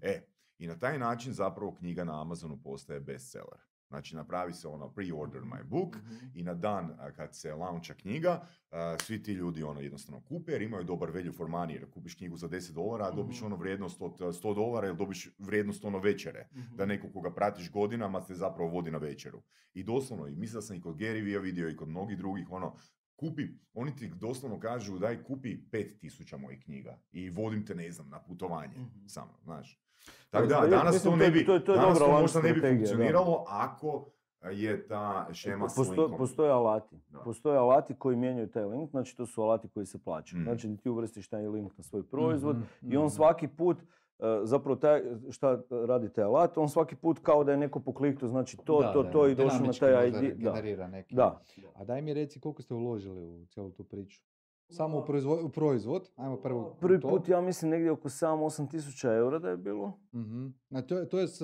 E, 0.00 0.26
i 0.58 0.66
na 0.66 0.78
taj 0.78 0.98
način 0.98 1.32
zapravo 1.32 1.74
knjiga 1.74 2.04
na 2.04 2.20
Amazonu 2.20 2.62
postaje 2.62 3.00
bestseller. 3.00 3.69
Znači 3.90 4.16
napravi 4.16 4.52
se 4.52 4.68
ono 4.68 4.88
pre-order 4.88 5.42
my 5.42 5.64
book 5.64 5.96
i 6.34 6.42
na 6.42 6.54
dan 6.54 6.96
kad 7.16 7.36
se 7.36 7.54
launcha 7.54 7.94
knjiga, 7.94 8.42
a, 8.70 8.96
svi 8.98 9.22
ti 9.22 9.32
ljudi 9.32 9.62
ono 9.62 9.80
jednostavno 9.80 10.20
kupe 10.20 10.52
jer 10.52 10.62
imaju 10.62 10.84
dobar 10.84 11.10
value 11.10 11.32
for 11.32 11.48
money 11.48 11.70
jer 11.70 11.90
kupiš 11.90 12.14
knjigu 12.14 12.36
za 12.36 12.48
10 12.48 12.72
dolara, 12.72 13.04
a 13.04 13.10
dobiš 13.10 13.36
Mhm. 13.36 13.46
ono 13.46 13.56
vrijednost 13.56 14.02
od 14.02 14.22
a, 14.22 14.32
100 14.32 14.54
dolara 14.54 14.86
ili 14.86 14.96
dobiš 14.96 15.28
vrijednost 15.38 15.84
ono 15.84 15.98
večere. 15.98 16.48
Da 16.76 16.86
neko 16.86 17.08
koga 17.08 17.30
pratiš 17.30 17.70
godinama 17.70 18.20
te 18.20 18.34
zapravo 18.34 18.70
vodi 18.70 18.90
na 18.90 18.98
večeru. 18.98 19.42
I 19.74 19.82
doslovno, 19.82 20.26
i 20.26 20.36
mislim 20.36 20.54
da 20.54 20.62
sam 20.62 20.76
i 20.76 20.80
kod 20.80 20.96
Gary 20.96 21.24
Vee 21.24 21.38
vidio 21.40 21.68
i 21.68 21.76
kod 21.76 21.88
mnogih 21.88 22.18
drugih, 22.18 22.50
ono, 22.50 22.76
kupi, 23.16 23.42
oni 23.74 23.96
ti 23.96 24.10
doslovno 24.10 24.60
kažu 24.60 24.98
daj 24.98 25.22
kupi 25.22 25.56
5000 25.64 26.38
mojih 26.38 26.60
knjiga 26.60 26.98
i 27.12 27.30
vodim 27.30 27.66
te, 27.66 27.74
ne 27.74 27.92
znam, 27.92 28.08
na 28.08 28.20
putovanje 28.20 28.74
Mhm. 28.76 29.06
sa 29.06 29.24
mnom, 29.24 29.36
znaš. 29.42 29.80
Tako 30.30 30.46
da, 30.46 30.66
danas 30.66 30.94
mislim, 30.94 31.12
to 31.12 31.16
ne 31.16 31.30
bi, 31.30 31.46
to 31.46 31.58
to 31.58 31.74
danas 31.74 31.98
to 31.98 32.08
možda 32.10 32.40
ne 32.40 32.52
bi 32.52 32.60
da. 32.60 32.68
funkcioniralo 32.68 33.44
ako 33.48 34.06
je 34.44 34.86
ta 34.86 35.28
šema 35.32 35.68
s 35.68 35.74
Posto- 35.74 35.92
linkom. 35.92 36.18
postoje 36.18 36.50
alati. 36.50 36.96
Da. 37.08 37.18
Postoje 37.18 37.58
alati 37.58 37.94
koji 37.94 38.16
mijenjaju 38.16 38.48
taj 38.48 38.64
link, 38.64 38.90
znači 38.90 39.16
to 39.16 39.26
su 39.26 39.42
alati 39.42 39.68
koji 39.68 39.86
se 39.86 39.98
plaćaju. 39.98 40.40
Mhm. 40.40 40.44
Znači 40.44 40.76
ti 40.76 40.88
uvrstiš 40.88 41.28
taj 41.28 41.48
link 41.48 41.78
na 41.78 41.84
svoj 41.84 42.02
proizvod 42.02 42.56
Mhm, 42.56 42.92
i 42.92 42.96
on 42.96 43.04
mhm. 43.04 43.10
svaki 43.10 43.48
put, 43.48 43.78
e, 43.78 43.84
zapravo 44.42 44.76
taj, 44.76 45.02
šta 45.30 45.58
radi 45.82 46.12
taj 46.12 46.24
alat, 46.24 46.58
on 46.58 46.68
svaki 46.68 46.96
put 46.96 47.18
kao 47.18 47.44
da 47.44 47.52
je 47.52 47.58
neko 47.58 47.80
pokliknuo, 47.80 48.28
znači 48.28 48.56
to, 48.56 48.80
Da, 48.80 48.92
to, 48.92 49.02
da, 49.02 49.10
to 49.10 49.22
da, 49.22 49.28
i 49.28 49.34
došao 49.34 49.60
na 49.60 49.72
taj 49.72 50.08
ID. 50.08 50.14
Da. 50.14 50.50
generira 50.50 50.88
neki. 50.88 51.14
da. 51.14 51.42
A 51.74 51.84
daj 51.84 52.02
mi 52.02 52.14
reci 52.14 52.40
koliko 52.40 52.62
ste 52.62 52.74
uložili 52.74 53.24
u 53.24 53.46
cijelu 53.46 53.70
tu 53.70 53.84
priču. 53.84 54.20
Samo 54.70 54.98
u, 54.98 55.02
proizvo- 55.02 55.42
u 55.42 55.48
proizvod, 55.50 56.10
ajmo 56.16 56.36
prvo 56.36 56.76
Prvi 56.80 57.00
to. 57.00 57.08
put 57.08 57.28
ja 57.28 57.40
mislim 57.40 57.70
negdje 57.70 57.90
oko 57.90 58.08
7-8 58.08 58.66
tisuća 58.66 59.12
eura 59.12 59.38
da 59.38 59.48
je 59.48 59.56
bilo. 59.56 59.98
Mhm. 60.14 60.46
Na 60.70 60.82
to, 60.82 60.98
je- 60.98 61.08
to 61.08 61.18
je 61.18 61.28
s 61.28 61.40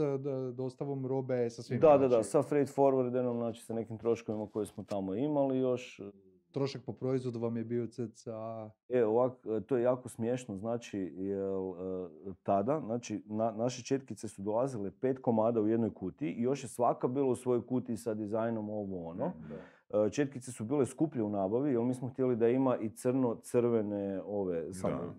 dostavom 0.53 1.07
robe 1.07 1.51
sa 1.51 1.62
svim. 1.62 1.81
Da, 1.81 1.89
da, 1.89 1.99
da, 1.99 2.09
znači, 2.09 2.25
sa 2.25 2.43
freight 2.43 2.77
forwardom, 2.77 3.07
znači 3.35 3.62
sa 3.62 3.75
nekim 3.75 3.99
troškovima 3.99 4.47
koje 4.47 4.67
smo 4.67 4.85
tamo 4.85 5.15
imali 5.15 5.59
još. 5.59 6.01
Trošak 6.49 6.83
po 6.83 6.93
proizvodu 6.93 7.39
vam 7.39 7.57
je 7.57 7.65
bio 7.65 7.87
cca... 7.87 8.71
E, 8.89 9.05
ovak, 9.05 9.33
to 9.67 9.77
je 9.77 9.83
jako 9.83 10.09
smiješno, 10.09 10.57
znači, 10.57 10.99
jel, 10.99 11.71
e, 11.71 12.09
tada, 12.43 12.81
znači, 12.81 13.23
na- 13.27 13.53
naše 13.53 13.85
četkice 13.85 14.29
su 14.29 14.43
dolazile 14.43 14.91
pet 14.93 15.19
komada 15.19 15.61
u 15.61 15.69
jednoj 15.69 15.91
kutiji 15.91 16.31
i 16.31 16.43
još 16.43 16.65
je 16.65 16.69
svaka 16.69 17.09
bila 17.09 17.27
u 17.27 17.37
svojoj 17.37 17.67
kutiji 17.67 17.97
sa 17.97 18.15
dizajnom 18.15 18.71
ovo 18.71 19.09
ono. 19.09 19.25
E, 19.25 19.76
Četkice 20.11 20.53
su 20.53 20.64
bile 20.64 20.87
skuplje 20.87 21.22
u 21.22 21.29
nabavi, 21.29 21.72
jer 21.72 21.81
mi 21.83 21.94
smo 21.94 22.09
htjeli 22.09 22.37
da 22.37 22.49
ima 22.49 22.77
i 22.77 22.90
crno-crvene 22.90 24.22
ove, 24.25 24.72
samo 24.75 24.96
Da. 24.96 25.14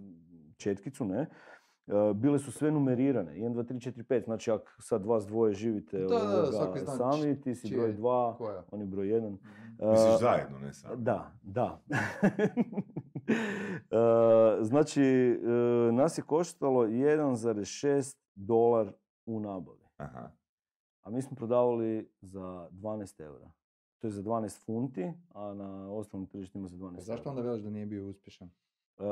četkicu, 0.58 1.06
ne. 1.06 1.19
E, 1.88 2.13
Bile 2.15 2.39
su 2.39 2.51
sve 2.51 2.71
numerirane, 2.71 3.32
1, 3.32 3.53
2, 3.53 3.63
3, 3.63 3.91
4, 3.91 4.03
5, 4.03 4.23
znači 4.23 4.51
ako 4.51 4.82
sad 4.82 5.06
vas 5.06 5.27
dvoje 5.27 5.53
živite 5.53 5.97
Da, 5.99 6.06
da, 6.06 6.25
da, 6.51 6.63
ovoga 6.63 6.80
zna 6.80 6.95
sami, 7.12 7.41
ti 7.41 7.56
si 7.56 7.67
čije 7.67 7.77
broj 7.77 7.89
je, 7.89 7.97
2, 7.97 8.38
Koja? 8.38 8.63
on 8.71 8.80
je 8.80 8.86
broj 8.86 9.08
1. 9.08 9.38
Misliš 9.91 10.19
zajedno, 10.19 10.60
ne 10.60 10.73
sam? 10.73 11.03
Da, 11.03 11.32
da. 11.43 11.80
E, 13.91 14.63
znači, 14.63 15.01
e, 15.03 15.91
nas 15.91 16.17
je 16.17 16.21
koštalo 16.21 16.88
1,6 16.88 18.17
dolar 18.36 18.91
u 19.25 19.39
nabavi. 19.39 19.80
Aha. 19.97 20.32
A 21.03 21.10
mi 21.10 21.21
smo 21.21 21.36
prodavali 21.36 22.10
za 22.21 22.67
12 22.71 23.21
eura. 23.21 23.51
To 23.99 24.07
je 24.07 24.12
za 24.12 24.23
12 24.23 24.65
funti, 24.65 25.13
a 25.33 25.53
na 25.53 25.91
ostalim 25.91 26.27
tržištima 26.27 26.67
za 26.67 26.77
12 26.77 26.95
Pa 26.95 27.01
zašto 27.01 27.29
onda 27.29 27.41
veliš 27.41 27.63
da 27.63 27.69
nije 27.69 27.86
bio 27.86 28.07
uspješan? 28.07 28.49
E, 28.99 29.03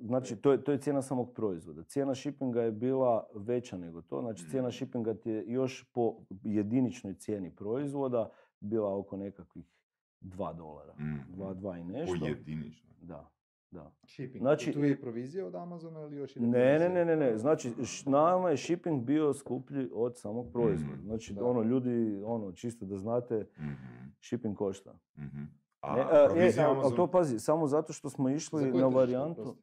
znači, 0.00 0.36
to 0.36 0.52
je, 0.52 0.64
to 0.64 0.72
je 0.72 0.78
cijena 0.78 1.02
samog 1.02 1.32
proizvoda. 1.34 1.82
Cijena 1.82 2.14
shippinga 2.14 2.62
je 2.62 2.72
bila 2.72 3.26
veća 3.34 3.76
nego 3.78 4.02
to. 4.02 4.20
Znači, 4.20 4.44
cijena 4.50 4.68
Mhm. 4.68 4.74
shippinga 4.74 5.14
ti 5.14 5.30
je 5.30 5.44
još 5.46 5.90
po 5.92 6.14
jediničnoj 6.42 7.14
cijeni 7.14 7.50
proizvoda 7.56 8.30
bila 8.60 8.98
oko 8.98 9.16
nekakvih 9.16 9.66
2 10.20 10.52
dolara. 10.52 10.92
Mhm. 10.94 11.18
2, 11.36 11.54
2 11.54 11.80
i 11.80 11.84
nešto. 11.84 12.16
Pojedinično. 12.20 12.90
Da, 13.02 13.30
da. 13.70 13.92
Shipping. 14.04 14.38
Znači- 14.38 14.70
I 14.70 14.72
tu 14.72 14.84
je 14.84 14.90
i 14.90 15.00
provizija 15.00 15.46
od 15.46 15.54
Amazona 15.54 16.00
ili 16.00 16.16
još 16.16 16.36
ide 16.36 16.46
Ne, 16.46 16.78
ne, 16.78 16.88
ne, 16.88 17.04
ne, 17.04 17.16
ne. 17.16 17.38
Znači, 17.38 17.72
š- 17.84 18.06
nama 18.06 18.50
je 18.50 18.56
shipping 18.56 19.02
bio 19.02 19.32
skuplji 19.32 19.90
od 19.94 20.18
samog 20.18 20.52
proizvoda. 20.52 20.94
Mhm. 20.94 21.04
Znači, 21.04 21.34
Da. 21.34 21.44
ono, 21.44 21.62
ljudi, 21.62 22.22
ono, 22.24 22.52
čisto 22.52 22.86
da 22.86 22.96
znate, 22.96 23.46
Mhm. 23.56 23.72
shipping 24.20 24.56
košta. 24.56 24.94
Mhm. 25.16 25.38
Ne, 25.38 25.46
A 25.80 25.94
a, 26.02 26.24
e, 26.24 26.26
provizija 26.26 26.68
ali 26.68 26.76
Amazon- 26.78 26.96
to 26.96 27.06
pazi, 27.06 27.38
samo 27.38 27.66
zato 27.66 27.92
što 27.92 28.10
smo 28.10 28.28
išli 28.28 28.72
na 28.72 28.86
varijantu... 28.88 29.56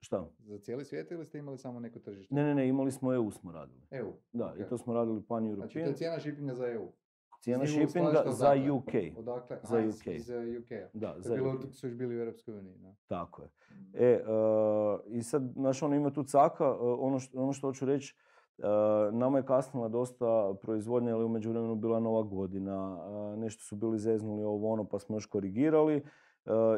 Šta? 0.00 0.28
Za 0.38 0.58
cijeli 0.58 0.84
svijet 0.84 1.10
ili 1.10 1.24
ste 1.24 1.38
imali 1.38 1.58
samo 1.58 1.80
neko 1.80 1.98
tržište? 1.98 2.34
Ne, 2.34 2.44
ne, 2.44 2.54
ne, 2.54 2.68
imali 2.68 2.92
smo 2.92 3.14
EU 3.14 3.30
smo 3.30 3.52
radili. 3.52 3.80
EU. 3.90 4.12
Da, 4.32 4.54
i 4.58 4.62
Ok. 4.62 4.68
to 4.68 4.78
smo 4.78 4.94
radili 4.94 5.22
pan 5.22 5.44
Znači 5.44 5.54
to 5.54 5.78
European. 5.78 5.88
je 5.88 5.96
cijena 5.96 6.20
shippinga 6.20 6.54
za 6.54 6.68
EU. 6.68 6.88
Cijena 7.40 7.66
shippinga 7.66 8.22
za? 8.26 8.54
UK. 8.72 9.18
Odakle? 9.18 9.58
Za 9.62 9.80
iz- 9.80 9.96
UK. 9.96 10.06
Iz 10.06 10.30
uh, 10.30 10.36
UK-a. 10.60 10.88
Da, 10.98 11.14
To 11.14 11.20
za 11.20 11.34
je 11.34 11.40
bilo, 11.40 11.54
UK. 11.54 11.60
dok 11.62 11.74
su 11.74 11.86
još 11.86 11.94
bili 11.94 12.16
u 12.16 12.20
Europskoj 12.20 12.54
uniji. 12.54 12.74
Da. 12.78 12.94
Tako 13.06 13.42
je. 13.42 13.48
E, 13.94 14.22
uh, 14.22 15.00
i 15.06 15.22
sad, 15.22 15.42
znaš, 15.52 15.82
ono 15.82 15.96
ima 15.96 16.10
tu 16.10 16.24
caka, 16.24 16.70
uh, 16.72 16.78
ono, 17.00 17.18
što, 17.18 17.38
ono 17.40 17.52
što 17.52 17.66
hoću 17.66 17.86
reći, 17.86 18.16
nama 19.12 19.38
je 19.38 19.46
kasnila 19.46 19.88
dosta 19.88 20.54
proizvodnja, 20.62 21.14
ali 21.14 21.24
u 21.24 21.28
međuvremenu 21.28 21.74
bila 21.74 22.00
nova 22.00 22.22
godina, 22.22 22.98
nešto 23.36 23.64
su 23.64 23.76
bili 23.76 23.98
zeznuli 23.98 24.44
ovo 24.44 24.72
ono 24.72 24.84
pa 24.84 24.98
smo 24.98 25.16
još 25.16 25.26
korigirali. 25.26 26.02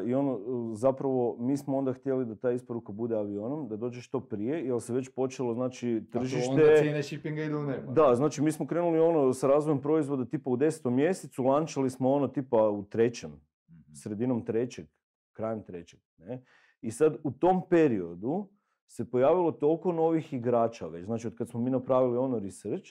I 0.05 0.13
ono, 0.13 0.39
zapravo, 0.75 1.35
mi 1.39 1.57
smo 1.57 1.77
onda 1.77 1.93
htjeli 1.93 2.25
da 2.25 2.35
ta 2.35 2.51
isporuka 2.51 2.91
bude 2.91 3.15
avionom, 3.15 3.67
da 3.67 3.77
dođe 3.77 4.01
što 4.01 4.19
prije, 4.19 4.65
jer 4.65 4.81
se 4.81 4.93
već 4.93 5.09
počelo, 5.09 5.53
znači, 5.53 6.03
tržište... 6.11 6.51
onda 6.51 6.63
cijene 6.77 7.03
shippinga 7.03 7.43
idu 7.43 7.59
nema. 7.59 7.91
Da, 7.91 8.15
znači, 8.15 8.41
mi 8.41 8.51
smo 8.51 8.67
krenuli 8.67 8.99
ono 8.99 9.33
sa 9.33 9.47
razvojem 9.47 9.81
proizvoda 9.81 10.25
tipa 10.25 10.49
u 10.49 10.57
desetom 10.57 10.95
mjesecu, 10.95 11.43
lančali 11.43 11.89
smo 11.89 12.11
ono 12.11 12.27
tipa 12.27 12.69
u 12.69 12.83
trećem, 12.83 13.31
mhm. 13.69 13.93
sredinom 13.93 14.45
trećeg, 14.45 14.85
krajem 15.33 15.63
trećeg. 15.63 15.99
Ne? 16.17 16.43
I 16.81 16.91
sad 16.91 17.17
u 17.23 17.31
tom 17.31 17.61
periodu 17.69 18.49
se 18.87 19.11
pojavilo 19.11 19.51
toliko 19.51 19.91
novih 19.91 20.33
igrača 20.33 20.87
već, 20.87 21.05
znači 21.05 21.27
od 21.27 21.35
kad 21.35 21.49
smo 21.49 21.59
mi 21.59 21.69
napravili 21.69 22.17
ono 22.17 22.39
research, 22.39 22.89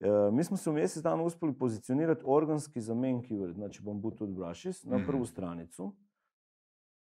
e, 0.00 0.08
mi 0.32 0.44
smo 0.44 0.56
se 0.56 0.70
u 0.70 0.72
mjesec 0.72 1.02
dana 1.02 1.22
uspjeli 1.22 1.58
pozicionirati 1.58 2.22
organski 2.24 2.80
za 2.80 2.94
main 2.94 3.22
keyword, 3.22 3.52
znači 3.52 3.82
bamboo 3.82 4.10
toothbrushes, 4.10 4.84
na 4.84 5.04
prvu 5.06 5.20
mhm. 5.20 5.26
stranicu 5.26 5.92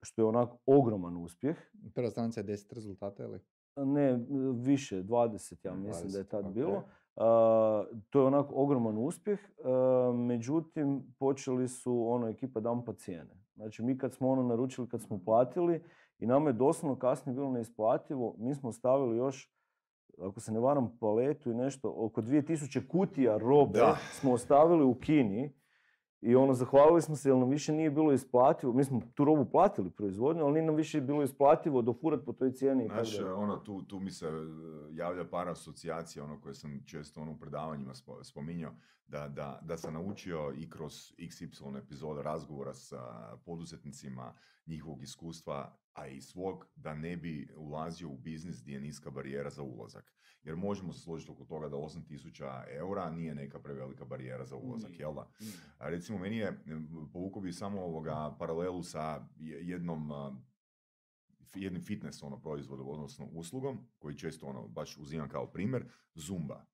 što 0.03 0.21
je 0.21 0.25
onak 0.25 0.49
ogroman 0.65 1.17
uspjeh. 1.17 1.57
Prva 1.95 2.09
stranica 2.09 2.39
je 2.39 2.45
10 2.45 2.73
rezultata, 2.73 3.23
ili? 3.23 3.39
Ne, 3.75 4.19
više, 4.53 5.03
20 5.03 5.65
ja 5.65 5.75
mislim 5.75 6.11
da 6.11 6.17
je 6.17 6.23
tad 6.23 6.51
bilo. 6.53 6.83
to 8.09 8.19
je 8.19 8.25
onak 8.25 8.51
ogroman 8.51 8.97
uspjeh, 8.97 9.39
međutim 10.15 11.15
počeli 11.19 11.67
su 11.67 12.05
ono 12.07 12.27
ekipa 12.27 12.59
dampa 12.59 12.93
cijene. 12.93 13.43
Znači 13.55 13.83
mi 13.83 13.97
kad 13.97 14.13
smo 14.13 14.29
ono 14.29 14.43
naručili, 14.43 14.89
kad 14.89 15.01
smo 15.01 15.19
platili 15.25 15.83
i 16.19 16.25
nama 16.25 16.49
je 16.49 16.53
doslovno 16.53 16.99
kasnije 16.99 17.35
bilo 17.35 17.51
neisplativo, 17.51 18.35
mi 18.37 18.55
smo 18.55 18.71
stavili 18.71 19.17
još 19.17 19.53
ako 20.21 20.39
se 20.39 20.51
ne 20.51 20.59
varam 20.59 20.97
paletu 20.99 21.51
i 21.51 21.55
nešto, 21.55 21.93
oko 21.97 22.21
2000 22.21 22.87
kutija 22.87 23.37
robe 23.37 23.79
smo 24.11 24.33
ostavili 24.33 24.83
u 24.83 24.93
Kini 24.93 25.53
i 26.25 26.35
ono, 26.35 26.53
zahvalili 26.53 27.01
smo 27.01 27.15
se 27.15 27.29
jer 27.29 27.37
nam 27.37 27.49
više 27.49 27.73
nije 27.73 27.91
bilo 27.91 28.13
isplativo. 28.13 28.73
Mi 28.73 28.83
smo 28.83 29.01
tu 29.15 29.25
robu 29.25 29.45
platili 29.45 29.89
proizvodnju, 29.89 30.43
ali 30.43 30.53
nije 30.53 30.65
nam 30.65 30.75
više 30.75 31.01
bilo 31.01 31.23
isplativo 31.23 31.81
dofurat 31.81 32.25
po 32.25 32.33
toj 32.33 32.51
cijeni. 32.51 32.87
Znaš, 32.87 33.19
ono, 33.19 33.57
tu, 33.57 33.81
tu 33.81 33.99
mi 33.99 34.11
se 34.11 34.27
e, 34.27 34.31
javlja 34.91 35.25
par 35.29 35.49
asocijacija, 35.49 36.23
ono 36.23 36.41
koje 36.41 36.53
sam 36.53 36.83
često 36.85 37.21
ono, 37.21 37.31
u 37.31 37.37
predavanjima 37.39 37.93
spominjao, 38.21 38.71
da, 39.07 39.27
da, 39.27 39.59
da 39.61 39.77
sam 39.77 39.93
naučio 39.93 40.53
i 40.57 40.69
kroz 40.69 40.93
XY 41.17 41.77
epizoda 41.77 42.21
razgovora 42.21 42.73
sa 42.73 43.37
poduzetnicima, 43.45 44.33
njihovog 44.65 45.03
iskustva, 45.03 45.73
a 45.93 46.07
i 46.07 46.21
svog, 46.21 46.67
da 46.75 46.95
ne 46.95 47.17
bi 47.17 47.49
ulazio 47.57 48.09
u 48.09 48.17
biznis 48.17 48.61
gdje 48.61 48.73
je 48.73 48.81
niska 48.81 49.11
barijera 49.11 49.49
za 49.49 49.63
ulazak. 49.63 50.13
Jer 50.43 50.55
možemo 50.55 50.93
se 50.93 50.99
složiti 50.99 51.31
oko 51.31 51.45
toga 51.45 51.69
da 51.69 51.77
8000 51.77 52.63
eura 52.69 53.09
nije 53.09 53.35
neka 53.35 53.59
prevelika 53.59 54.05
barijera 54.05 54.45
za 54.45 54.55
ulazak, 54.55 54.99
jel 54.99 55.13
da? 55.13 55.29
A 55.77 55.89
recimo, 55.89 56.17
meni 56.17 56.37
je, 56.37 56.63
povukao 57.13 57.41
bi 57.41 57.53
samo 57.53 57.81
ovoga 57.81 58.35
paralelu 58.39 58.83
sa 58.83 59.27
jednom 59.39 60.11
jednim 61.55 61.83
fitness 61.83 62.23
ono, 62.23 62.41
proizvodom, 62.41 62.87
odnosno 62.87 63.25
uslugom, 63.31 63.77
koji 63.99 64.17
često 64.17 64.45
ono, 64.45 64.67
baš 64.67 64.97
uzimam 64.97 65.29
kao 65.29 65.51
primjer, 65.51 65.85
Zumba. 66.15 66.65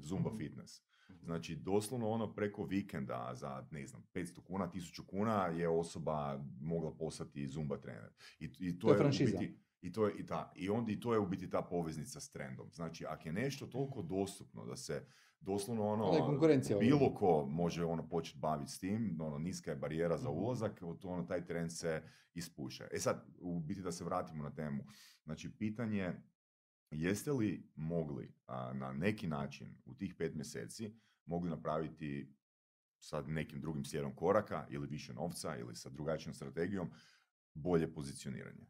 Zumba 0.00 0.30
mhm. 0.30 0.38
fitness. 0.38 0.82
Znači, 1.08 1.56
doslovno 1.56 2.08
ono 2.08 2.34
preko 2.34 2.64
vikenda 2.64 3.32
za, 3.34 3.66
ne 3.70 3.86
znam, 3.86 4.02
500 4.14 4.40
kuna, 4.40 4.70
1000 4.74 5.06
kuna 5.06 5.46
je 5.46 5.68
osoba 5.68 6.44
mogla 6.60 6.94
postati 6.94 7.48
Zumba 7.48 7.76
trener. 7.76 8.10
I, 8.38 8.50
i 8.58 8.78
to, 8.78 8.86
to, 8.88 8.94
je, 8.94 9.06
u 9.06 9.10
biti, 9.10 9.58
i 9.80 9.92
to 9.92 10.06
je 10.06 10.14
i 10.18 10.26
ta, 10.26 10.52
i 10.56 10.70
onda 10.70 10.92
i 10.92 11.00
to 11.00 11.12
je 11.12 11.18
u 11.18 11.26
biti 11.26 11.50
ta 11.50 11.62
poveznica 11.62 12.20
s 12.20 12.30
trendom. 12.30 12.70
Znači, 12.72 13.06
ako 13.06 13.28
je 13.28 13.32
nešto 13.32 13.66
toliko 13.66 14.02
dostupno 14.02 14.64
da 14.64 14.76
se 14.76 15.06
doslovno 15.40 15.88
ono, 15.88 16.38
bilo 16.80 17.14
ko 17.14 17.46
može 17.50 17.84
ono 17.84 18.08
početi 18.08 18.38
baviti 18.38 18.72
s 18.72 18.78
tim, 18.78 19.18
ono, 19.20 19.38
niska 19.38 19.70
je 19.70 19.76
barijera 19.76 20.18
za 20.18 20.30
mhm. 20.30 20.38
ulazak, 20.38 20.80
to 21.00 21.08
ono, 21.08 21.22
taj 21.22 21.46
trend 21.46 21.72
se 21.72 22.02
ispuše. 22.34 22.88
E 22.92 22.98
sad, 22.98 23.26
u 23.40 23.60
biti 23.60 23.82
da 23.82 23.92
se 23.92 24.04
vratimo 24.04 24.42
na 24.42 24.54
temu. 24.54 24.84
Znači, 25.24 25.50
pitanje 25.58 26.12
jeste 26.90 27.32
li 27.32 27.70
mogli 27.76 28.32
na 28.74 28.92
neki 28.92 29.26
način 29.26 29.74
u 29.86 29.94
tih 29.94 30.14
pet 30.14 30.34
mjeseci 30.34 30.94
mogli 31.26 31.50
napraviti 31.50 32.34
sa 33.00 33.22
nekim 33.22 33.60
drugim 33.60 33.84
slijedom 33.84 34.14
koraka 34.14 34.66
ili 34.70 34.86
više 34.86 35.14
novca 35.14 35.56
ili 35.56 35.76
sa 35.76 35.90
drugačijom 35.90 36.34
strategijom 36.34 36.90
bolje 37.54 37.94
pozicioniranje? 37.94 38.66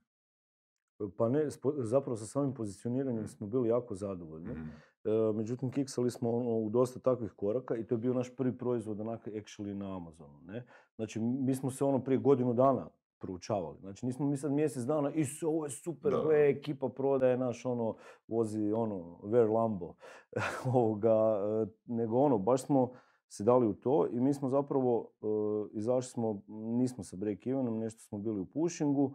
Pa 1.16 1.28
ne, 1.28 1.48
zapravo 1.78 2.16
sa 2.16 2.26
samim 2.26 2.54
pozicioniranjem 2.54 3.28
smo 3.28 3.46
bili 3.46 3.68
jako 3.68 3.94
zadovoljni. 3.94 4.54
Mm. 4.54 4.70
E, 5.04 5.32
međutim, 5.34 5.70
kiksali 5.70 6.10
smo 6.10 6.30
ono, 6.30 6.50
u 6.50 6.70
dosta 6.70 7.00
takvih 7.00 7.32
koraka 7.32 7.76
i 7.76 7.86
to 7.86 7.94
je 7.94 7.98
bio 7.98 8.14
naš 8.14 8.36
prvi 8.36 8.58
proizvod 8.58 9.00
onak 9.00 9.26
actually 9.26 9.74
na 9.74 9.96
Amazonu. 9.96 10.40
Ne? 10.42 10.66
Znači, 10.96 11.20
mi 11.20 11.54
smo 11.54 11.70
se 11.70 11.84
ono 11.84 12.04
prije 12.04 12.18
godinu 12.18 12.54
dana 12.54 12.88
proučavali. 13.18 13.78
Znači 13.80 14.06
nismo 14.06 14.26
mi 14.26 14.36
sad 14.36 14.52
mjesec 14.52 14.82
dana, 14.82 15.12
i 15.14 15.24
ovo 15.46 15.64
je 15.64 15.70
super, 15.70 16.12
gle, 16.24 16.50
ekipa 16.50 16.88
prodaje 16.88 17.36
naš 17.36 17.66
ono, 17.66 17.96
vozi 18.28 18.72
ono, 18.72 19.20
Ver 19.22 19.50
Lambo, 19.50 19.94
ovoga, 20.74 21.40
e, 21.62 21.66
nego 21.86 22.18
ono, 22.18 22.38
baš 22.38 22.62
smo 22.62 22.90
se 23.28 23.44
dali 23.44 23.66
u 23.66 23.74
to 23.74 24.06
i 24.12 24.20
mi 24.20 24.34
smo 24.34 24.48
zapravo 24.48 24.98
uh, 25.20 25.68
izašli 25.72 26.10
smo, 26.10 26.42
nismo 26.48 27.04
sa 27.04 27.16
break 27.16 27.46
evenom, 27.46 27.78
nešto 27.78 28.00
smo 28.00 28.18
bili 28.18 28.40
u 28.40 28.46
pushingu, 28.46 29.14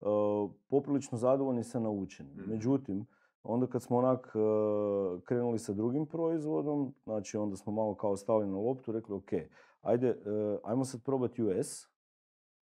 uh, 0.00 0.50
poprilično 0.68 1.18
zadovoljni 1.18 1.64
sa 1.64 1.80
naučenim. 1.80 2.36
Mm. 2.36 2.50
Međutim, 2.50 3.06
onda 3.42 3.66
kad 3.66 3.82
smo 3.82 3.96
onak 3.96 4.32
krenuli 5.24 5.58
sa 5.58 5.72
drugim 5.72 6.06
proizvodom, 6.06 6.94
znači 7.04 7.36
onda 7.36 7.56
smo 7.56 7.72
malo 7.72 7.94
kao 7.94 8.16
stali 8.16 8.46
na 8.46 8.58
loptu, 8.58 8.92
rekli 8.92 9.14
ok, 9.14 9.32
ajde, 9.80 10.16
ajmo 10.62 10.84
sad 10.84 11.02
probati 11.02 11.42
US, 11.42 11.93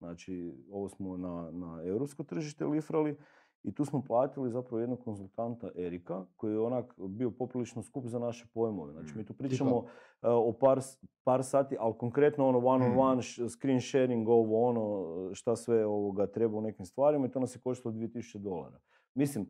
Znači, 0.02 0.54
ovo 0.72 0.90
smo 0.90 1.18
na, 1.18 1.52
na 1.52 1.82
europsko 1.86 2.24
tržište 2.24 2.66
lifrali 2.66 3.18
i 3.64 3.74
tu 3.74 3.86
smo 3.86 4.04
platili 4.08 4.52
zapravo 4.52 4.80
jednog 4.80 5.04
konzultanta 5.04 5.70
Erika, 5.76 6.26
koji 6.36 6.54
je 6.54 6.60
onak 6.60 6.94
bio 6.98 7.32
poprilično 7.32 7.84
skup 7.84 8.06
za 8.06 8.20
naše 8.20 8.46
pojmove. 8.54 8.94
Znači, 8.94 9.18
mi 9.18 9.26
tu 9.26 9.34
mm, 9.34 9.38
pričamo 9.38 9.86
e, 10.22 10.28
o 10.28 10.54
par, 10.54 10.80
par 11.24 11.44
sati, 11.44 11.76
ali 11.80 11.94
konkretno 11.98 12.48
ono 12.48 12.58
one 12.58 12.86
on 12.86 13.00
one, 13.00 13.22
screen 13.50 13.82
sharing, 13.82 14.30
ovo 14.30 14.70
ono, 14.70 15.34
šta 15.34 15.56
sve 15.56 15.86
ovoga 15.86 16.28
treba 16.28 16.58
u 16.58 16.62
nekim 16.62 16.86
stvarima 16.86 17.26
i 17.26 17.32
to 17.32 17.40
nas 17.40 17.56
je 17.56 17.60
koštalo 17.60 17.96
2000 17.96 18.38
dolara. 18.38 18.80
Mislim, 19.14 19.50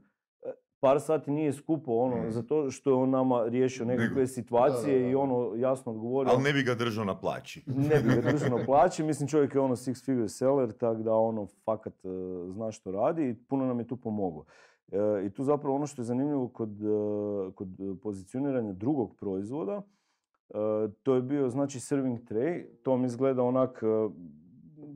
par 0.82 1.02
sati 1.02 1.32
nije 1.32 1.54
skupo 1.54 1.92
ono, 1.92 2.16
mm. 2.16 2.32
zato 2.32 2.72
što 2.72 2.90
je 2.90 2.96
on 2.96 3.10
nama 3.10 3.46
riješio 3.48 3.86
nekakve 3.86 4.28
situacije 4.28 5.12
i 5.12 5.16
ono 5.16 5.56
jasno 5.56 5.92
odgovorio. 5.92 6.34
Ali 6.34 6.44
ne 6.44 6.54
bi 6.54 6.64
ga 6.64 6.76
držao 6.76 7.06
na 7.06 7.16
plaći. 7.16 7.64
ne 7.90 8.02
bi 8.02 8.16
ga 8.16 8.22
držao 8.32 8.58
na 8.58 8.66
plaći, 8.66 9.04
mislim 9.04 9.30
čovjek 9.30 9.56
je 9.56 9.62
ono 9.62 9.76
six 9.76 10.06
figure 10.06 10.30
seller, 10.30 10.72
tako 10.72 11.02
da 11.02 11.14
ono 11.14 11.48
fakat 11.66 12.06
uh, 12.06 12.12
zna 12.54 12.72
što 12.72 12.92
radi 12.92 13.30
i 13.30 13.36
puno 13.36 13.66
nam 13.66 13.80
je 13.80 13.88
tu 13.88 13.98
pomoglo. 13.98 14.46
Uh, 14.88 15.26
I 15.26 15.30
tu 15.30 15.44
zapravo 15.44 15.76
ono 15.76 15.88
što 15.88 16.02
je 16.02 16.06
zanimljivo 16.06 16.48
kod, 16.48 16.82
uh, 16.82 17.54
kod 17.54 17.68
pozicioniranja 18.04 18.74
drugog 18.74 19.16
proizvoda, 19.16 19.82
to 21.04 21.16
je 21.16 21.22
bio 21.22 21.50
znači 21.50 21.80
serving 21.80 22.20
tray, 22.20 22.66
to 22.84 22.98
mi 22.98 23.06
izgleda 23.06 23.44
onak 23.44 23.84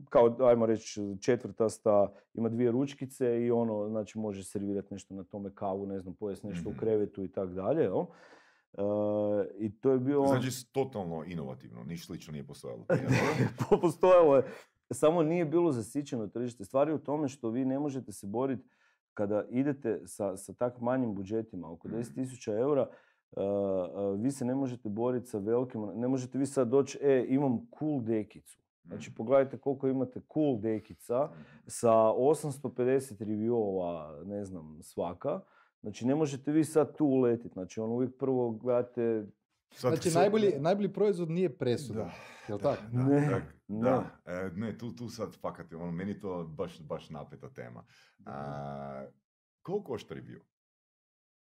kao, 0.08 0.36
ajmo 0.40 0.66
reći, 0.66 1.00
četvrtasta, 1.20 2.12
ima 2.34 2.48
dvije 2.48 2.70
ručkice 2.70 3.42
i 3.42 3.50
ono, 3.50 3.88
znači 3.88 4.18
može 4.18 4.44
servirati 4.44 4.94
nešto 4.94 5.14
na 5.14 5.24
tome 5.24 5.54
kavu, 5.54 5.86
ne 5.86 6.00
znam, 6.00 6.14
pojesti 6.14 6.46
nešto 6.46 6.68
u 6.68 6.72
mhm. 6.72 6.80
krevetu 6.80 7.24
i 7.24 7.28
tako 7.28 7.52
dalje, 7.52 7.82
jel? 7.82 7.96
Uh, 7.98 9.44
I 9.58 9.80
to 9.80 9.90
je 9.90 9.98
bio... 9.98 10.26
Znači, 10.26 10.72
totalno 10.72 11.24
inovativno, 11.26 11.84
ništa 11.84 12.06
slično 12.06 12.32
nije 12.32 12.46
postojalo. 12.46 12.86
postojalo 13.80 14.36
je, 14.36 14.44
samo 14.90 15.22
nije 15.22 15.44
bilo 15.44 15.72
zasićeno 15.72 16.26
tržište. 16.26 16.64
Stvari 16.64 16.92
u 16.92 16.98
tome 16.98 17.28
što 17.28 17.50
vi 17.50 17.64
ne 17.64 17.78
možete 17.78 18.12
se 18.12 18.26
boriti 18.26 18.68
kada 19.14 19.44
idete 19.50 20.00
sa, 20.06 20.36
sa 20.36 20.52
tak 20.52 20.80
manjim 20.80 21.14
budžetima, 21.14 21.72
oko 21.72 21.88
10.000 21.88 22.50
mhm. 22.50 22.60
eura, 22.60 22.88
Uh, 23.36 23.42
uh, 23.42 24.20
vi 24.20 24.30
se 24.30 24.44
ne 24.44 24.54
možete 24.54 24.88
boriti 24.88 25.26
sa 25.26 25.38
velikim, 25.38 25.88
ne 25.94 26.08
možete 26.08 26.38
vi 26.38 26.46
sad 26.46 26.68
doći, 26.68 26.98
e, 27.02 27.26
imam 27.28 27.66
cool 27.78 28.00
dekicu. 28.00 28.58
Znači, 28.86 29.14
pogledajte 29.14 29.58
koliko 29.58 29.88
imate 29.88 30.20
cool 30.34 30.60
dekica 30.60 31.28
sa 31.66 31.92
850 31.92 33.24
reviewova, 33.24 34.24
ne 34.24 34.44
znam, 34.44 34.78
svaka. 34.82 35.40
Znači, 35.80 36.06
ne 36.06 36.14
možete 36.14 36.52
vi 36.52 36.64
sad 36.64 36.96
tu 36.96 37.06
uletiti. 37.06 37.52
Znači, 37.52 37.80
on 37.80 37.90
uvijek 37.90 38.18
prvo 38.18 38.50
gledate... 38.50 39.26
znači, 39.78 40.10
najbolji, 40.10 40.52
najbolji 40.58 40.92
proizvod 40.92 41.30
nije 41.30 41.58
presuda. 41.58 42.10
Jel 42.48 42.58
tako? 42.58 42.82
Da, 42.92 43.04
ne, 43.04 43.42
da. 43.68 44.04
E, 44.24 44.50
ne, 44.54 44.78
tu, 44.78 44.96
tu 44.96 45.08
sad 45.08 45.36
fakat, 45.40 45.72
ono, 45.72 45.92
meni 45.92 46.20
to 46.20 46.44
baš, 46.44 46.80
baš 46.80 47.10
napeta 47.10 47.48
tema. 47.48 47.84
A, 48.26 49.06
koliko 49.62 49.84
košta 49.84 50.14
review? 50.14 50.40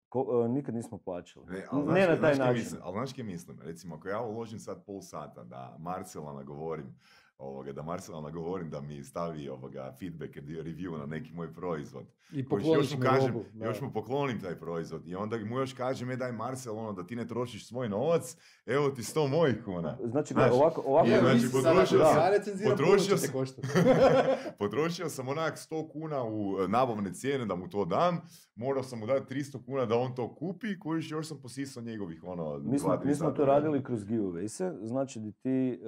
Ko, 0.09 0.21
uh, 0.21 0.51
nikad 0.51 0.75
nismo 0.75 0.99
plaćali. 0.99 1.47
Ne, 1.47 1.65
ali 1.71 1.93
ne 1.93 2.07
na 2.07 2.21
taj 2.21 2.35
način. 2.39 2.63
Mislim, 2.63 2.81
ali 2.85 2.93
znaš 2.93 3.17
mislim? 3.17 3.61
Recimo, 3.61 3.95
ako 3.95 4.09
ja 4.09 4.21
uložim 4.21 4.59
sad 4.59 4.85
pol 4.87 5.01
sata 5.01 5.45
da 5.45 5.77
Marcela 5.79 6.33
nagovorim 6.33 6.95
ovoga, 7.41 7.73
da 7.73 7.83
Marcela 7.83 8.21
nagovorim 8.21 8.71
da 8.71 8.81
mi 8.81 9.05
stavi 9.05 9.49
ovoga, 9.49 9.97
feedback, 9.99 10.37
review 10.37 10.99
na 10.99 11.07
neki 11.07 11.33
moj 11.33 11.55
proizvod. 11.55 12.05
I 12.33 12.49
pokloniš 12.49 12.91
još, 12.91 12.95
mu 12.99 13.01
kažem, 13.01 13.33
robu, 13.33 13.45
da. 13.53 13.65
još 13.65 13.81
mu 13.81 13.93
poklonim 13.93 14.41
taj 14.41 14.59
proizvod 14.59 15.09
i 15.09 15.15
onda 15.15 15.37
mu 15.45 15.59
još 15.59 15.73
kažem, 15.73 16.11
e 16.11 16.17
daj 16.17 16.33
Marcel, 16.33 16.79
ono, 16.79 16.93
da 16.93 17.07
ti 17.07 17.17
ne 17.17 17.29
trošiš 17.29 17.69
svoj 17.69 17.89
novac, 17.89 18.37
evo 18.67 18.91
ti 18.91 19.03
100 19.03 19.29
mojih 19.31 19.57
kuna. 19.65 19.99
Znači, 20.05 20.35
Znaš, 20.35 20.53
ovako, 20.53 20.83
ovako, 20.87 21.09
i 21.09 21.13
Evo, 21.13 21.21
znači, 21.29 21.53
potrošio 21.53 21.99
sada- 21.99 22.43
sam- 22.43 22.71
potrošio 22.71 23.17
sam-. 23.17 23.33
Potrošio 24.59 25.09
sam 25.09 25.29
onak 25.29 25.55
100 25.57 25.93
kuna 25.93 26.25
u 26.25 26.61
e, 26.61 26.69
nabavne 26.69 27.15
cijene 27.15 27.47
da 27.47 27.55
mu 27.55 27.69
to 27.69 27.85
dam, 27.85 28.21
morao 28.55 28.83
sam 28.83 28.99
mu 28.99 29.07
dati 29.07 29.35
300 29.35 29.65
kuna 29.65 29.87
da 29.87 29.97
on 29.99 30.15
to 30.15 30.35
kupi, 30.35 30.79
kojiš 30.79 31.11
još 31.11 31.29
sam 31.29 31.39
posisao 31.43 31.83
njegovih 31.83 32.25
ono, 32.25 32.59
Mi 32.59 32.79
smo, 32.79 32.97
dva, 32.97 33.05
mi 33.05 33.15
smo 33.15 33.31
to 33.31 33.45
radili 33.45 33.85
kroz 33.85 34.05
giveaway 34.05 34.87
znači 34.87 35.21
da 35.21 35.33
ti 35.33 35.51
e, 35.71 35.79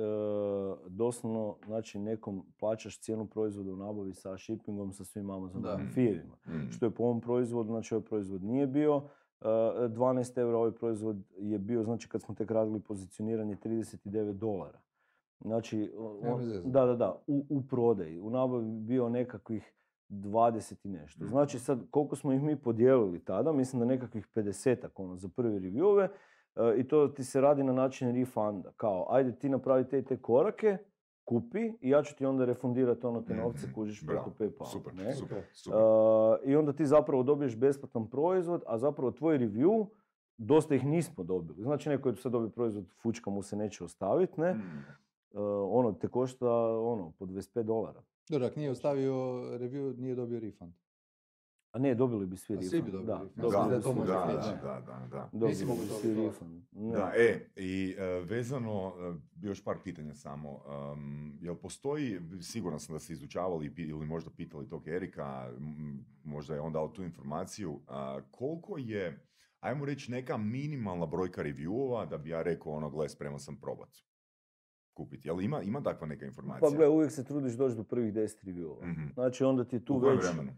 doslovno 0.88 1.41
znači, 1.66 1.98
nekom 1.98 2.42
plaćaš 2.58 3.00
cijenu 3.00 3.26
proizvoda 3.26 3.72
u 3.72 3.76
nabavi 3.76 4.14
sa 4.14 4.38
shippingom, 4.38 4.92
sa 4.92 5.04
svim 5.04 5.26
Da. 5.26 5.32
Amazonovim 5.34 5.90
fijevima. 5.94 6.36
Mm. 6.46 6.70
Što 6.70 6.86
je 6.86 6.90
po 6.90 7.02
ovom 7.04 7.20
proizvodu, 7.20 7.68
znači 7.68 7.94
ovaj 7.94 8.04
proizvod 8.04 8.44
nije 8.44 8.66
bio 8.66 9.02
e, 9.40 9.44
12 9.44 10.38
eura, 10.38 10.58
ovaj 10.58 10.72
proizvod 10.72 11.16
je 11.38 11.58
bio, 11.58 11.82
znači 11.82 12.08
kad 12.08 12.22
smo 12.22 12.34
tek 12.34 12.50
radili 12.50 12.80
pozicioniranje, 12.80 13.56
39 13.56 14.32
dolara. 14.32 14.80
Znači, 15.40 15.92
Nema 16.22 16.34
on- 16.34 16.72
da, 16.72 16.86
da, 16.86 16.94
da, 16.94 17.22
u, 17.26 17.44
u 17.48 17.62
prodaji. 17.62 18.20
U 18.20 18.30
nabavi 18.30 18.64
bi 18.64 18.80
bio 18.80 19.08
nekakvih 19.08 19.72
20 20.08 20.86
i 20.86 20.88
nešto. 20.88 21.26
Znači 21.26 21.58
sad, 21.58 21.80
koliko 21.90 22.16
smo 22.16 22.32
ih 22.32 22.42
mi 22.42 22.56
podijelili 22.56 23.24
tada, 23.24 23.52
mislim 23.52 23.80
da 23.80 23.86
nekakvih 23.86 24.28
50 24.34 24.88
ono, 24.94 25.16
za 25.16 25.28
prve 25.28 25.58
reviewove, 25.58 26.08
e, 26.56 26.74
i 26.78 26.88
to 26.88 27.08
ti 27.08 27.24
se 27.24 27.40
radi 27.40 27.62
na 27.64 27.72
način 27.72 28.14
refunda. 28.16 28.72
Kao, 28.76 29.06
ajde 29.10 29.32
ti 29.38 29.48
napravi 29.48 29.88
te 29.88 29.98
i 29.98 30.04
te 30.04 30.16
korake, 30.16 30.78
kupi 31.24 31.72
i 31.80 31.90
ja 31.90 32.02
ću 32.02 32.16
ti 32.16 32.26
onda 32.26 32.44
refundirati 32.44 33.06
ono 33.06 33.22
te 33.22 33.34
novce 33.34 33.72
kužiš 33.74 34.04
bravo, 34.04 34.30
preko 34.38 34.38
PayPal. 34.38 34.66
Super, 34.66 34.94
ne? 34.94 35.14
super, 35.14 35.42
super. 35.52 35.78
Uh, 35.78 36.50
I 36.50 36.56
onda 36.56 36.72
ti 36.72 36.86
zapravo 36.86 37.22
dobiješ 37.22 37.56
besplatan 37.56 38.10
proizvod, 38.10 38.62
a 38.66 38.78
zapravo 38.78 39.10
tvoj 39.10 39.38
review, 39.38 39.86
dosta 40.38 40.74
ih 40.74 40.86
nismo 40.86 41.24
dobili. 41.24 41.62
Znači 41.62 41.88
neko 41.88 42.08
je 42.08 42.16
sad 42.16 42.32
dobio 42.32 42.48
proizvod, 42.48 42.84
fučka 43.02 43.30
mu 43.30 43.42
se 43.42 43.56
neće 43.56 43.84
ostaviti, 43.84 44.40
ne? 44.40 44.54
Mm. 44.54 44.58
Uh, 45.32 45.40
ono, 45.70 45.92
te 45.92 46.08
košta 46.08 46.50
ono, 46.78 47.12
po 47.18 47.26
25 47.26 47.62
dolara. 47.62 48.02
Dobro, 48.28 48.46
ako 48.46 48.60
nije 48.60 48.70
ostavio 48.70 49.12
review, 49.58 49.98
nije 49.98 50.14
dobio 50.14 50.40
refund. 50.40 50.72
A 51.72 51.78
ne, 51.78 51.94
dobili 51.94 52.26
bi 52.26 52.36
svi 52.36 52.56
A 52.58 52.62
svi 52.62 52.82
bi 52.82 52.90
dobili 52.90 53.06
da, 53.06 53.24
dobili 53.36 53.52
Da, 53.52 53.78
da 53.78 53.78
da, 53.78 54.54
da, 54.62 54.80
da, 54.86 55.06
da. 55.10 55.28
Dobili 55.32 55.64
bi 55.64 55.86
svi 56.00 56.14
refund. 56.14 56.62
Da, 56.70 57.12
e, 57.16 57.46
i 57.56 57.94
e, 57.98 58.04
vezano, 58.04 58.92
e, 59.00 59.46
još 59.46 59.64
par 59.64 59.76
pitanja 59.84 60.14
samo. 60.14 60.50
Um, 60.92 61.38
jel 61.40 61.54
postoji, 61.54 62.20
siguran 62.40 62.80
sam 62.80 62.94
da 62.94 62.98
ste 62.98 63.12
izučavali 63.12 63.74
ili 63.76 64.06
možda 64.06 64.30
pitali 64.30 64.68
tog 64.68 64.88
Erika, 64.88 65.50
možda 66.24 66.54
je 66.54 66.60
on 66.60 66.72
dao 66.72 66.88
tu 66.88 67.02
informaciju, 67.02 67.80
a, 67.88 68.20
koliko 68.30 68.78
je, 68.78 69.26
ajmo 69.60 69.84
reći, 69.84 70.10
neka 70.10 70.36
minimalna 70.36 71.06
brojka 71.06 71.42
reviewova 71.42 72.08
da 72.08 72.18
bi 72.18 72.30
ja 72.30 72.42
rekao 72.42 72.72
ono, 72.72 72.90
gle, 72.90 73.08
spreman 73.08 73.40
sam 73.40 73.56
probat 73.60 73.90
kupiti. 74.94 75.28
Jel 75.28 75.40
ima, 75.40 75.62
ima 75.62 75.82
takva 75.82 76.06
neka 76.06 76.26
informacija? 76.26 76.70
Pa 76.70 76.76
gle, 76.76 76.88
uvijek 76.88 77.12
se 77.12 77.24
trudiš 77.24 77.52
doći 77.52 77.76
do 77.76 77.84
prvih 77.84 78.14
10 78.14 78.44
reviewova. 78.44 78.92
Mhm. 78.92 79.06
Znači 79.14 79.44
onda 79.44 79.64
ti 79.64 79.84
tu 79.84 79.94
U 79.94 79.98
već... 79.98 80.22
vremenu? 80.22 80.52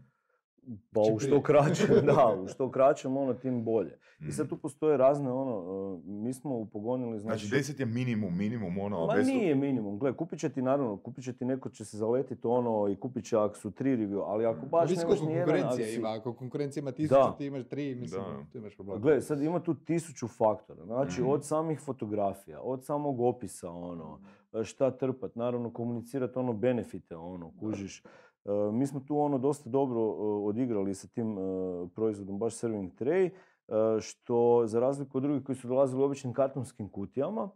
Pa 0.91 1.01
Čim 1.01 1.15
u 1.15 1.19
što 1.19 1.29
prije. 1.29 1.43
kraćem, 1.43 1.87
da, 2.07 2.37
u 2.37 2.47
što 2.47 2.71
kraćem 2.71 3.17
ono 3.17 3.33
tim 3.33 3.63
bolje. 3.63 3.97
I 4.19 4.31
sad 4.31 4.45
Mhm. 4.45 4.49
tu 4.49 4.57
postoje 4.57 4.97
razne 4.97 5.31
ono, 5.31 5.57
uh, 5.93 5.99
mi 6.05 6.33
smo 6.33 6.55
upogonili, 6.55 7.19
Znači, 7.19 7.47
znači... 7.47 7.63
10 7.63 7.79
je 7.79 7.85
minimum, 7.87 8.37
minimum, 8.37 8.77
ono, 8.79 9.05
Ma 9.05 9.13
bez 9.13 9.27
nije 9.27 9.55
minimum, 9.55 9.99
gle, 9.99 10.13
kupit 10.13 10.39
će 10.39 10.49
ti 10.49 10.61
naravno, 10.61 10.97
kupit 10.97 11.23
će 11.23 11.33
ti 11.33 11.45
neko 11.45 11.69
će 11.69 11.85
se 11.85 11.97
zaletiti 11.97 12.41
ono 12.43 12.87
i 12.87 12.95
kupit 12.97 13.25
će 13.25 13.37
ako 13.37 13.55
su 13.55 13.71
tri 13.71 13.89
review, 13.91 14.23
ali 14.23 14.45
ako 14.45 14.65
baš 14.65 14.81
Ovisi 14.81 14.97
nemaš 14.97 15.05
koliko 15.09 15.25
ni 15.25 15.33
jedan, 15.33 15.49
ako 15.49 15.57
konkurencija 15.59 15.87
si- 15.87 15.95
ima. 15.95 16.09
Ako 16.09 16.33
konkurencija 16.33 16.81
ima 16.81 16.91
tisuću, 16.91 17.15
ti 17.37 17.45
imaš 17.45 17.63
tri, 17.65 17.95
mislim, 17.95 18.23
Da. 18.23 18.45
tu 18.51 18.57
imaš 18.57 18.75
problem. 18.75 19.01
Gle, 19.01 19.21
sad 19.21 19.41
ima 19.41 19.59
tu 19.59 19.73
tisuću 19.75 20.27
faktora, 20.29 20.85
znači 20.85 21.21
Mhm. 21.21 21.29
od 21.29 21.45
samih 21.45 21.79
fotografija, 21.79 22.61
od 22.61 22.85
samog 22.85 23.19
opisa, 23.21 23.69
ono, 23.69 24.19
šta 24.63 24.91
trpat, 24.91 25.35
naravno 25.35 25.69
komunicirati 25.69 26.39
ono 26.39 26.53
benefite, 26.53 27.15
ono, 27.15 27.51
kužiš. 27.51 27.99
E, 27.99 28.03
mi 28.71 28.87
smo 28.87 28.99
tu 28.99 29.19
ono 29.19 29.37
dosta 29.37 29.69
dobro 29.69 29.99
e, 30.01 30.05
odigrali 30.47 30.95
sa 30.95 31.07
tim 31.07 31.37
e, 31.37 31.41
proizvodom, 31.95 32.39
baš 32.39 32.55
Serving 32.55 32.91
Tray, 32.99 33.29
što 33.99 34.63
za 34.65 34.79
razliku 34.79 35.17
od 35.17 35.23
drugih 35.23 35.43
koji 35.43 35.55
su 35.55 35.67
dolazili 35.67 36.01
u 36.01 36.05
običnim 36.05 36.33
kartonskim 36.33 36.89
kutijama, 36.89 37.49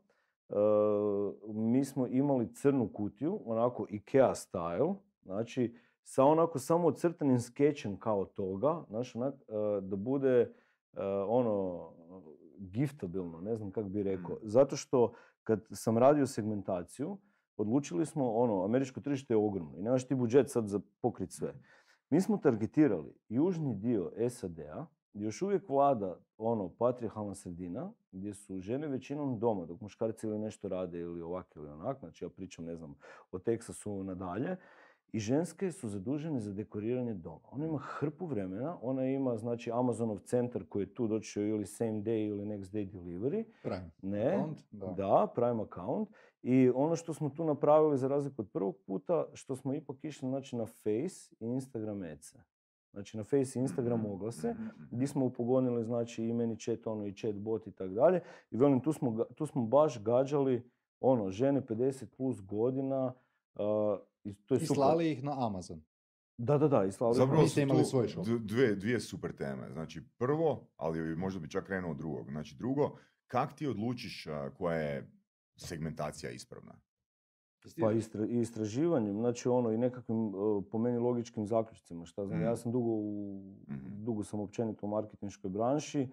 mi 1.48 1.86
smo 1.86 2.08
imali 2.08 2.54
crnu 2.54 2.90
kutiju, 2.94 3.40
onako 3.46 3.86
Ikea 3.90 4.36
style, 4.36 4.96
znači 5.24 5.76
sa 6.04 6.24
onako 6.24 6.60
samo 6.60 6.88
ocrtanim 6.88 7.40
skečem 7.40 8.00
kao 8.00 8.26
toga, 8.26 8.84
znaš, 8.88 9.16
onak, 9.16 9.36
da 9.82 9.96
bude 9.96 10.54
ono 11.28 11.90
giftabilno, 12.58 13.42
ne 13.42 13.56
znam 13.56 13.72
kako 13.72 13.90
bi 13.90 14.04
rekao. 14.04 14.36
Mm. 14.36 14.40
Zato 14.44 14.76
što 14.76 15.14
kad 15.44 15.68
sam 15.72 15.98
radio 15.98 16.28
segmentaciju, 16.28 17.18
odlučili 17.60 18.06
smo, 18.06 18.34
ono, 18.34 18.64
američko 18.66 19.02
tržište 19.02 19.34
je 19.34 19.38
ogromno 19.38 19.78
i 19.78 19.82
nemaš 19.82 20.08
ti 20.08 20.16
budžet 20.16 20.52
sad 20.52 20.68
za 20.68 20.80
pokrit 21.02 21.32
sve. 21.32 21.54
Mi 22.10 22.22
smo 22.22 22.38
targetirali 22.38 23.14
južni 23.30 23.76
dio 23.76 24.12
SAD-a, 24.30 24.86
gdje 25.14 25.26
još 25.26 25.42
uvijek 25.42 25.70
vlada 25.70 26.18
ono 26.38 26.70
patrijarhalna 26.70 27.36
sredina, 27.36 27.92
gdje 28.12 28.34
su 28.34 28.60
žene 28.60 28.88
većinom 28.88 29.40
doma, 29.40 29.66
dok 29.66 29.82
muškarci 29.82 30.28
ili 30.28 30.40
nešto 30.40 30.68
rade 30.68 31.00
ili 31.00 31.22
ovak 31.22 31.54
ili 31.56 31.70
onak, 31.70 32.00
znači 32.00 32.26
ja 32.26 32.30
pričam, 32.30 32.66
ne 32.66 32.76
znam, 32.76 32.96
o 33.32 33.40
Teksasu 33.40 34.04
nadalje, 34.04 34.58
i 35.12 35.20
ženske 35.20 35.72
su 35.72 35.90
zadužene 35.90 36.40
za 36.40 36.54
dekoriranje 36.54 37.14
doma. 37.14 37.48
Ona 37.52 37.66
ima 37.66 37.78
hrpu 37.78 38.26
vremena, 38.26 38.78
ona 38.82 39.06
ima 39.06 39.38
znači 39.38 39.72
Amazonov 39.72 40.18
centar 40.18 40.64
koji 40.70 40.84
je 40.84 40.94
tu 40.94 41.08
doći 41.08 41.42
ili 41.42 41.66
same 41.66 41.92
day 42.02 42.28
ili 42.28 42.46
next 42.46 42.72
day 42.72 42.92
delivery, 42.92 43.44
Prime. 43.64 43.90
ne, 44.02 44.38
Account, 44.38 44.60
da. 44.72 44.88
da, 44.88 45.32
Prime 45.36 45.64
account. 45.64 46.10
I 46.42 46.72
ono 46.76 46.96
što 46.96 47.14
smo 47.14 47.30
tu 47.30 47.46
napravili 47.46 47.98
za 47.98 48.08
razliku 48.08 48.42
od 48.42 48.50
prvog 48.50 48.78
puta, 48.88 49.26
što 49.34 49.56
smo 49.56 49.74
ipak 49.74 50.04
išli 50.04 50.30
znači, 50.30 50.56
na 50.56 50.66
Face 50.66 51.36
i 51.40 51.46
Instagram 51.46 52.02
ads 52.02 52.36
Znači 52.92 53.18
na 53.18 53.24
Face 53.24 53.60
i 53.60 53.62
Instagram 53.62 54.06
oglase, 54.06 54.54
Mhm, 54.54 54.64
mhm. 54.64 54.84
gdje 54.92 55.08
smo 55.08 55.26
upogonili 55.26 55.84
znači 55.84 56.24
i 56.24 56.34
meni 56.34 56.60
chat 56.60 56.88
ono 56.88 57.06
i 57.06 57.14
chat 57.14 57.36
bot 57.36 57.68
i 57.68 57.72
tako 57.72 57.90
dalje. 57.90 58.22
I 58.52 58.58
velim, 58.58 58.80
tu 58.80 58.94
smo, 58.94 59.24
tu 59.36 59.46
smo 59.46 59.66
baš 59.66 60.04
gađali 60.04 60.72
ono, 61.00 61.32
žene 61.32 61.62
50 61.62 62.06
plus 62.06 62.42
godina, 62.42 63.14
uh, 63.56 63.64
i 64.24 64.34
to 64.34 64.56
je 64.56 64.62
I 64.62 64.66
super. 64.66 64.76
slali 64.76 65.12
ih 65.12 65.24
na 65.24 65.48
Amazon. 65.48 65.82
Da, 66.38 66.58
da, 66.58 66.68
da, 66.68 66.86
i 66.86 66.92
slali 66.92 67.16
smo 67.16 67.26
Zapravo 67.26 67.48
su 67.48 67.60
imali 67.60 67.86
svoj 67.86 68.08
dvije, 68.40 68.76
dvije 68.76 69.00
super 69.00 69.36
teme. 69.36 69.70
Znači, 69.72 70.02
prvo, 70.18 70.68
ali 70.78 71.16
možda 71.16 71.40
bi 71.40 71.50
čak 71.50 71.66
krenuo 71.66 71.94
drugog. 71.94 72.30
Znači, 72.30 72.56
drugo, 72.56 72.98
kak 73.28 73.54
ti 73.54 73.68
odlučiš 73.68 74.28
koja 74.58 74.78
je 74.78 75.19
segmentacija 75.60 76.32
ispravna? 76.32 76.74
Pa 77.80 77.92
istra, 77.92 78.26
i 78.26 78.40
istraživanjem, 78.40 79.16
znači 79.16 79.50
ono 79.50 79.72
i 79.72 79.78
nekakvim 79.78 80.36
uh, 80.36 80.64
po 80.72 80.78
meni 80.78 80.98
logičkim 80.98 81.48
zaključcima. 81.48 82.06
Šta 82.06 82.26
znam, 82.26 82.42
ja 82.42 82.52
Mhm. 82.52 82.56
sam 82.56 82.72
dugo, 82.72 82.90
u, 82.90 83.42
Mhm. 83.68 84.04
dugo 84.04 84.24
sam 84.24 84.40
općenito 84.40 84.86
u 84.86 84.90
marketinškoj 84.90 85.50
branši, 85.50 86.08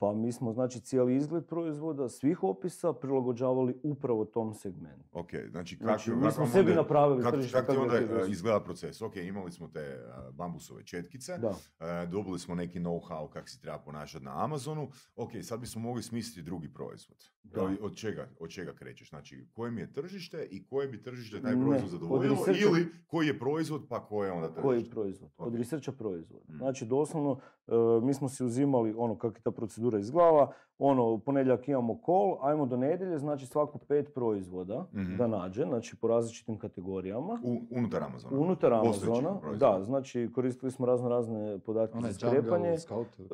pa 0.00 0.12
mi 0.14 0.32
smo 0.32 0.52
znači 0.52 0.80
cijeli 0.80 1.16
izgled 1.16 1.46
proizvoda, 1.46 2.08
svih 2.08 2.42
opisa 2.42 2.92
prilagođavali 2.92 3.74
upravo 3.82 4.24
tom 4.24 4.54
segmentu. 4.54 5.08
Ok, 5.12 5.28
znači, 5.50 5.76
kak, 5.76 5.84
Znači, 5.84 6.10
mi 6.12 6.30
smo 6.30 6.46
sebi 6.46 6.70
onda- 6.70 6.74
napravili 6.74 7.22
kak, 7.22 7.32
tržište, 7.32 7.58
ti 7.58 7.66
kako 7.66 7.82
onda 7.82 7.92
da 7.92 7.98
ti 7.98 8.04
a, 8.06 8.18
dođe. 8.18 8.32
izgleda 8.32 8.60
proces? 8.60 9.02
Ok, 9.02 9.16
imali 9.16 9.52
smo 9.52 9.68
te 9.68 9.80
a, 10.06 10.30
bambusove 10.30 10.84
četkice, 10.84 11.38
Da. 11.38 11.54
a, 11.78 12.06
dobili 12.06 12.38
smo 12.38 12.54
neki 12.54 12.80
know-how 12.80 13.28
kako 13.28 13.48
se 13.48 13.60
treba 13.60 13.78
ponašati 13.78 14.24
na 14.24 14.44
Amazonu. 14.44 14.88
Ok, 15.16 15.30
sad 15.42 15.60
bismo 15.60 15.82
mogli 15.82 16.02
smisliti 16.02 16.42
drugi 16.42 16.68
proizvod. 16.68 17.18
Da. 17.42 17.62
Od- 17.62 17.78
Od, 17.82 17.96
čega, 17.96 18.28
od 18.38 18.50
čega 18.50 18.72
krećeš? 18.74 19.08
Znači, 19.08 19.46
koje 19.52 19.70
mi 19.70 19.80
je 19.80 19.92
tržište 19.92 20.44
i 20.44 20.64
koje 20.64 20.88
bi 20.88 21.02
tržište 21.02 21.42
taj 21.42 21.56
Ne, 21.56 21.60
proizvod 21.60 21.84
od 21.84 21.90
zadovoljilo? 21.90 22.36
researcha- 22.36 22.62
Ili 22.62 22.86
koji 23.06 23.26
je 23.26 23.38
proizvod, 23.38 23.82
pa 23.88 24.00
koje 24.00 24.28
je 24.28 24.32
onda 24.32 24.46
tržište? 24.46 24.62
Koji 24.62 24.84
proizvod? 24.84 25.30
Od 25.38 25.48
Ok. 25.48 25.54
researcha 25.54 25.92
proizvod. 25.92 26.40
Mm. 26.48 26.56
Znači 26.56 26.86
doslovno 26.86 27.38
e, 27.66 27.72
mi 28.02 28.14
smo 28.14 28.28
si 28.28 28.44
uzimali 28.44 28.94
ono 28.96 29.18
kako 29.18 29.36
je 29.36 29.42
ta 29.42 29.50
procedura 29.50 29.89
izglava, 29.98 30.52
ono 30.78 31.04
u 31.04 31.18
ponedjeljak 31.18 31.68
imamo 31.68 31.98
call, 32.06 32.38
ajmo 32.42 32.66
do 32.66 32.76
nedjelje, 32.76 33.18
znači 33.18 33.46
svako 33.46 33.78
pet 33.78 34.14
proizvoda 34.14 34.86
Mhm. 34.92 35.16
da 35.16 35.26
nađe, 35.26 35.64
znači 35.64 35.96
po 35.96 36.08
različitim 36.08 36.58
kategorijama. 36.58 37.40
U, 37.44 37.56
unutar 37.70 38.02
Amazona. 38.02 38.38
Unutar 38.38 38.72
Amazona, 38.72 39.30
da, 39.56 39.82
znači 39.82 40.30
koristili 40.34 40.72
smo 40.72 40.86
razno 40.86 41.08
razne 41.08 41.58
podatke 41.58 41.98
za 42.02 42.08
skrepanje. 42.28 42.68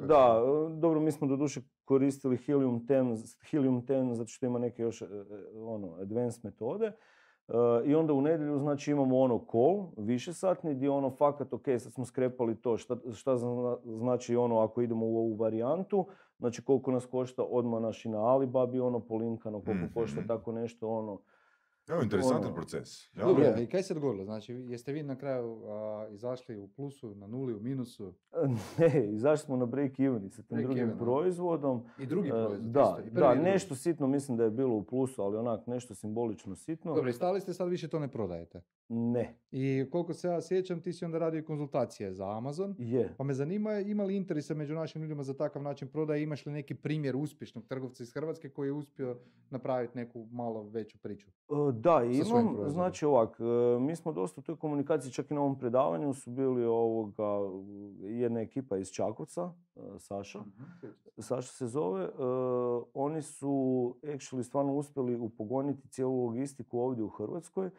Da, 0.07 0.41
dobro, 0.71 1.01
mi 1.01 1.13
smo 1.13 1.27
doduše 1.27 1.61
koristili 1.85 2.37
Helium 2.37 2.81
10, 2.81 3.37
Helium 3.51 3.83
10 3.83 4.13
zato 4.13 4.29
što 4.29 4.47
ima 4.47 4.59
neke 4.59 4.83
još 4.83 5.03
e, 5.03 5.05
e, 5.05 5.09
ono, 5.61 5.95
advanced 5.95 6.45
metode. 6.45 6.93
I 7.85 7.95
onda 7.95 8.13
u 8.13 8.21
nedjelju 8.21 8.59
znači 8.59 8.91
imamo 8.91 9.19
ono 9.19 9.41
call, 9.53 9.85
više 9.97 10.33
satni, 10.33 10.75
gdje 10.75 10.91
ono 10.91 11.11
fakat, 11.11 11.53
ok, 11.53 11.65
sad 11.79 11.93
smo 11.93 12.05
skrepali 12.05 12.55
to, 12.57 12.77
šta, 12.79 12.97
šta 13.13 13.37
zna- 13.37 13.77
znači 13.87 14.37
ono 14.37 14.59
ako 14.59 14.83
idemo 14.83 15.07
u 15.07 15.19
ovu 15.19 15.35
varijantu, 15.35 16.05
znači 16.39 16.63
koliko 16.63 16.91
nas 16.91 17.07
košta 17.07 17.43
odmah 17.45 17.83
naši 17.83 18.09
na 18.09 18.19
Alibabi, 18.21 18.81
ono 18.81 19.01
polinkano, 19.01 19.61
koliko 19.61 19.85
Mhm. 19.85 19.95
košta 19.95 20.21
tako 20.29 20.53
nešto, 20.53 20.89
ono, 20.91 21.19
Evo, 21.89 22.03
interesantan 22.03 22.45
Ono- 22.45 22.55
proces. 22.55 23.15
Ja, 23.15 23.25
Dobro, 23.25 23.55
i 23.61 23.67
kaj 23.67 23.83
se 23.83 23.95
dogodilo? 23.95 24.25
Znači, 24.25 24.53
jeste 24.53 24.93
vi 24.93 25.03
na 25.03 25.17
kraju 25.17 25.63
a, 25.65 26.07
izašli 26.11 26.59
u 26.59 26.69
plusu, 26.69 27.15
na 27.15 27.27
nuli, 27.27 27.55
u 27.55 27.61
minusu? 27.61 28.15
Ne, 28.79 29.09
izašli 29.09 29.45
smo 29.45 29.57
na 29.57 29.67
break 29.67 30.01
even 30.01 30.31
sa 30.31 30.43
tim 30.43 30.57
Break 30.57 30.67
drugim 30.67 30.85
even, 30.85 30.99
proizvodom. 30.99 31.83
I 31.99 32.07
drugi 32.07 32.29
E, 32.29 32.31
proizvod 32.31 32.61
Da, 32.61 32.81
isto, 32.81 33.01
i 33.01 33.15
prvi 33.15 33.21
da, 33.21 33.35
nešto 33.35 33.75
sitno 33.75 34.07
mislim 34.07 34.37
da 34.37 34.45
je 34.45 34.51
bilo 34.51 34.75
u 34.75 34.83
plusu, 34.83 35.23
ali 35.23 35.37
onak 35.37 35.67
nešto 35.67 35.95
simbolično 35.95 36.57
sitno. 36.57 36.95
Dobro, 36.95 37.11
i 37.11 37.13
stali 37.13 37.41
ste, 37.41 37.55
sad 37.55 37.69
više 37.69 37.89
to 37.89 37.99
ne 37.99 38.09
prodajete. 38.09 38.61
Ne, 38.89 39.39
I 39.51 39.85
koliko 39.91 40.15
se 40.15 40.29
ja 40.29 40.43
sjećam, 40.43 40.81
ti 40.81 40.93
si 40.93 41.05
onda 41.05 41.19
radio 41.19 41.39
i 41.39 41.45
konzultacije 41.45 42.13
za 42.13 42.37
Amazon. 42.37 42.75
je. 42.79 43.15
Pa 43.19 43.25
me 43.25 43.35
zanima, 43.35 43.79
ima 43.81 44.05
li 44.05 44.17
interesa 44.17 44.55
među 44.55 44.75
našim 44.75 45.03
ljudima 45.03 45.23
za 45.23 45.35
takav 45.35 45.63
način 45.63 45.89
prodaje? 45.89 46.23
Imaš 46.23 46.47
li 46.47 46.53
neki 46.53 46.75
primjer 46.75 47.17
uspješnog 47.17 47.67
trgovca 47.67 48.03
iz 48.03 48.13
Hrvatske 48.13 48.49
koji 48.49 48.69
je 48.69 48.73
uspio 48.73 49.17
napraviti 49.51 49.99
neku 49.99 50.27
malo 50.31 50.63
veću 50.63 50.99
priču? 50.99 51.29
E, 51.29 51.73
Da, 51.73 52.03
imam, 52.05 52.57
znači 52.69 53.07
ovak, 53.07 53.41
e, 53.41 53.81
mi 53.81 53.97
smo 53.97 54.13
dosta 54.13 54.41
u 54.41 54.45
toj 54.45 54.57
komunikaciji, 54.57 55.13
čak 55.13 55.31
i 55.31 55.35
na 55.35 55.41
ovom 55.41 55.59
predavanju 55.59 56.15
su 56.15 56.31
bili 56.31 56.65
ovoga, 56.65 57.39
jedna 58.01 58.41
ekipa 58.41 58.77
iz 58.77 58.91
Čakovca, 58.91 59.53
e, 59.77 59.81
Saša, 59.99 60.41
Saša 61.19 61.53
se 61.53 61.67
zove, 61.67 62.09
oni 62.95 63.23
su 63.23 63.51
actually 64.03 64.43
stvarno 64.43 64.75
uspjeli 64.75 65.17
upogoniti 65.17 65.89
cijelu 65.89 66.27
logistiku 66.27 66.79
ovdje 66.79 67.05
u 67.05 67.09
Hrvatskoj, 67.09 67.71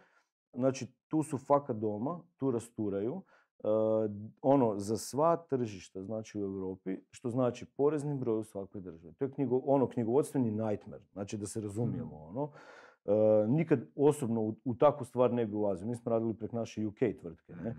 znači 0.54 0.88
tu 1.08 1.24
su 1.24 1.38
fakat 1.38 1.76
doma, 1.76 2.20
tu 2.38 2.52
rasturaju, 2.52 3.22
E, 3.64 3.68
ono, 4.41 4.80
za 4.80 4.98
sva 4.98 5.38
tržišta, 5.50 6.04
znači 6.04 6.39
u 6.39 6.41
Europi, 6.41 6.98
što 7.12 7.30
znači 7.30 7.66
porezni 7.66 8.16
broj 8.16 8.39
u 8.39 8.43
svakoj 8.43 8.82
državi. 8.82 9.14
To 9.14 9.26
je 9.26 9.32
knjigo, 9.32 9.62
ono, 9.66 9.88
knjigovodstveni 9.88 10.52
nightmare, 10.52 11.04
znači 11.14 11.38
da 11.38 11.45
se 11.45 11.62
razumijemo, 11.62 12.16
ono. 12.16 12.50
E, 13.06 13.48
nikad 13.48 13.80
osobno 13.95 14.41
u, 14.41 14.56
u 14.66 14.76
takvu 14.76 15.06
stvar 15.06 15.34
ne 15.34 15.45
bi 15.45 15.56
ulazio. 15.56 15.88
Mi 15.88 15.95
smo 15.95 16.12
radili 16.12 16.34
prek 16.34 16.52
naše 16.52 16.88
UK 16.88 17.00
tvrtke, 17.22 17.54
ne. 17.64 17.70
E, 17.70 17.76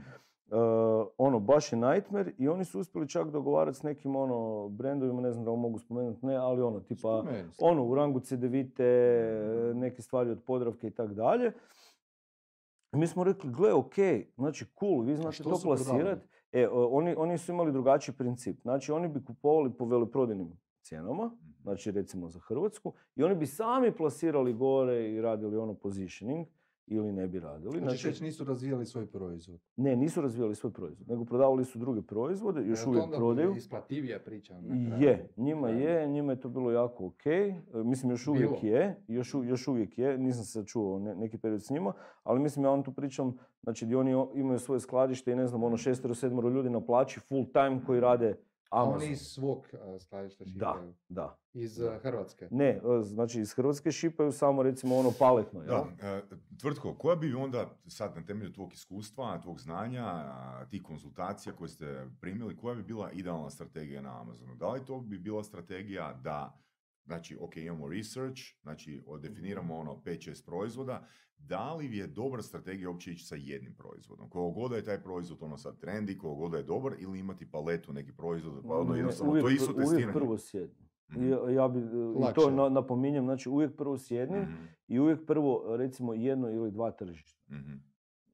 ono, 1.19 1.41
baš 1.41 1.73
je 1.73 1.79
nightmare 1.79 2.33
i 2.39 2.49
oni 2.49 2.65
su 2.65 2.81
uspjeli 2.81 3.09
čak 3.09 3.31
dogovarati 3.31 3.79
s 3.79 3.83
nekim 3.83 4.17
ono 4.17 4.69
brendovima, 4.69 5.21
ne 5.21 5.33
znam 5.33 5.45
da 5.45 5.51
li 5.51 5.59
mogu 5.59 5.79
spomenuti, 5.79 6.27
ne, 6.27 6.37
ali 6.37 6.63
ono, 6.63 6.81
tipa, 6.81 7.25
ono, 7.61 7.85
u 7.85 7.95
rangu 7.95 8.21
CDVite, 8.21 8.83
neke 9.75 10.03
stvari 10.03 10.31
od 10.31 10.43
Podravke 10.47 10.87
i 10.87 10.91
tako 10.91 11.15
dalje. 11.15 11.53
Mi 12.93 13.07
smo 13.07 13.25
rekli, 13.25 13.51
gle, 13.53 13.73
ok, 13.73 13.95
znači 14.37 14.65
cool, 14.79 15.01
vi 15.01 15.17
znate 15.17 15.43
to 15.43 15.59
plasirati. 15.63 16.29
E, 16.53 16.69
oni, 16.69 17.15
oni 17.19 17.39
su 17.39 17.53
imali 17.53 17.73
drugačiji 17.73 18.15
princip. 18.15 18.61
Znači, 18.63 18.93
oni 18.93 19.09
bi 19.09 19.25
kupovali 19.25 19.73
po 19.73 19.85
veleprodajnim 19.85 20.53
cijenama, 20.83 21.31
znači 21.63 21.91
recimo 21.91 22.29
za 22.29 22.41
Hrvatsku, 22.41 22.93
i 23.17 23.23
oni 23.23 23.35
bi 23.35 23.47
sami 23.47 23.93
plasirali 23.93 24.53
gore 24.53 25.11
i 25.11 25.21
radili 25.21 25.57
ono 25.57 25.75
positioning, 25.75 26.47
ili 26.91 27.13
ne 27.13 27.27
bi 27.27 27.41
radili. 27.41 27.79
Znači, 27.79 28.07
već 28.07 28.21
nisu 28.21 28.45
razvijali 28.45 28.87
svoj 28.87 29.07
proizvod. 29.07 29.61
ne, 29.77 29.97
nisu 29.97 30.21
razvijali 30.21 30.55
svoj 30.55 30.73
proizvod, 30.73 31.09
nego 31.09 31.25
prodavali 31.25 31.65
su 31.65 31.79
druge 31.79 32.03
proizvode, 32.03 32.63
još 32.67 32.85
to 32.85 32.91
uvijek 32.91 33.05
prodaju. 33.17 33.55
Isplativija 33.57 34.19
priča. 34.19 34.61
na? 34.61 34.97
Je, 34.97 35.29
njima 35.37 35.69
je, 35.69 36.09
njima 36.09 36.33
je 36.33 36.41
to 36.41 36.49
bilo 36.49 36.71
jako 36.71 37.07
ok. 37.07 37.27
E, 37.27 37.55
Mislim, 37.75 38.11
još 38.13 38.27
uvijek 38.27 38.51
Bilo. 38.51 38.75
je, 38.75 38.97
još, 39.09 39.35
još 39.45 39.69
uvijek 39.69 39.99
je, 39.99 40.19
nisam 40.19 40.45
se 40.45 40.65
čuo 40.67 40.99
ne- 40.99 41.15
neki 41.15 41.39
period 41.39 41.63
s 41.63 41.71
njima, 41.71 41.93
ali 42.23 42.41
mislim, 42.41 42.65
ja 42.65 42.71
vam 42.71 42.83
tu 42.83 42.93
pričam, 42.93 43.37
znači 43.63 43.85
gdje 43.87 43.97
oni 43.97 44.11
imaju 44.35 44.59
svoje 44.59 44.81
skladište 44.81 45.33
i 45.33 45.37
ne 45.37 45.47
znam, 45.47 45.63
ono 45.63 45.77
šestero, 45.77 46.15
sedmero 46.15 46.49
ljudi 46.49 46.71
na 46.71 46.81
plaći 46.81 47.21
full 47.21 47.45
time 47.47 47.81
koji 47.87 48.01
rade 48.01 48.37
A 48.71 48.83
Amazon. 48.83 49.03
oni 49.03 49.13
iz 49.13 49.21
svog 49.21 49.67
a, 49.75 49.99
skladišta 50.01 50.45
Da, 50.45 50.51
šipaju? 50.51 50.95
da. 51.09 51.39
Iz 51.53 51.77
da. 51.77 51.93
a, 51.93 51.99
Hrvatske? 51.99 52.49
Ne, 52.51 52.81
znači 53.03 53.41
iz 53.41 53.53
Hrvatske 53.53 53.93
šipaju 53.93 54.33
samo 54.33 54.63
recimo 54.63 54.97
ono 54.97 55.13
paletno? 55.19 55.61
Da, 55.61 55.87
e, 56.03 56.23
tvrtko, 56.61 56.95
koja 56.95 57.17
bi 57.17 57.35
onda 57.35 57.71
sad 57.87 58.17
na 58.17 58.25
temelju 58.25 58.53
tvog 58.53 58.73
iskustva, 58.73 59.41
tvog 59.41 59.61
znanja, 59.61 60.05
a, 60.07 60.67
tih 60.71 60.83
konzultacija 60.83 61.53
koje 61.53 61.69
ste 61.69 62.07
primili, 62.21 62.57
koja 62.57 62.75
bi 62.75 62.83
bila 62.83 63.11
idealna 63.11 63.51
strategija 63.51 64.03
na 64.03 64.21
Amazonu? 64.21 64.55
Da 64.55 64.69
li 64.69 64.85
to 64.85 65.01
bi 65.01 65.19
bila 65.19 65.45
strategija 65.45 66.13
da, 66.13 66.59
znači, 67.09 67.37
ok, 67.41 67.57
imamo 67.59 67.89
research, 67.89 68.41
znači, 68.63 69.03
definiramo 69.21 69.77
ono 69.77 69.93
5-6 69.97 70.45
proizvoda, 70.45 71.07
da 71.39 71.75
li 71.75 71.97
je 71.97 72.07
dobra 72.07 72.43
strategija 72.43 72.91
uopće 72.91 73.13
ići 73.13 73.25
sa 73.25 73.37
jednim 73.37 73.75
proizvodom? 73.75 74.31
Koliko 74.31 74.51
god 74.53 74.73
je 74.73 74.85
taj 74.85 75.03
proizvod 75.03 75.39
ono 75.43 75.57
sad 75.59 75.79
trendi, 75.79 76.19
koliko 76.19 76.39
god 76.39 76.55
je 76.55 76.63
dobar, 76.65 76.93
ili 76.99 77.19
imati 77.19 77.51
paletu 77.51 77.93
nekih 77.93 78.13
proizvoda, 78.15 78.63
pa 78.63 78.75
ono 78.75 78.93
Ne, 78.93 78.99
jednostavno, 78.99 79.31
uvijek, 79.33 79.45
to 79.45 79.49
je 79.49 79.55
isto 79.55 79.67
pr- 79.67 79.75
uvijek 79.75 79.89
testiranje. 79.89 80.13
prvo 80.15 80.39
sjedni. 80.39 80.89
Mhm. 81.11 81.23
I 81.23 81.29
Ja, 81.29 81.51
ja 81.53 81.69
bi, 81.69 81.81
Lakše. 82.17 82.35
to 82.35 82.51
na- 82.51 82.69
napominjem, 82.71 83.25
znači 83.25 83.49
uvijek 83.49 83.77
prvo 83.77 83.99
sjedni 83.99 84.41
Mhm, 84.41 84.65
i 84.89 84.99
uvijek 84.99 85.27
prvo 85.27 85.77
recimo 85.77 86.15
jedno 86.15 86.51
ili 86.51 86.71
dva 86.71 86.91
tržišta. 86.91 87.41
mhm. 87.51 87.73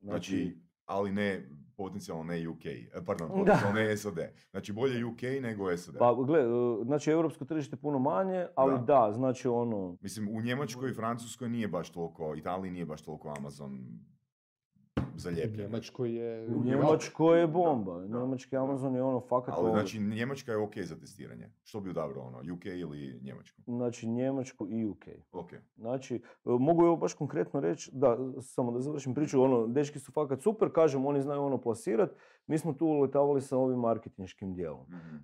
Znači, 0.01 0.59
ali 0.87 1.13
ne, 1.13 1.49
potencijalno 1.77 2.25
ne 2.25 2.49
UK, 2.49 2.67
e, 2.67 3.05
pardon, 3.07 3.29
potencijalno 3.29 3.81
ne 3.81 3.97
SAD. 3.97 4.19
Znači 4.51 4.73
bolje 4.73 5.05
UK 5.05 5.23
nego 5.41 5.77
SAD. 5.77 5.99
Pa 5.99 6.15
gle, 6.27 6.41
e, 6.41 6.85
znači 6.85 7.11
europsko 7.11 7.45
tržište 7.45 7.77
puno 7.77 7.99
manje, 7.99 8.47
ali 8.55 8.73
Da. 8.73 8.85
da, 8.85 9.13
znači 9.13 9.49
ono, 9.49 9.97
Mislim, 10.01 10.29
u 10.37 10.43
Njemačkoj 10.43 10.91
i 10.91 10.95
Francuskoj 10.95 11.49
nije 11.49 11.69
baš 11.69 11.91
toliko, 11.91 12.35
Italiji 12.35 12.73
nije 12.73 12.87
baš 12.87 13.03
toliko 13.03 13.35
Amazon 13.39 13.79
U 15.15 15.19
zaljepljen. 15.19 15.67
Njemačkoj 15.67 16.15
je... 16.15 16.47
u 16.47 16.65
Njemačkoj 16.65 17.41
je 17.41 17.47
bomba, 17.47 18.07
njemački 18.07 18.57
Amazon 18.57 18.95
je 18.95 19.03
ono 19.03 19.21
fakat 19.21 19.55
Ali 19.57 19.65
ono, 19.65 19.73
znači 19.73 20.01
Njemačka 20.01 20.53
je 20.53 20.59
ok 20.59 20.79
za 20.79 20.97
testiranje. 20.97 21.51
Što 21.65 21.81
bi 21.81 21.91
odabrao 21.91 22.27
ono, 22.27 22.55
UK 22.55 22.65
ili 22.65 23.21
Njemačku? 23.23 23.63
znači 23.67 24.07
Njemačku 24.07 24.69
i 24.71 24.85
UK. 24.85 25.05
Ok. 25.33 25.51
Znači, 25.77 26.15
e, 26.15 26.21
mogu 26.45 26.85
evo 26.85 26.97
baš 26.97 27.15
konkretno 27.15 27.61
reći, 27.61 27.91
da, 27.95 28.19
samo 28.41 28.73
da 28.73 28.81
završim 28.81 29.15
priču, 29.15 29.43
ono, 29.43 29.67
dečki 29.67 29.99
su 29.99 30.13
fakat 30.13 30.43
super, 30.43 30.73
kažem, 30.73 31.07
oni 31.07 31.23
znaju 31.23 31.43
ono 31.43 31.59
plasirat, 31.61 32.11
mi 32.47 32.59
smo 32.59 32.73
tu 32.73 32.87
uletavali 32.87 33.41
sa 33.41 33.57
ovim 33.57 33.79
marketinškim 33.79 34.55
dijelom. 34.55 34.87
Mhm. 34.89 35.17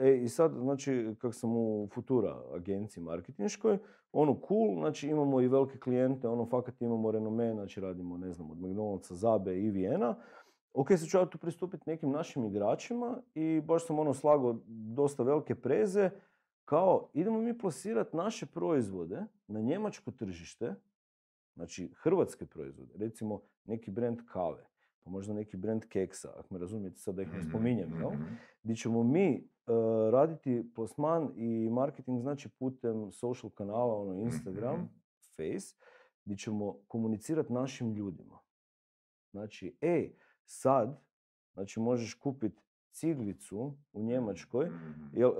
E, 0.00 0.16
i 0.16 0.28
sad, 0.28 0.52
znači, 0.52 1.14
kak 1.18 1.34
sam 1.34 1.56
u 1.56 1.88
Futura 1.94 2.42
agenciji 2.54 3.02
marketinškoj, 3.02 3.78
ono 4.12 4.40
cool, 4.48 4.78
znači 4.78 5.08
imamo 5.08 5.40
i 5.40 5.48
velike 5.48 5.78
klijente, 5.78 6.28
ono 6.28 6.46
fakat 6.46 6.80
imamo 6.80 7.10
renome, 7.10 7.52
znači 7.52 7.80
radimo, 7.80 8.18
ne 8.18 8.32
znam, 8.32 8.50
od 8.50 8.58
McDonald'sa, 8.58 9.14
Zabe 9.14 9.58
i 9.58 9.70
Vijena. 9.70 10.16
Ok, 10.72 10.88
sad 10.88 11.08
ću 11.08 11.16
ja 11.16 11.26
tu 11.26 11.38
pristupiti 11.38 11.90
nekim 11.90 12.10
našim 12.10 12.44
igračima 12.44 13.22
i 13.34 13.60
baš 13.60 13.86
sam 13.86 13.98
ono 13.98 14.14
slagao 14.14 14.56
dosta 14.66 15.22
velike 15.22 15.54
preze, 15.54 16.10
kao 16.64 17.08
idemo 17.14 17.40
mi 17.40 17.58
plasirati 17.58 18.16
naše 18.16 18.46
proizvode 18.46 19.24
na 19.46 19.60
njemačko 19.60 20.10
tržište, 20.10 20.74
znači 21.54 21.92
hrvatske 21.96 22.46
proizvode, 22.46 22.92
recimo 22.96 23.40
neki 23.64 23.90
brand 23.90 24.18
kave, 24.32 24.66
pa 25.08 25.12
možda 25.12 25.34
neki 25.34 25.56
brand 25.56 25.84
keksa, 25.84 26.32
ako 26.36 26.54
me 26.54 26.60
razumijete 26.60 26.98
sad 26.98 27.14
da 27.14 27.22
ih 27.22 27.32
ne 27.32 27.38
Mhm, 27.38 27.48
spominjem, 27.48 27.92
jel? 27.92 28.10
mhm. 28.10 28.24
gdje 28.62 28.76
ćemo 28.76 29.02
mi 29.02 29.26
e, 29.26 29.40
raditi 30.12 30.70
plasman 30.74 31.32
i 31.36 31.70
marketing 31.70 32.20
znači 32.20 32.48
putem 32.48 33.12
social 33.12 33.50
kanala, 33.50 33.94
ono 33.96 34.14
Instagram, 34.14 34.74
Mhm. 34.74 34.84
Face, 35.36 35.74
gdje 36.24 36.36
ćemo 36.36 36.78
komunicirati 36.88 37.52
našim 37.52 37.92
ljudima. 37.92 38.38
Znači, 39.30 39.76
ej, 39.80 40.16
sad, 40.44 41.00
znači 41.52 41.80
možeš 41.80 42.14
kupiti 42.14 42.62
ciglicu 42.90 43.58
u 43.92 44.02
Njemačkoj, 44.02 44.66
Mhm. 44.66 45.04
Jel, 45.12 45.30
e, 45.30 45.34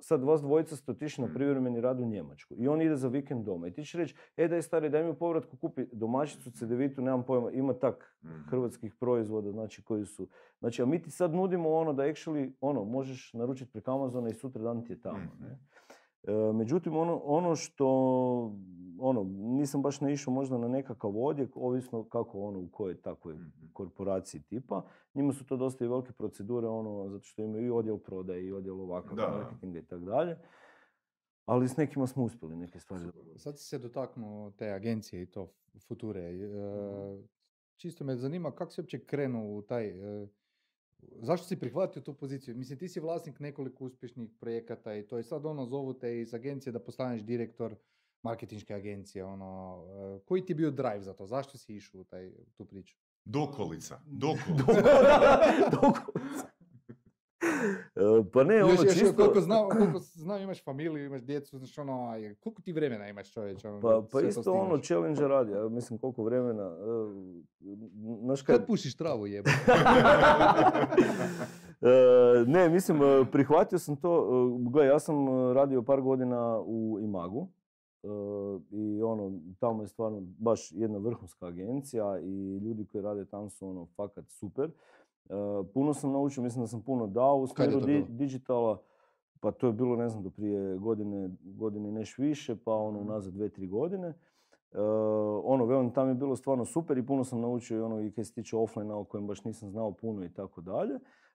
sad 0.00 0.22
vas 0.22 0.40
dvojica 0.40 0.76
ste 0.76 0.90
otišli 0.90 1.22
na 1.22 1.28
Mm. 1.28 1.34
privremeni 1.34 1.80
rad 1.80 2.00
u 2.00 2.06
Njemačku 2.06 2.54
i 2.54 2.68
on 2.68 2.82
ide 2.82 2.96
za 2.96 3.08
vikend 3.08 3.44
doma 3.44 3.66
i 3.66 3.72
ti 3.72 3.82
ćeš 3.82 3.92
reći, 3.92 4.14
e 4.36 4.48
daj 4.48 4.62
stari, 4.62 4.90
daj 4.90 5.04
mi 5.04 5.10
u 5.10 5.14
povratku 5.14 5.56
kupi 5.56 5.86
domaćicu, 5.92 6.50
cedevitu, 6.50 7.02
nemam 7.02 7.22
pojma, 7.22 7.50
ima 7.50 7.72
tak 7.74 8.16
Mhm. 8.24 8.40
hrvatskih 8.40 8.94
proizvoda, 8.94 9.50
znači 9.52 9.82
koji 9.82 10.06
su, 10.06 10.28
znači 10.58 10.82
a 10.82 10.86
mi 10.86 11.02
ti 11.02 11.10
sad 11.10 11.34
nudimo 11.34 11.70
ono 11.70 11.92
da 11.92 12.02
actually, 12.04 12.52
ono, 12.60 12.84
možeš 12.84 13.32
naručiti 13.32 13.72
preko 13.72 13.90
Amazona 13.92 14.28
i 14.28 14.34
sutra 14.34 14.62
dan 14.62 14.84
ti 14.84 14.92
je 14.92 15.00
tamo, 15.00 15.18
Mhm. 15.18 15.44
ne. 15.44 15.58
E, 16.26 16.52
međutim, 16.52 16.96
ono, 16.96 17.16
ono 17.16 17.56
što, 17.56 17.86
ono, 18.98 19.22
nisam 19.34 19.82
baš 19.82 20.00
naišao 20.00 20.34
možda 20.34 20.58
na 20.58 20.68
nekakav 20.68 21.16
odjek, 21.16 21.56
ovisno 21.56 22.04
kako 22.04 22.40
ono, 22.40 22.58
u 22.60 22.68
kojoj 22.68 23.02
takvoj 23.02 23.34
Mhm. 23.34 23.66
korporaciji 23.72 24.42
tipa. 24.42 24.82
Njima 25.14 25.32
su 25.32 25.46
to 25.46 25.56
dosta 25.56 25.84
i 25.84 25.88
velike 25.88 26.12
procedure, 26.12 26.68
ono, 26.68 27.08
zato 27.08 27.24
što 27.24 27.42
imaju 27.42 27.66
i 27.66 27.70
odjel 27.70 27.98
prodaje 27.98 28.46
i 28.46 28.52
odjel 28.52 28.80
ovakav 28.80 29.16
marketinga 29.16 29.78
i 29.78 29.84
tako 29.84 30.04
dalje. 30.04 30.38
Ali 31.44 31.68
s 31.68 31.76
nekima 31.76 32.06
smo 32.06 32.24
uspjeli 32.24 32.56
neke 32.56 32.80
stvari. 32.80 33.04
Sad 33.36 33.58
si 33.58 33.64
se 33.64 33.78
dotaknuo 33.78 34.50
te 34.50 34.70
agencije 34.70 35.22
i 35.22 35.26
to 35.26 35.48
Future. 35.78 36.20
e, 36.20 37.22
Čisto 37.76 38.04
me 38.04 38.16
zanima 38.16 38.50
kako 38.50 38.70
si 38.70 38.80
uopće 38.80 38.98
krenuo 38.98 39.56
u 39.58 39.62
taj... 39.62 39.86
e, 40.22 40.28
Zašto 41.18 41.46
si 41.46 41.56
prihvatio 41.56 42.02
tu 42.02 42.14
poziciju? 42.14 42.56
Mislim, 42.56 42.78
ti 42.78 42.88
si 42.88 43.00
vlasnik 43.00 43.40
nekoliko 43.40 43.84
uspješnih 43.84 44.30
projekata 44.40 44.94
i 44.94 45.02
to 45.02 45.16
je 45.16 45.22
sad 45.22 45.46
ono, 45.46 45.66
zovu 45.66 45.94
te 45.94 46.20
iz 46.20 46.34
agencije 46.34 46.72
da 46.72 46.78
postaneš 46.80 47.22
direktor 47.22 47.74
marketinške 48.22 48.74
agencije. 48.74 49.24
Ono, 49.24 49.82
e, 50.16 50.24
koji 50.24 50.44
ti 50.44 50.52
je 50.52 50.56
bio 50.56 50.70
drive 50.70 51.02
za 51.02 51.14
to? 51.14 51.26
Zašto 51.26 51.58
si 51.58 51.74
išao 51.74 52.00
u 52.00 52.04
taj, 52.04 52.32
tu 52.54 52.64
priču? 52.64 52.96
Dokolica, 53.24 54.00
dokolica. 54.24 54.64
Dok- 55.72 56.46
E, 56.50 56.55
pa 58.32 58.44
ne, 58.44 58.64
ono 58.64 58.72
još, 58.72 58.84
još, 58.84 58.98
čisto... 58.98 59.16
koliko 59.16 59.40
znam, 59.40 59.68
koliko 59.78 59.98
znam 59.98 60.42
imaš 60.42 60.64
familiju, 60.64 61.04
imaš 61.04 61.22
djecu, 61.22 61.58
znači 61.58 61.80
ono, 61.80 62.10
aj, 62.10 62.34
koliko 62.34 62.62
ti 62.62 62.72
vremena 62.72 63.08
imaš 63.08 63.32
čovječ? 63.32 63.64
Ono, 63.64 63.80
Pa, 63.80 64.02
pa 64.12 64.20
isto 64.20 64.52
ono, 64.52 64.78
challenge 64.78 65.28
radi, 65.28 65.52
ja 65.52 65.68
mislim 65.68 65.98
koliko 65.98 66.24
vremena. 66.24 66.62
e, 66.62 66.76
Znaš 68.22 68.42
kad, 68.42 68.56
Kad 68.56 68.66
pušiš 68.66 68.96
travu 68.96 69.26
jebe? 69.26 69.50
E, 71.80 71.88
ne, 72.46 72.68
mislim, 72.68 73.02
e, 73.02 73.24
prihvatio 73.32 73.78
sam 73.78 73.96
to. 73.96 74.18
e, 74.18 74.70
Gle, 74.70 74.86
ja 74.86 74.98
sam 74.98 75.14
radio 75.52 75.82
par 75.82 76.00
godina 76.00 76.60
u 76.60 76.98
Imagu. 77.00 77.48
I 78.70 79.02
ono, 79.02 79.32
tamo 79.60 79.82
je 79.82 79.88
stvarno 79.88 80.20
baš 80.20 80.72
jedna 80.72 80.98
vrhunska 80.98 81.46
agencija 81.46 82.18
i 82.20 82.58
ljudi 82.58 82.84
koji 82.84 83.02
rade 83.02 83.24
tamo 83.24 83.50
su 83.50 83.68
ono 83.68 83.86
fakat 83.96 84.24
super. 84.28 84.70
E, 85.26 85.32
Puno 85.64 85.94
sam 85.94 86.12
naučio, 86.12 86.42
mislim 86.42 86.62
da 86.62 86.68
sam 86.68 86.82
puno 86.82 87.06
dao 87.06 87.36
u 87.36 87.46
smjeru 87.46 87.80
di- 87.82 88.06
digitala. 88.08 88.78
Pa 89.40 89.50
to 89.50 89.66
je 89.66 89.72
bilo, 89.72 89.96
ne 89.96 90.08
znam, 90.08 90.22
do 90.22 90.30
prije 90.30 90.76
godine, 90.76 91.30
godine 91.42 91.92
neš 91.92 92.18
više, 92.18 92.56
pa 92.56 92.72
ono 92.72 92.98
Mhm. 92.98 93.08
unazad 93.08 93.32
dve, 93.32 93.48
tri 93.48 93.66
godine. 93.68 94.08
E, 94.72 94.80
ono, 95.44 95.64
velim, 95.64 95.90
tamo 95.90 96.08
je 96.08 96.14
bilo 96.14 96.36
stvarno 96.36 96.64
super 96.64 96.98
i 96.98 97.06
puno 97.06 97.24
sam 97.24 97.40
naučio 97.40 97.76
i 97.76 97.82
ono 97.82 98.00
i 98.00 98.10
kaj 98.10 98.24
se 98.24 98.32
tiče 98.32 98.56
offline 98.56 98.92
o 98.92 99.04
kojem 99.04 99.26
baš 99.26 99.44
nisam 99.44 99.70
znao 99.70 99.92
puno 99.92 100.24
i 100.24 100.28
tako 100.28 100.60
dalje. 100.60 100.94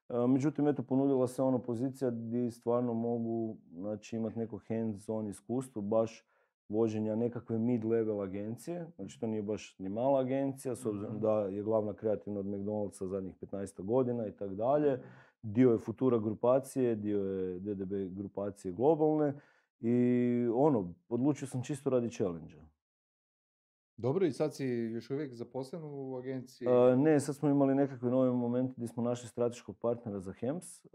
E, 0.10 0.28
Međutim, 0.28 0.68
eto, 0.68 0.84
ponudila 0.84 1.28
se 1.28 1.42
ono 1.42 1.60
pozicija 1.60 2.12
gdje 2.12 2.52
stvarno 2.52 2.94
mogu 2.94 3.56
znači, 3.72 4.16
imati 4.16 4.40
neko 4.40 4.58
hands-on 4.60 5.30
iskustvo, 5.30 5.82
baš 5.82 6.26
vođenja 6.72 7.16
nekakve 7.16 7.58
mid-level 7.58 8.24
agencije. 8.24 8.88
Znači, 8.96 9.20
to 9.20 9.28
nije 9.28 9.42
baš 9.42 9.76
ni 9.80 9.90
mala 9.90 10.20
agencija, 10.20 10.76
s 10.76 10.86
obzirom 10.86 11.14
Mhm. 11.14 11.22
da 11.22 11.32
je 11.42 11.64
glavna 11.64 11.94
kreativna 11.94 12.40
od 12.40 12.46
McDonald'sa 12.46 13.08
zadnjih 13.08 13.36
15 13.36 13.82
godina 13.82 14.28
i 14.28 14.32
tako 14.32 14.54
dalje. 14.54 15.00
Dio 15.44 15.72
je 15.72 15.78
Futura 15.78 16.18
grupacije, 16.20 16.96
dio 16.96 17.20
je 17.20 17.60
DDB 17.60 17.94
grupacije 18.18 18.72
globalne. 18.72 19.34
I 19.80 19.94
ono, 20.56 20.94
odlučio 21.10 21.48
sam 21.48 21.64
čisto 21.64 21.90
radi 21.90 22.10
challenge 22.10 22.56
Dobro, 24.02 24.26
i 24.26 24.32
sad 24.32 24.56
si 24.56 24.66
još 24.66 25.10
uvijek 25.10 25.34
zaposlen 25.34 25.82
u 25.84 26.16
agenciji? 26.16 26.68
ne, 26.98 27.20
sad 27.20 27.36
smo 27.36 27.50
imali 27.50 27.76
nekakve 27.76 28.10
nove 28.10 28.32
momente 28.32 28.74
gdje 28.78 28.88
smo 28.88 29.04
našli 29.04 29.28
strateškog 29.28 29.78
partnera 29.78 30.20
za 30.20 30.32
HEMS, 30.32 30.86
e, 30.86 30.90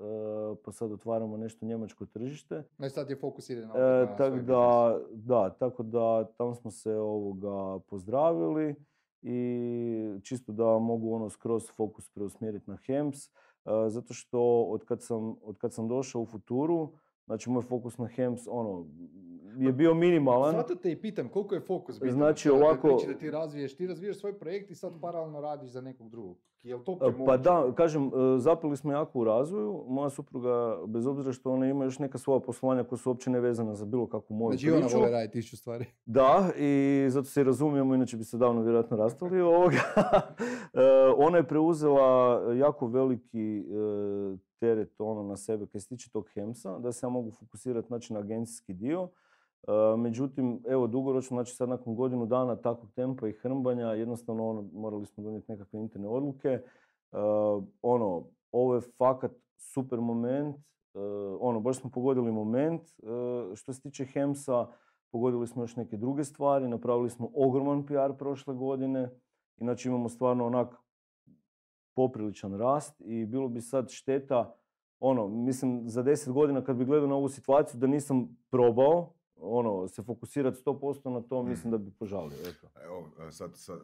pa 0.64 0.72
sad 0.72 0.92
otvaramo 0.92 1.36
nešto 1.36 1.66
njemačko 1.66 2.06
tržište. 2.06 2.62
Ne, 2.78 2.90
sad 2.90 3.10
je 3.10 3.16
fokus 3.16 3.50
ide 3.50 3.66
na, 3.66 3.74
E, 3.76 4.06
na 4.06 4.16
tak 4.16 4.44
da, 4.44 4.98
da, 5.12 5.50
tako 5.50 5.82
da 5.82 6.24
tamo 6.38 6.54
smo 6.54 6.70
se 6.70 6.94
ovoga 6.94 7.78
pozdravili 7.78 8.74
i 9.22 10.20
čisto 10.22 10.52
da 10.52 10.78
mogu 10.78 11.14
ono 11.14 11.30
skroz 11.30 11.70
fokus 11.76 12.08
preusmjeriti 12.08 12.70
na 12.70 12.76
HEMS, 12.76 13.28
e, 13.28 13.30
zato 13.88 14.14
što 14.14 14.62
od 14.62 14.84
kad 14.84 15.02
sam, 15.02 15.36
od 15.42 15.58
kad 15.58 15.72
sam 15.74 15.88
došao 15.88 16.22
u 16.22 16.26
Futuru, 16.26 16.92
znači 17.26 17.50
moj 17.50 17.62
fokus 17.62 17.98
na 17.98 18.06
HEMS 18.06 18.46
ono, 18.50 18.86
je 19.56 19.72
bio 19.72 19.94
minimalan. 19.94 20.52
Zato 20.52 20.74
te 20.74 20.92
i 20.92 20.96
pitam, 20.96 21.28
koliko 21.28 21.54
je 21.54 21.60
fokus 21.60 21.94
bitan? 21.96 22.10
Znači, 22.10 22.50
ovako- 22.50 22.88
priči 22.88 23.06
da 23.06 23.18
ti 23.18 23.30
razviješ, 23.30 23.76
ti 23.76 23.86
razviješ 23.86 24.18
svoj 24.18 24.32
projekt 24.34 24.70
i 24.70 24.74
sad 24.74 25.00
paralelno 25.00 25.40
radiš 25.40 25.70
za 25.70 25.80
nekog 25.80 26.10
drugog. 26.10 26.36
Jel 26.62 26.80
to 26.80 26.98
E, 27.02 27.24
Pa 27.26 27.36
da, 27.36 27.72
kažem, 27.72 28.06
e, 28.06 28.10
zapeli 28.38 28.76
smo 28.76 28.92
jako 28.92 29.18
u 29.18 29.24
razvoju. 29.24 29.84
Moja 29.88 30.10
supruga, 30.10 30.50
bez 30.86 31.06
obzira 31.06 31.32
što 31.32 31.52
ona 31.52 31.66
ima 31.66 31.84
još 31.84 31.98
neka 31.98 32.18
svoja 32.18 32.40
poslovanja 32.40 32.84
koja 32.84 32.96
su 32.96 33.10
uopće 33.10 33.30
nevezana 33.30 33.74
za 33.74 33.84
bilo 33.84 34.06
kakvu 34.06 34.36
moju 34.36 34.50
Znači, 34.52 34.66
i 34.66 34.70
ona 34.70 34.80
priču. 34.80 34.96
vole 34.96 35.10
raditi 35.10 35.32
tisuću 35.32 35.56
stvari. 35.56 35.84
Da, 36.06 36.50
i 36.58 36.70
zato 37.08 37.24
se 37.24 37.40
i 37.40 37.44
razumijemo, 37.44 37.94
inače 37.94 38.16
bi 38.16 38.24
se 38.24 38.36
davno 38.36 38.62
vjerojatno 38.62 38.96
rastali 38.96 39.40
ovoga. 39.40 39.76
E, 40.74 40.80
ona 41.18 41.36
je 41.36 41.46
preuzela 41.46 42.08
jako 42.54 42.86
veliki 42.86 43.64
teret 44.58 45.00
ono 45.00 45.22
na 45.22 45.36
sebe 45.36 45.66
kad 45.66 45.82
se 45.82 45.88
tiče 45.88 46.10
tog 46.10 46.28
Hemsa, 46.28 46.78
da 46.78 46.92
se 46.92 47.06
ja 47.06 47.10
mogu 47.10 47.30
fokusirati 47.30 47.86
znači, 47.88 48.12
na 48.12 48.18
agencijski 48.20 48.72
dio. 48.74 49.08
E, 49.66 49.96
međutim, 49.96 50.62
evo 50.68 50.86
dugoročno, 50.86 51.34
znači 51.34 51.54
sad 51.54 51.68
nakon 51.68 51.94
godinu 51.94 52.26
dana 52.26 52.56
takvog 52.56 52.92
tempa 52.92 53.28
i 53.28 53.32
hrmbanja, 53.32 53.86
jednostavno 53.86 54.48
ono, 54.48 54.68
morali 54.72 55.06
smo 55.06 55.24
donijeti 55.24 55.52
nekakve 55.52 55.80
interne 55.80 56.08
odluke. 56.08 56.48
E, 56.48 56.62
ono, 57.82 58.24
ovo 58.52 58.74
je 58.74 58.80
fakat 58.80 59.32
super 59.56 60.00
moment, 60.00 60.56
e, 60.56 60.98
ono, 61.40 61.60
baš 61.60 61.80
smo 61.80 61.90
pogodili 61.90 62.32
moment. 62.32 62.82
Što 63.54 63.72
se 63.72 63.80
tiče 63.80 64.04
Hemsa, 64.04 64.66
pogodili 65.12 65.46
smo 65.46 65.62
još 65.62 65.76
neke 65.76 65.96
druge 65.96 66.24
stvari, 66.24 66.68
napravili 66.68 67.10
smo 67.10 67.30
ogroman 67.34 67.86
PR 67.86 68.16
prošle 68.18 68.54
godine, 68.54 69.10
inače 69.56 69.88
imamo 69.88 70.08
stvarno 70.08 70.46
onak 70.46 70.76
popriličan 71.96 72.58
rast 72.58 73.00
i 73.00 73.24
bilo 73.24 73.48
bi 73.48 73.60
sad 73.60 73.90
šteta, 73.90 74.54
ono, 75.00 75.28
mislim, 75.28 75.88
za 75.88 76.02
deset 76.02 76.32
godina 76.32 76.64
kad 76.64 76.76
bi 76.76 76.84
gledao 76.84 77.08
na 77.08 77.14
ovu 77.14 77.28
situaciju 77.28 77.80
da 77.80 77.86
nisam 77.86 78.36
probao, 78.50 79.15
ono, 79.48 79.88
se 79.88 80.02
fokusirati 80.02 80.62
100% 80.64 81.10
na 81.10 81.20
to, 81.20 81.42
mislim 81.42 81.70
da 81.70 81.78
bi 81.78 81.90
požalio, 81.90 82.38
eto. 82.48 82.68
Evo, 82.84 83.10
e, 83.28 83.32
sad, 83.32 83.50
sad, 83.56 83.80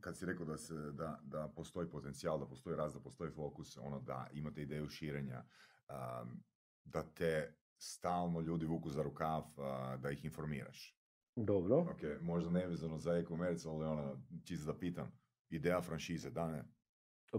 kad 0.00 0.16
si 0.16 0.26
rekao 0.26 0.46
da, 0.46 0.56
se, 0.56 0.74
da, 0.74 1.20
da 1.22 1.48
postoji 1.56 1.90
potencijal, 1.90 2.38
da 2.38 2.46
postoji 2.46 2.76
rast, 2.76 2.94
da 2.94 3.00
postoji 3.00 3.30
fokus, 3.30 3.78
ono 3.78 4.00
da 4.00 4.26
imate 4.32 4.62
ideju 4.62 4.88
širenja, 4.88 5.44
um, 5.88 6.42
da 6.84 7.02
te 7.02 7.54
stalno 7.78 8.40
ljudi 8.40 8.66
vuku 8.66 8.90
za 8.90 9.02
rukav, 9.02 9.42
a, 9.58 9.96
da 9.96 10.10
ih 10.10 10.24
informiraš. 10.24 10.98
Dobro. 11.36 11.76
Ok, 11.76 12.20
možda 12.20 12.50
nevezano 12.50 12.98
za 12.98 13.12
e-commerce, 13.12 13.68
ali 13.68 13.84
ono, 13.84 14.16
čisto 14.44 14.72
da 14.72 14.78
pitam, 14.78 15.12
ideja 15.50 15.80
franšize, 15.80 16.30
da 16.30 16.48
ne? 16.48 16.64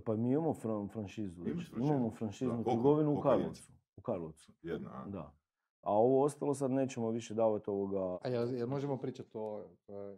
Pa 0.06 0.16
mi 0.16 0.32
imamo 0.32 0.54
fran- 0.54 0.92
franšizu. 0.94 1.44
Imamo 1.78 2.12
franšiznu 2.12 2.64
trgovinu 2.64 3.14
u? 3.14 3.22
Karlovcu. 3.22 3.72
U 3.98 4.02
Karlovcu, 4.02 4.52
Jedna, 4.62 4.90
a? 4.94 5.06
da. 5.10 5.34
A 5.86 5.92
ovo 5.94 6.24
ostalo 6.24 6.54
sad 6.54 6.72
nećemo 6.72 7.10
više 7.10 7.34
davati 7.34 7.70
ovoga 7.70 8.18
A 8.22 8.30
jel, 8.30 8.56
jel 8.56 8.68
možemo 8.68 8.98
pričati 8.98 9.30
o 9.34 9.64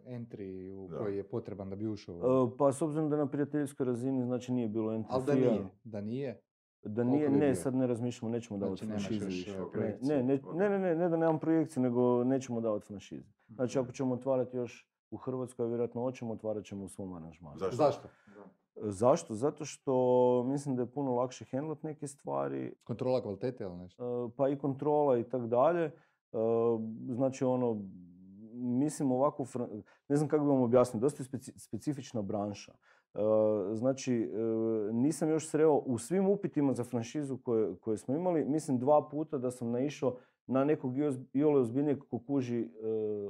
entry 0.06 0.72
u 0.72 0.88
Da. 0.88 0.98
koji 0.98 1.16
je 1.16 1.28
potreban 1.28 1.70
da 1.70 1.76
bi 1.76 1.86
ušao? 1.86 2.16
E, 2.16 2.56
Pa 2.58 2.72
s 2.72 2.82
obzirom 2.82 3.10
da 3.10 3.16
na 3.16 3.26
prijateljskoj 3.26 3.86
razini 3.86 4.24
znači 4.24 4.52
nije 4.52 4.68
bilo 4.68 4.92
entry 4.92 5.06
Ali 5.08 5.24
da 5.24 5.34
nije, 5.34 5.64
da 5.84 6.00
nije. 6.00 6.40
Da 6.82 7.04
nije, 7.04 7.30
ne, 7.30 7.46
bio? 7.46 7.54
sad 7.54 7.74
ne 7.74 7.86
razmišljamo, 7.86 8.32
nećemo 8.32 8.58
davati 8.58 8.86
Znači, 8.86 9.18
franšize 9.18 9.50
e, 9.50 9.98
Ne. 10.02 10.22
Ne, 10.22 10.22
ne, 10.22 10.40
ne, 10.54 10.68
ne, 10.68 10.78
ne, 10.78 10.94
ne 10.96 11.08
da 11.08 11.16
nemam 11.16 11.38
projekciju, 11.38 11.82
nego 11.82 12.24
nećemo 12.24 12.60
davati 12.60 12.86
franšize. 12.86 13.28
Znači, 13.48 13.78
ako 13.78 13.92
ćemo 13.92 14.14
otvarati 14.14 14.56
još 14.56 14.88
u 15.10 15.16
Hrvatskoj, 15.16 15.64
a 15.64 15.68
vjerojatno 15.68 16.02
hoćemo, 16.02 16.32
otvarat 16.32 16.64
ćemo 16.64 16.84
u 16.84 16.88
svom 16.88 17.12
aranžmanu. 17.12 17.58
Zašto? 17.58 17.76
Zašto? 17.76 18.08
Zašto? 18.82 19.34
Zato 19.34 19.64
što 19.64 19.94
mislim 20.46 20.76
da 20.76 20.82
je 20.82 20.90
puno 20.90 21.14
lakše 21.14 21.44
handlat 21.44 21.82
neke 21.82 22.06
stvari, 22.06 22.74
Kontrola 22.84 23.22
kvalitete 23.22 23.64
ili 23.64 23.76
nešto? 23.76 24.26
e, 24.26 24.30
pa 24.36 24.48
i 24.48 24.58
kontrola 24.58 25.18
i 25.18 25.24
tak 25.24 25.46
dalje. 25.46 25.84
E, 25.84 25.92
Znači, 27.08 27.44
ono, 27.44 27.82
mislim 28.52 29.12
ovako, 29.12 29.44
ne 30.08 30.16
znam 30.16 30.28
kako 30.28 30.44
bi 30.44 30.50
vam 30.50 30.62
objasnio, 30.62 31.00
dosta 31.00 31.22
je 31.22 31.26
speci- 31.26 31.58
specifična 31.58 32.22
branša. 32.22 32.72
E, 33.14 33.18
Znači, 33.74 34.30
nisam 34.92 35.28
još 35.30 35.48
sreo 35.48 35.74
u 35.74 35.98
svim 35.98 36.28
upitima 36.28 36.72
za 36.74 36.84
franšizu 36.84 37.38
koje, 37.38 37.76
koje 37.76 37.96
smo 37.96 38.14
imali, 38.14 38.44
mislim 38.44 38.78
dva 38.78 39.08
puta 39.08 39.38
da 39.38 39.50
sam 39.50 39.70
naišao 39.70 40.16
na 40.46 40.64
nekog 40.64 40.92
iole 41.32 41.60
ozbiljnijeg 41.60 41.98
ko 42.10 42.18
kuži 42.18 42.68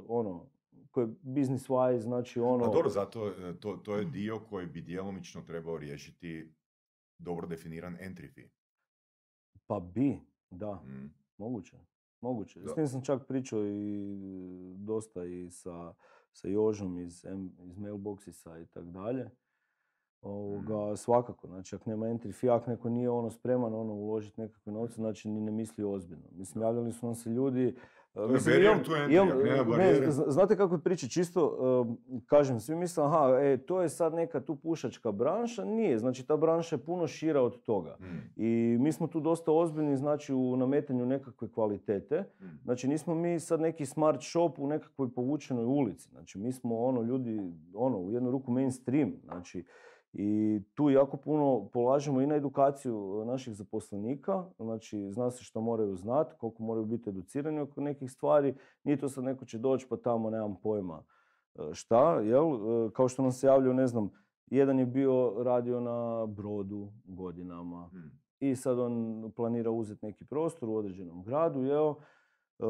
ono, 0.07 0.45
koji 0.91 1.03
je 1.03 1.15
business 1.21 1.67
wise, 1.67 1.99
znači 1.99 2.39
ono... 2.39 2.65
Pa 2.65 2.71
dobro, 2.71 2.89
zato 2.89 3.27
e, 3.27 3.59
to, 3.59 3.77
to 3.77 3.95
je 3.95 4.05
dio 4.05 4.39
koji 4.39 4.67
bi 4.67 4.81
djelomično 4.81 5.41
trebao 5.41 5.77
riješiti 5.77 6.53
dobro 7.17 7.47
definiran 7.47 7.97
entry 7.97 8.33
fee. 8.33 8.49
Pa 9.67 9.79
bi, 9.79 10.19
da. 10.49 10.73
Mm. 10.73 11.13
Moguće, 11.37 11.77
moguće. 12.21 12.59
Da. 12.59 12.69
S 12.69 12.75
tim 12.75 12.87
sam 12.87 13.03
čak 13.03 13.27
pričao 13.27 13.67
i 13.67 14.75
dosta 14.77 15.25
i 15.25 15.49
sa, 15.49 15.93
sa 16.31 16.47
Jožom 16.47 16.99
iz, 16.99 17.25
iz 17.65 17.77
mailboxisa 17.77 18.63
i 18.63 18.65
tak 18.65 18.85
dalje. 18.85 19.29
Ovoga, 20.21 20.95
svakako, 20.95 21.47
znači 21.47 21.75
ako 21.75 21.89
nema 21.89 22.05
entry 22.05 22.33
fee, 22.33 22.49
ako 22.49 22.71
neko 22.71 22.89
nije 22.89 23.09
ono 23.09 23.31
spreman 23.31 23.73
ono 23.73 23.93
uložiti 23.93 24.41
nekakve 24.41 24.71
novce, 24.71 24.95
znači 24.95 25.29
ni 25.29 25.41
ne 25.41 25.51
misli 25.51 25.83
ozbiljno. 25.83 26.27
Mislim, 26.31 26.61
javljali 26.61 26.91
su 26.91 27.05
nam 27.05 27.15
se 27.15 27.29
ljudi, 27.29 27.75
mislim, 28.15 28.53
barrier 28.53 28.71
imam- 28.71 28.83
to 28.83 28.95
imam- 28.95 29.77
ne, 29.77 30.11
znate 30.27 30.57
kako 30.57 30.75
je 30.75 30.81
priča, 30.81 31.07
čisto 31.07 31.57
e, 32.11 32.19
kažem, 32.25 32.59
svi 32.59 32.75
misle, 32.75 33.03
aha, 33.05 33.39
e, 33.41 33.57
to 33.57 33.81
je 33.81 33.89
sad 33.89 34.13
neka 34.13 34.39
tu 34.39 34.55
pušačka 34.55 35.11
branša, 35.11 35.65
nije, 35.65 35.99
znači 35.99 36.27
ta 36.27 36.37
branša 36.37 36.75
je 36.75 36.79
puno 36.79 37.07
šira 37.07 37.41
od 37.41 37.61
toga. 37.61 37.97
Mm. 37.99 38.05
I 38.35 38.77
mi 38.79 38.91
smo 38.91 39.07
tu 39.07 39.19
dosta 39.19 39.51
ozbiljni 39.51 39.97
znači 39.97 40.33
u 40.33 40.55
nametanju 40.55 41.05
nekakve 41.05 41.47
kvalitete. 41.47 42.23
Mm. 42.41 42.45
Znači 42.63 42.87
nismo 42.87 43.15
mi 43.15 43.39
sad 43.39 43.61
neki 43.61 43.85
smart 43.85 44.21
shop 44.21 44.59
u 44.59 44.67
nekakvoj 44.67 45.09
povučenoj 45.09 45.65
ulici. 45.65 46.09
Znači 46.09 46.39
mi 46.39 46.51
smo 46.51 46.77
ono 46.77 47.01
ljudi, 47.01 47.39
ono 47.73 47.97
u 47.97 48.11
jednu 48.11 48.31
ruku 48.31 48.51
mainstream. 48.51 49.13
Znači 49.23 49.63
i 50.13 50.59
tu 50.73 50.89
jako 50.89 51.17
puno 51.17 51.69
polažemo 51.73 52.21
i 52.21 52.27
na 52.27 52.35
edukaciju 52.35 53.23
naših 53.25 53.53
zaposlenika. 53.53 54.45
Znači 54.59 55.11
zna 55.11 55.31
se 55.31 55.43
što 55.43 55.61
moraju 55.61 55.95
znati, 55.95 56.35
koliko 56.37 56.63
moraju 56.63 56.85
biti 56.85 57.09
educirani 57.09 57.59
oko 57.59 57.81
nekih 57.81 58.11
stvari. 58.11 58.55
Nije 58.83 58.97
to 58.97 59.09
sad 59.09 59.23
neko 59.23 59.45
će 59.45 59.57
doći 59.57 59.87
pa 59.89 59.97
tamo 59.97 60.29
nemam 60.29 60.55
pojma 60.63 61.03
e, 61.55 61.73
šta, 61.73 62.19
jel? 62.19 62.45
E, 62.55 62.91
Kao 62.93 63.07
što 63.07 63.21
nam 63.21 63.31
se 63.31 63.47
javljaju, 63.47 63.73
ne 63.73 63.87
znam, 63.87 64.09
jedan 64.47 64.79
je 64.79 64.85
bio 64.85 65.33
radio 65.43 65.79
na 65.79 66.25
brodu 66.25 66.91
godinama, 67.05 67.89
Mm. 67.93 68.19
i 68.39 68.55
sad 68.55 68.79
on 68.79 69.23
planira 69.35 69.71
uzeti 69.71 70.05
neki 70.05 70.25
prostor 70.25 70.69
u 70.69 70.75
određenom 70.75 71.23
gradu, 71.23 71.63
jel? 71.63 71.93
E, 72.59 72.63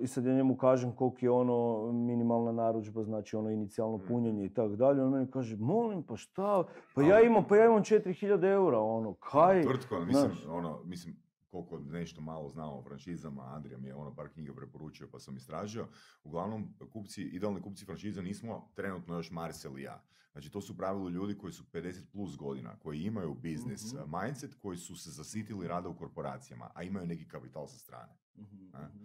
I 0.00 0.06
sad 0.06 0.24
ja 0.24 0.34
njemu 0.34 0.56
kažem 0.56 0.92
koliko 0.92 1.18
je 1.20 1.30
ono 1.30 1.56
minimalna 1.92 2.52
narudžba, 2.52 3.04
znači 3.04 3.36
ono 3.36 3.50
inicijalno 3.50 3.96
Mhm. 3.96 4.06
punjenje 4.06 4.44
i 4.44 4.54
tako 4.54 4.76
dalje. 4.76 5.02
On 5.02 5.10
meni 5.10 5.30
kaže, 5.30 5.56
molim, 5.56 6.02
pa 6.02 6.16
šta? 6.16 6.64
Pa 6.94 7.02
ja 7.02 7.20
imam, 7.20 7.44
pa 7.48 7.56
ja 7.56 7.66
imam 7.66 7.82
4000 7.82 8.44
eura, 8.44 8.80
ono, 8.80 9.14
kaj? 9.14 9.62
Tvrtko, 9.62 10.00
mislim, 10.00 10.30
ono, 10.48 10.80
mislim, 10.84 11.16
koliko 11.50 11.78
nešto 11.80 12.20
malo 12.20 12.48
znamo 12.48 12.72
o 12.72 12.82
franšizama, 12.82 13.42
Andrija 13.44 13.78
mi 13.78 13.88
je 13.88 13.94
ono 13.94 14.14
par 14.14 14.28
knjiga 14.28 14.52
preporučio 14.54 15.08
pa 15.12 15.18
sam 15.18 15.36
istražio. 15.36 15.86
Uglavnom, 16.24 16.64
kupci, 16.92 17.22
idealni 17.22 17.60
kupci 17.62 17.84
franšiza 17.84 18.22
nismo 18.22 18.68
trenutno 18.74 19.14
još 19.16 19.30
Marcel 19.30 19.78
i 19.78 19.82
ja. 19.82 20.02
Znači, 20.32 20.50
to 20.50 20.60
su 20.60 20.72
u 20.72 20.76
pravilu 20.76 21.10
ljudi 21.10 21.38
koji 21.38 21.52
su 21.52 21.64
50 21.64 22.12
plus 22.12 22.36
godina, 22.36 22.76
koji 22.78 23.00
imaju 23.00 23.34
biznis 23.34 23.92
Mhm. 23.94 24.02
mindset, 24.16 24.54
koji 24.54 24.76
su 24.76 24.96
se 24.96 25.10
zasitili 25.10 25.68
rada 25.68 25.88
u 25.88 25.94
korporacijama, 25.94 26.70
a 26.74 26.82
imaju 26.82 27.06
neki 27.06 27.28
kapital 27.28 27.66
sa 27.66 27.78
strane. 27.78 28.12
Mhm, 28.36 28.66
A? 28.72 28.78
mhm. 28.80 29.04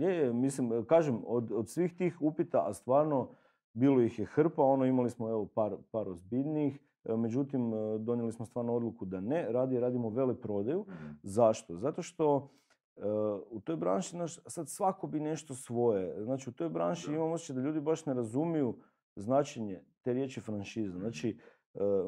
Je, 0.00 0.16
je, 0.16 0.32
mislim, 0.32 0.72
e, 0.72 0.84
kažem, 0.84 1.22
od, 1.26 1.52
od 1.52 1.68
svih 1.68 1.96
tih 1.96 2.22
upita, 2.22 2.64
a 2.66 2.74
stvarno 2.74 3.28
bilo 3.72 4.00
ih 4.00 4.18
je 4.18 4.26
hrpa, 4.26 4.62
ono 4.62 4.84
imali 4.84 5.10
smo 5.10 5.28
evo 5.28 5.46
par, 5.46 5.76
par 5.90 6.08
ozbiljnijih, 6.08 6.80
e, 7.04 7.16
međutim 7.16 7.74
e, 7.74 7.98
donijeli 7.98 8.32
smo 8.32 8.46
stvarno 8.46 8.74
odluku 8.74 9.04
da 9.04 9.20
ne, 9.20 9.46
radije 9.52 9.80
radimo 9.80 10.08
vele 10.08 10.40
prodaju. 10.40 10.86
Zašto? 11.22 11.76
Zato 11.76 12.02
što 12.02 12.50
e, 12.96 13.00
u 13.50 13.60
toj 13.60 13.76
branši 13.76 14.16
naš, 14.16 14.38
sad 14.46 14.68
svako 14.68 15.06
bi 15.06 15.20
nešto 15.20 15.54
svoje. 15.54 16.24
Znači 16.24 16.50
u 16.50 16.52
toj 16.52 16.68
branši 16.68 17.10
Da. 17.10 17.16
imam 17.16 17.32
osjećaj 17.32 17.56
da 17.56 17.62
ljudi 17.62 17.80
baš 17.80 18.06
ne 18.06 18.14
razumiju 18.14 18.76
značenje 19.16 19.84
te 20.02 20.12
riječi 20.12 20.40
franšiza. 20.40 20.94
Mhm. 20.94 21.00
Znači 21.00 21.38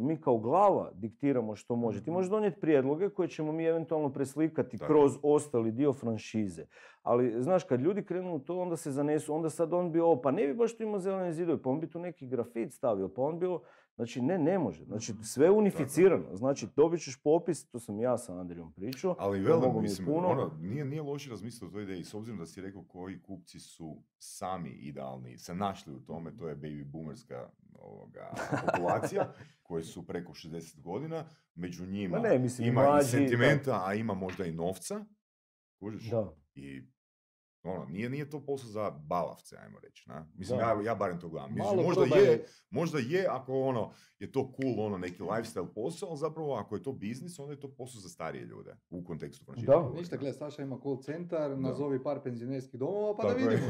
mi 0.00 0.16
kao 0.16 0.38
glava 0.38 0.90
diktiramo 0.94 1.56
što 1.56 1.76
može. 1.76 1.98
Ti 1.98 2.02
Mhm. 2.02 2.12
možeš 2.12 2.30
donijeti 2.30 2.60
prijedloge 2.60 3.08
koje 3.08 3.28
ćemo 3.28 3.52
mi 3.52 3.64
eventualno 3.64 4.12
preslikati 4.12 4.78
Tako. 4.78 4.92
kroz 4.92 5.12
ostali 5.22 5.72
dio 5.72 5.92
franšize. 5.92 6.64
Ali, 7.02 7.42
znaš, 7.42 7.64
kad 7.64 7.80
ljudi 7.80 8.04
krenu 8.04 8.34
u 8.34 8.38
to, 8.38 8.58
onda 8.58 8.76
se 8.76 8.90
zanesu, 8.90 9.34
onda 9.34 9.50
sad 9.50 9.72
on 9.72 9.92
bi 9.92 10.00
ovo, 10.00 10.20
pa 10.20 10.30
ne 10.30 10.46
bi 10.46 10.54
baš 10.54 10.76
tu 10.76 10.82
imao 10.82 10.98
zelene 10.98 11.32
zidove, 11.32 11.62
pa 11.62 11.70
on 11.70 11.80
bi 11.80 11.90
tu 11.90 11.98
neki 11.98 12.26
grafit 12.26 12.72
stavio, 12.72 13.08
pa 13.08 13.22
on 13.22 13.38
bi 13.38 13.46
ovo, 13.46 13.62
znači 13.94 14.20
ne, 14.22 14.38
ne 14.38 14.58
može. 14.58 14.84
Znači, 14.84 15.12
Mhm. 15.12 15.22
sve 15.22 15.46
je 15.46 15.50
unificirano. 15.50 16.24
Znači, 16.32 16.66
dobit 16.76 17.00
ćeš 17.00 17.22
popis, 17.22 17.66
to 17.66 17.78
sam 17.78 18.00
ja 18.00 18.18
sa 18.18 18.34
Andrijom 18.34 18.72
pričao. 18.72 19.16
Ali 19.18 19.40
velim, 19.40 19.74
mi 19.74 19.80
mislim, 19.80 20.06
puno. 20.06 20.28
ono, 20.28 20.50
nije, 20.60 20.84
nije 20.84 21.02
loše 21.02 21.30
razmisliti 21.30 21.66
o 21.66 21.70
toj 21.70 21.82
ideji, 21.82 22.04
s 22.04 22.14
obzirom 22.14 22.38
da 22.38 22.46
si 22.46 22.60
rekao 22.60 22.82
koji 22.84 23.22
kupci 23.22 23.60
su 23.60 23.96
sami 24.18 24.70
idealni, 24.70 25.38
se 25.38 25.54
našli 25.54 25.94
u 25.94 26.00
tome, 26.00 26.36
to 26.36 26.48
je 26.48 26.56
baby 26.56 26.84
boomerska 26.84 27.48
ovoga, 27.78 28.34
populacija, 28.66 29.32
koji 29.66 29.84
su 29.84 30.06
preko 30.06 30.32
60 30.32 30.80
godina, 30.80 31.24
među 31.54 31.86
njima 31.86 32.16
Ma 32.16 32.28
ne, 32.28 32.38
mislim, 32.38 32.68
ima 32.68 32.82
i 32.82 32.84
mlađi, 32.84 33.08
sentimenta, 33.08 33.82
a 33.86 33.94
ima 33.94 34.14
možda 34.14 34.44
i 34.44 34.52
novca, 34.52 35.04
kužiš? 35.78 36.10
Da. 36.10 36.34
I 36.54 36.82
ono, 37.62 37.84
nije, 37.84 38.10
nije 38.10 38.30
to 38.30 38.40
posao 38.40 38.70
za 38.70 38.90
balavce, 38.90 39.56
ajmo 39.56 39.78
reći. 39.80 40.08
Na? 40.08 40.26
Mislim, 40.34 40.58
Da. 40.58 40.64
ja, 40.64 40.82
ja 40.84 40.94
barem 40.94 41.20
to 41.20 41.28
gledam. 41.28 41.50
Mislim, 41.54 41.76
Malo 41.76 41.82
možda, 41.82 42.16
je, 42.16 42.44
možda 42.70 42.98
je 42.98 43.26
ako 43.30 43.60
ono, 43.60 43.92
je 44.18 44.32
to 44.32 44.52
cool, 44.60 44.86
ono, 44.86 44.98
neki 44.98 45.22
lifestyle 45.22 45.74
posao, 45.74 46.08
ali 46.08 46.18
zapravo 46.18 46.54
ako 46.54 46.76
je 46.76 46.82
to 46.82 46.92
biznis, 46.92 47.38
onda 47.38 47.52
je 47.52 47.60
to 47.60 47.68
posao 47.68 48.00
za 48.00 48.08
starije 48.08 48.44
ljude 48.44 48.76
u 48.90 49.04
kontekstu 49.04 49.44
franšize. 49.44 49.66
Da. 49.66 49.76
govorim. 49.76 49.98
Ništa, 49.98 50.16
gle, 50.16 50.32
Saša 50.32 50.62
ima 50.62 50.78
call 50.82 51.02
centar, 51.02 51.58
nazovi 51.58 52.02
par 52.02 52.20
penzionerskih 52.24 52.80
domova, 52.80 53.16
pa 53.16 53.22
Tako 53.22 53.40
da 53.40 53.46
vidimo. 53.46 53.68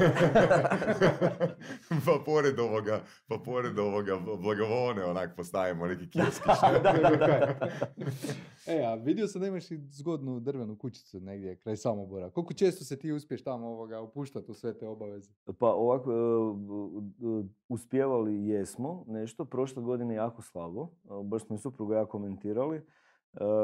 pa 2.05 2.23
pored 2.25 2.59
ovoga, 2.59 3.03
pa 3.27 3.37
pored 3.37 3.79
ovoga 3.79 4.19
blagovone 4.19 5.05
onak 5.05 5.35
postavimo 5.35 5.87
neki 5.87 6.09
kioski. 6.11 6.49
E, 8.67 8.83
a 8.83 8.95
vidio 8.95 9.27
sam 9.27 9.41
da 9.41 9.47
imaš 9.47 9.71
i 9.71 9.77
zgodnu 9.91 10.39
drvenu 10.39 10.77
kućicu 10.77 11.19
negdje 11.19 11.55
kraj 11.55 11.77
Samobora. 11.77 12.29
Koliko 12.29 12.53
često 12.53 12.85
se 12.85 12.99
ti 12.99 13.11
uspješ 13.11 13.43
tamo 13.43 13.67
ovoga 13.67 14.01
upuštati 14.01 14.51
u 14.51 14.53
sve 14.53 14.77
te 14.77 14.87
obaveze? 14.87 15.31
Pa 15.59 15.67
ovako, 15.67 16.11
e, 16.11 16.15
uspjevali 17.69 18.47
jesmo 18.47 19.05
nešto, 19.07 19.45
prošle 19.45 19.83
godine 19.83 20.15
jako 20.15 20.41
slabo, 20.41 20.83
e, 20.83 21.07
baš 21.23 21.45
smo 21.45 21.55
i 21.55 21.59
supruga 21.59 21.97
ja 21.97 22.05
komentirali. 22.05 22.77
E, 22.77 22.83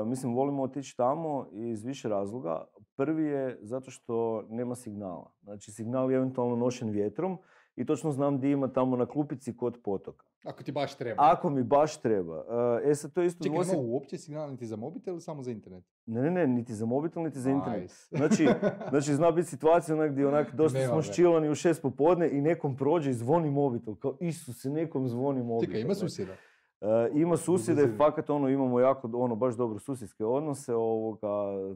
Mislim, 0.05 0.35
volimo 0.35 0.63
otići 0.63 0.97
tamo 0.97 1.47
iz 1.51 1.83
više 1.83 2.09
razloga. 2.09 2.65
Prvi 2.95 3.23
je 3.23 3.59
zato 3.61 3.91
što 3.91 4.45
nema 4.49 4.75
signala. 4.75 5.31
Znači, 5.43 5.71
signal 5.71 6.11
je 6.11 6.15
eventualno 6.17 6.55
nošen 6.55 6.89
vjetrom 6.89 7.37
i 7.75 7.85
točno 7.85 8.11
znam 8.11 8.39
di 8.39 8.51
ima 8.51 8.67
tamo 8.67 8.97
na 8.97 9.05
klupici 9.05 9.57
kod 9.57 9.79
potoka. 9.83 10.28
Ako 10.43 10.63
ti 10.63 10.71
baš 10.71 10.95
treba. 10.95 11.15
Ako 11.17 11.49
mi 11.49 11.63
baš 11.63 11.97
treba. 11.97 12.43
E 12.83 12.95
sad, 12.95 13.13
to 13.13 13.21
je 13.21 13.27
isto 13.27 13.43
Čekaj, 13.43 13.59
nema 13.59 13.81
uopće 13.81 14.17
signal 14.17 14.51
niti 14.51 14.65
za 14.65 14.75
mobitel 14.75 15.13
ili 15.13 15.21
samo 15.21 15.43
za 15.43 15.51
internet? 15.51 15.83
Ne, 16.05 16.21
ne, 16.21 16.31
ne, 16.31 16.47
niti 16.47 16.73
za 16.73 16.85
mobitel, 16.85 17.23
niti 17.23 17.39
za 17.39 17.51
internet. 17.51 17.81
Nice. 17.81 18.07
Znači, 18.17 18.47
znači 18.89 19.15
zna 19.15 19.31
biti 19.31 19.47
situacija 19.47 19.95
onak 19.95 20.11
gdje 20.11 20.27
onak 20.27 20.55
dosta 20.55 20.79
Nema 20.79 20.91
smo 20.91 21.01
ščilani 21.01 21.49
u 21.49 21.55
šest 21.55 21.81
popodne 21.81 22.29
i 22.31 22.41
nekom 22.41 22.77
prođe 22.77 23.09
i 23.09 23.13
zvoni 23.13 23.49
mobitel. 23.49 23.95
Kao 23.95 24.17
Isuse, 24.19 24.69
nekom 24.69 25.07
zvoni 25.07 25.43
mobitel. 25.43 25.73
Čekaj, 25.73 25.81
ima 25.81 25.95
susjeda. 25.95 26.33
e, 26.81 27.09
ima 27.13 27.37
susjede, 27.37 27.93
fakat 27.97 28.29
ono, 28.29 28.49
imamo 28.49 28.79
jako, 28.79 29.09
ono, 29.13 29.35
baš 29.35 29.55
dobro 29.55 29.79
susjedske 29.79 30.25
odnose, 30.25 30.75
ovoga, 30.75 31.27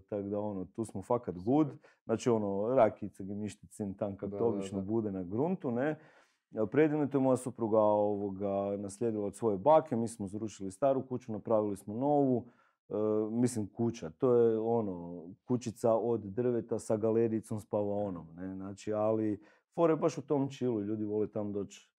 tako 0.09 0.21
da 0.21 0.39
ono, 0.39 0.65
tu 0.65 0.85
smo 0.85 1.01
fakat 1.01 1.35
good. 1.35 1.67
Znači 2.05 2.29
ono, 2.29 2.75
rakica, 2.75 3.23
gemišti, 3.23 3.67
cin, 3.67 3.93
tam, 3.93 4.17
kak 4.17 4.29
to 4.29 4.47
obično 4.47 4.81
bude 4.81 5.11
na 5.11 5.23
gruntu, 5.23 5.71
ne. 5.71 5.99
Predivno 6.71 7.07
je 7.13 7.19
moja 7.19 7.37
supruga 7.37 7.79
ovoga, 7.79 8.77
naslijedila 8.77 9.25
od 9.25 9.35
svoje 9.35 9.57
bake, 9.57 9.95
mi 9.95 10.07
smo 10.07 10.27
zrušili 10.27 10.71
staru 10.71 11.07
kuću, 11.07 11.31
napravili 11.31 11.77
smo 11.77 11.93
novu. 11.93 12.45
E, 12.89 12.93
mislim 13.31 13.67
kuća, 13.67 14.09
to 14.09 14.33
je 14.33 14.59
ono, 14.59 15.23
kućica 15.45 15.93
od 15.93 16.21
drveta 16.21 16.79
sa 16.79 16.97
galericom, 16.97 17.59
spavaonom, 17.59 18.27
ne, 18.35 18.55
znači, 18.55 18.93
ali 18.93 19.41
fore 19.75 19.95
baš 19.95 20.17
u 20.17 20.21
tom 20.21 20.49
čilu, 20.49 20.81
ljudi 20.81 21.05
vole 21.05 21.27
tam 21.27 21.53
doći 21.53 21.89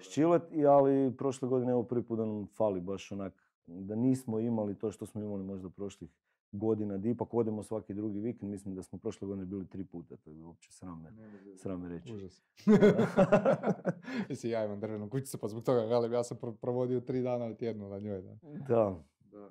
ščilet, 0.00 0.42
ali 0.68 1.16
prošle 1.16 1.48
godine 1.48 1.72
evo 1.72 1.82
prvi 1.82 2.02
put 2.02 2.18
da 2.18 2.24
nam 2.24 2.46
fali 2.46 2.80
baš 2.80 3.12
onak, 3.12 3.32
da 3.66 3.94
nismo 3.94 4.38
imali 4.38 4.78
to 4.78 4.90
što 4.90 5.06
smo 5.06 5.20
imali 5.20 5.44
možda 5.44 5.70
prošlih 5.70 6.10
godina, 6.52 6.96
di 6.96 7.10
ipak 7.10 7.34
odemo 7.34 7.62
svaki 7.62 7.94
drugi 7.94 8.20
vikend, 8.20 8.50
mislim 8.50 8.74
da 8.74 8.82
smo 8.82 8.98
prošle 8.98 9.28
godine 9.28 9.46
bili 9.46 9.66
tri 9.66 9.84
puta, 9.84 10.16
to 10.16 10.30
je 10.30 10.44
uopće 10.44 10.72
srame, 10.72 11.12
srame 11.56 11.88
reći. 11.88 12.14
Užas. 12.14 12.42
Mislim, 14.28 14.52
ja 14.52 14.64
imam 14.64 14.80
drvenu 14.80 15.10
kućicu, 15.10 15.38
pa 15.38 15.48
zbog 15.48 15.64
toga, 15.64 15.80
velim, 15.80 16.12
ja 16.12 16.24
sam 16.24 16.36
pro- 16.36 16.52
provodio 16.52 17.00
tri 17.00 17.22
dana 17.22 17.46
u 17.46 17.54
tjednu 17.54 17.88
na 17.88 17.98
njoj. 17.98 18.22
Da. 18.22 18.36
Da, 18.68 19.50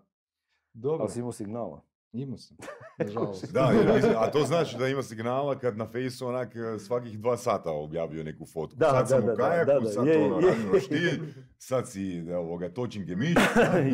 Dobro, 0.74 1.02
ali 1.02 1.12
si 1.12 1.20
imao 1.20 1.32
signala. 1.32 1.82
imao 2.14 2.38
sam, 2.38 2.58
nažalost. 3.00 3.52
Da, 3.54 3.72
a 4.18 4.32
to 4.32 4.40
znači 4.40 4.78
da 4.78 4.88
ima 4.88 5.04
signala 5.04 5.60
kad 5.60 5.78
na 5.78 5.88
fejsu 5.92 6.28
onak 6.28 6.56
e, 6.56 6.80
svakih 6.80 7.20
dva 7.20 7.38
sata 7.38 7.72
objavljuje 7.72 8.24
neku 8.24 8.46
fotku. 8.46 8.78
Da, 8.78 8.90
sad 8.90 9.00
da, 9.00 9.06
sam 9.06 9.26
da, 9.26 9.34
u 9.34 9.36
da, 9.36 9.44
kajaku, 9.44 9.72
da, 9.72 9.80
da, 9.80 9.90
sad 9.90 10.08
je, 10.08 10.18
ono, 10.18 10.40
je. 10.40 10.52
radim 10.52 10.72
roštilj, 10.72 11.20
sad 11.58 11.90
si 11.90 12.22
da, 12.22 12.40
ovoga, 12.40 12.70
točim 12.70 13.06
gemiš. 13.06 13.36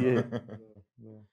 Je. 0.04 0.30
Da. 0.98 1.26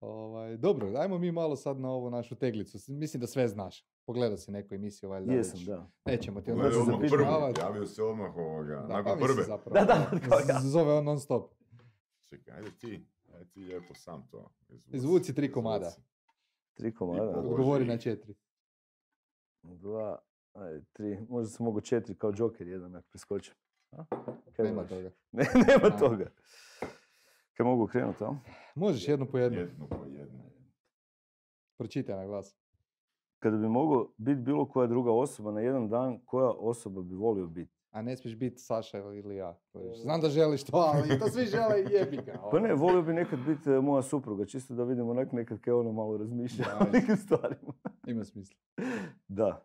Ovaj, 0.00 0.56
dobro, 0.56 0.92
ajmo 0.96 1.18
mi 1.18 1.32
malo 1.32 1.56
sad 1.56 1.80
na 1.80 1.90
ovu 1.90 2.10
našu 2.10 2.34
teglicu. 2.34 2.78
Mislim 2.88 3.20
da 3.20 3.26
sve 3.26 3.48
znaš. 3.48 3.84
Pogledao 4.06 4.36
si 4.36 4.50
neku 4.50 4.74
emisiju, 4.74 5.10
valjda 5.10 5.32
Jesam, 5.32 5.64
da. 5.64 5.90
Nećemo 6.04 6.40
ti 6.40 6.50
odmah 6.52 6.66
zapišavati. 6.86 7.60
javio 7.60 7.86
se 7.86 8.02
odmah 8.02 8.36
ovoga, 8.36 8.74
Da, 8.76 8.86
nakon 8.88 9.18
pa 9.18 9.24
prve. 9.24 9.44
zapravo. 9.44 9.74
Da, 9.74 9.84
da, 9.84 10.10
ja. 10.52 10.60
Zove 10.60 10.92
on 10.92 11.04
non 11.04 11.20
stop. 11.20 11.52
Čekaj, 12.24 12.54
ajde 12.56 12.70
ti, 12.70 13.06
ajde 13.34 13.50
ti 13.50 13.60
lijepo 13.60 13.94
sam 13.94 14.28
to. 14.30 14.50
Izvuci 14.86 15.34
tri 15.34 15.52
komada. 15.52 15.86
Izvuci. 15.86 16.08
Tri 16.74 16.94
komada. 16.94 17.38
Odgovori 17.38 17.84
na 17.84 17.98
četiri. 17.98 18.34
Dva, 19.62 20.18
ajde, 20.54 20.84
tri, 20.92 21.18
možda 21.28 21.50
sam 21.50 21.64
mogu 21.64 21.80
četiri 21.80 22.14
kao 22.14 22.32
Joker 22.36 22.68
jedan 22.68 22.96
ako 22.96 23.08
preskočim. 23.08 23.54
Nema 24.58 24.84
toga. 24.84 25.10
Ne, 25.32 25.44
nema 25.54 25.94
A. 25.94 25.98
toga. 25.98 26.30
Kaj 27.58 27.64
mogu 27.64 27.86
krenuti, 27.86 28.24
a? 28.24 28.34
Možeš 28.74 29.08
jednu 29.08 29.26
po 29.26 29.38
jednu. 29.38 29.58
Jedno 29.58 29.86
po 29.86 30.04
jedno. 30.04 30.38
Pročitaj 31.78 32.16
na 32.16 32.26
glas. 32.26 32.56
Kada 33.38 33.56
bi 33.56 33.68
mogao 33.68 34.12
biti 34.16 34.40
bilo 34.40 34.68
koja 34.68 34.86
druga 34.86 35.12
osoba 35.12 35.52
na 35.52 35.60
jedan 35.60 35.88
dan, 35.88 36.20
koja 36.24 36.50
osoba 36.50 37.02
bi 37.02 37.14
volio 37.14 37.46
biti? 37.46 37.72
A 37.90 38.02
ne 38.02 38.16
smiješ 38.16 38.38
biti 38.38 38.58
Saša 38.58 38.98
ili 38.98 39.36
ja. 39.36 39.58
Znam 39.94 40.20
da 40.20 40.28
želiš 40.28 40.64
to, 40.64 40.76
ali 40.76 41.18
to 41.18 41.28
svi 41.28 41.44
žele 41.54 41.82
i 41.82 41.92
jebi 41.92 42.16
ga. 42.16 42.48
Pa 42.50 42.60
ne, 42.60 42.74
volio 42.74 43.02
bi 43.02 43.12
nekad 43.12 43.38
biti 43.46 43.70
e, 43.70 43.80
moja 43.80 44.02
supruga, 44.02 44.44
čisto 44.44 44.74
da 44.74 44.84
vidim 44.84 45.08
onak 45.08 45.32
nekad 45.32 45.60
kaj 45.60 45.72
ono 45.72 45.92
malo 45.92 46.16
razmišlja 46.16 46.64
o 46.80 46.92
nekim 46.92 47.16
stvarima. 47.16 47.72
Ima 48.06 48.24
smisla. 48.24 48.56
Da. 49.28 49.64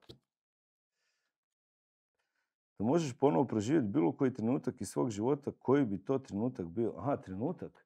Da 2.83 2.87
možeš 2.87 3.13
ponovo 3.13 3.45
proživjeti 3.45 3.87
bilo 3.87 4.11
koji 4.11 4.33
trenutak 4.33 4.81
iz 4.81 4.89
svog 4.89 5.09
života, 5.09 5.51
koji 5.53 5.85
bi 5.85 5.97
to 5.97 6.19
trenutak 6.19 6.65
bio? 6.65 6.93
Aha, 6.97 7.17
trenutak. 7.17 7.85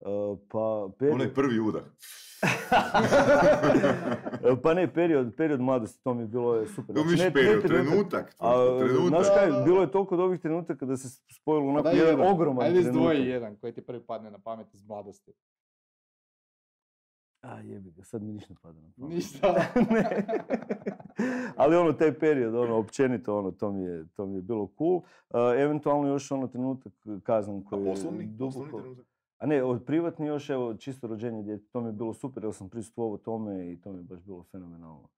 E, 0.00 0.04
pa 0.48 0.88
period, 0.98 1.14
Onaj 1.14 1.34
prvi 1.34 1.60
udah. 1.60 1.82
pa 4.62 4.74
ne, 4.74 4.92
period, 4.92 5.34
period 5.36 5.60
mladosti, 5.60 6.04
to 6.04 6.14
mi 6.14 6.22
je 6.22 6.26
bilo 6.26 6.54
je 6.54 6.66
super. 6.66 6.86
To 6.86 6.92
Znači, 6.94 7.08
miš 7.08 7.20
ne- 7.20 7.32
period, 7.32 7.62
trenutak, 7.62 7.86
trenutak. 7.88 8.34
A, 8.38 8.78
trenutak. 8.78 9.08
znaš 9.08 9.26
kaj, 9.28 9.64
bilo 9.64 9.80
je 9.80 9.90
toliko 9.90 10.16
dobrih 10.16 10.40
trenutaka 10.40 10.86
da 10.86 10.96
se 10.96 11.08
spojilo 11.32 11.68
onako 11.68 11.82
Daj 11.82 11.98
jedan 11.98 12.20
ogroman 12.22 12.66
Ajde 12.66 12.80
izdvoji 12.80 13.06
trenutak. 13.08 13.26
jedan 13.26 13.56
koji 13.56 13.72
ti 13.72 13.82
prvi 13.82 14.00
padne 14.00 14.30
na 14.30 14.38
pamet 14.38 14.74
iz 14.74 14.84
mladosti. 14.84 15.32
A 17.42 17.60
jebi 17.60 17.90
ga, 17.90 18.04
sad 18.04 18.22
mi 18.22 18.32
ništa 18.32 18.54
ne 18.54 18.60
pada 18.62 18.80
na 18.80 18.88
pamet. 18.96 19.14
Ništa. 19.14 19.54
ne. 19.94 20.26
Ali 21.56 21.76
ono, 21.76 21.92
taj 21.92 22.18
period, 22.18 22.54
ono, 22.54 22.76
općenito, 22.76 23.38
ono, 23.38 23.50
to 23.50 23.72
mi 23.72 23.82
je, 23.82 24.06
to 24.08 24.26
mi 24.26 24.36
je 24.36 24.42
bilo 24.42 24.70
cool. 24.78 24.96
Uh, 24.96 25.04
eventualno 25.58 26.08
još 26.08 26.30
ono 26.30 26.46
trenutak 26.46 26.92
kazan 27.22 27.58
A 27.58 27.62
koji 27.68 27.80
je 27.80 27.90
poslovni? 27.90 28.36
Poslovni 28.38 28.66
duboko... 28.66 28.80
trenutak? 28.80 29.06
A 29.38 29.46
ne, 29.46 29.62
od 29.62 29.84
privatni 29.84 30.26
još, 30.26 30.50
evo, 30.50 30.74
čisto 30.74 31.06
rođenje 31.06 31.42
djete, 31.42 31.64
to 31.72 31.80
mi 31.80 31.88
je 31.88 31.92
bilo 31.92 32.14
super, 32.14 32.44
jer 32.44 32.54
sam 32.54 32.68
prisustvovao 32.68 33.18
tome 33.18 33.72
i 33.72 33.80
to 33.80 33.92
mi 33.92 33.98
je 33.98 34.02
baš 34.02 34.20
bilo 34.20 34.42
fenomenalno. 34.42 35.08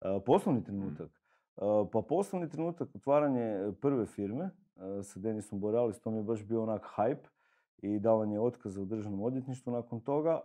Uh, 0.00 0.22
poslovni 0.26 0.64
trenutak. 0.64 1.10
Uh, 1.56 1.88
pa 1.92 2.02
poslovni 2.02 2.48
trenutak, 2.48 2.88
otvaranje 2.94 3.72
prve 3.80 4.06
firme 4.06 4.44
uh, 4.44 5.04
sa 5.04 5.20
Denisom 5.20 5.60
Borealis, 5.60 6.00
to 6.00 6.10
mi 6.10 6.16
je 6.16 6.22
baš 6.22 6.44
bio 6.44 6.62
onak 6.62 6.82
hype 6.96 7.35
i 7.82 7.98
davanje 7.98 8.40
otkaza 8.40 8.82
u 8.82 8.84
državnom 8.84 9.22
odvjetništvu 9.22 9.72
nakon 9.72 10.00
toga. 10.00 10.40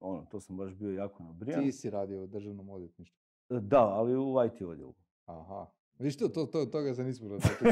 Ono, 0.00 0.26
to 0.30 0.40
sam 0.40 0.56
baš 0.56 0.74
bio 0.74 0.90
jako 0.90 1.22
nabrijan. 1.22 1.64
Ti 1.64 1.72
si 1.72 1.90
radio 1.90 2.22
u 2.22 2.26
državnom 2.26 2.70
odvjetništvu. 2.70 3.20
Da, 3.48 3.84
ali 3.84 4.16
u 4.16 4.34
IT 4.46 4.62
odjelu. 4.62 4.94
Aha. 5.26 5.66
Viš 5.98 6.18
to, 6.18 6.28
to, 6.28 6.46
to, 6.46 6.66
toga 6.66 6.94
se 6.94 7.04
nismo 7.04 7.28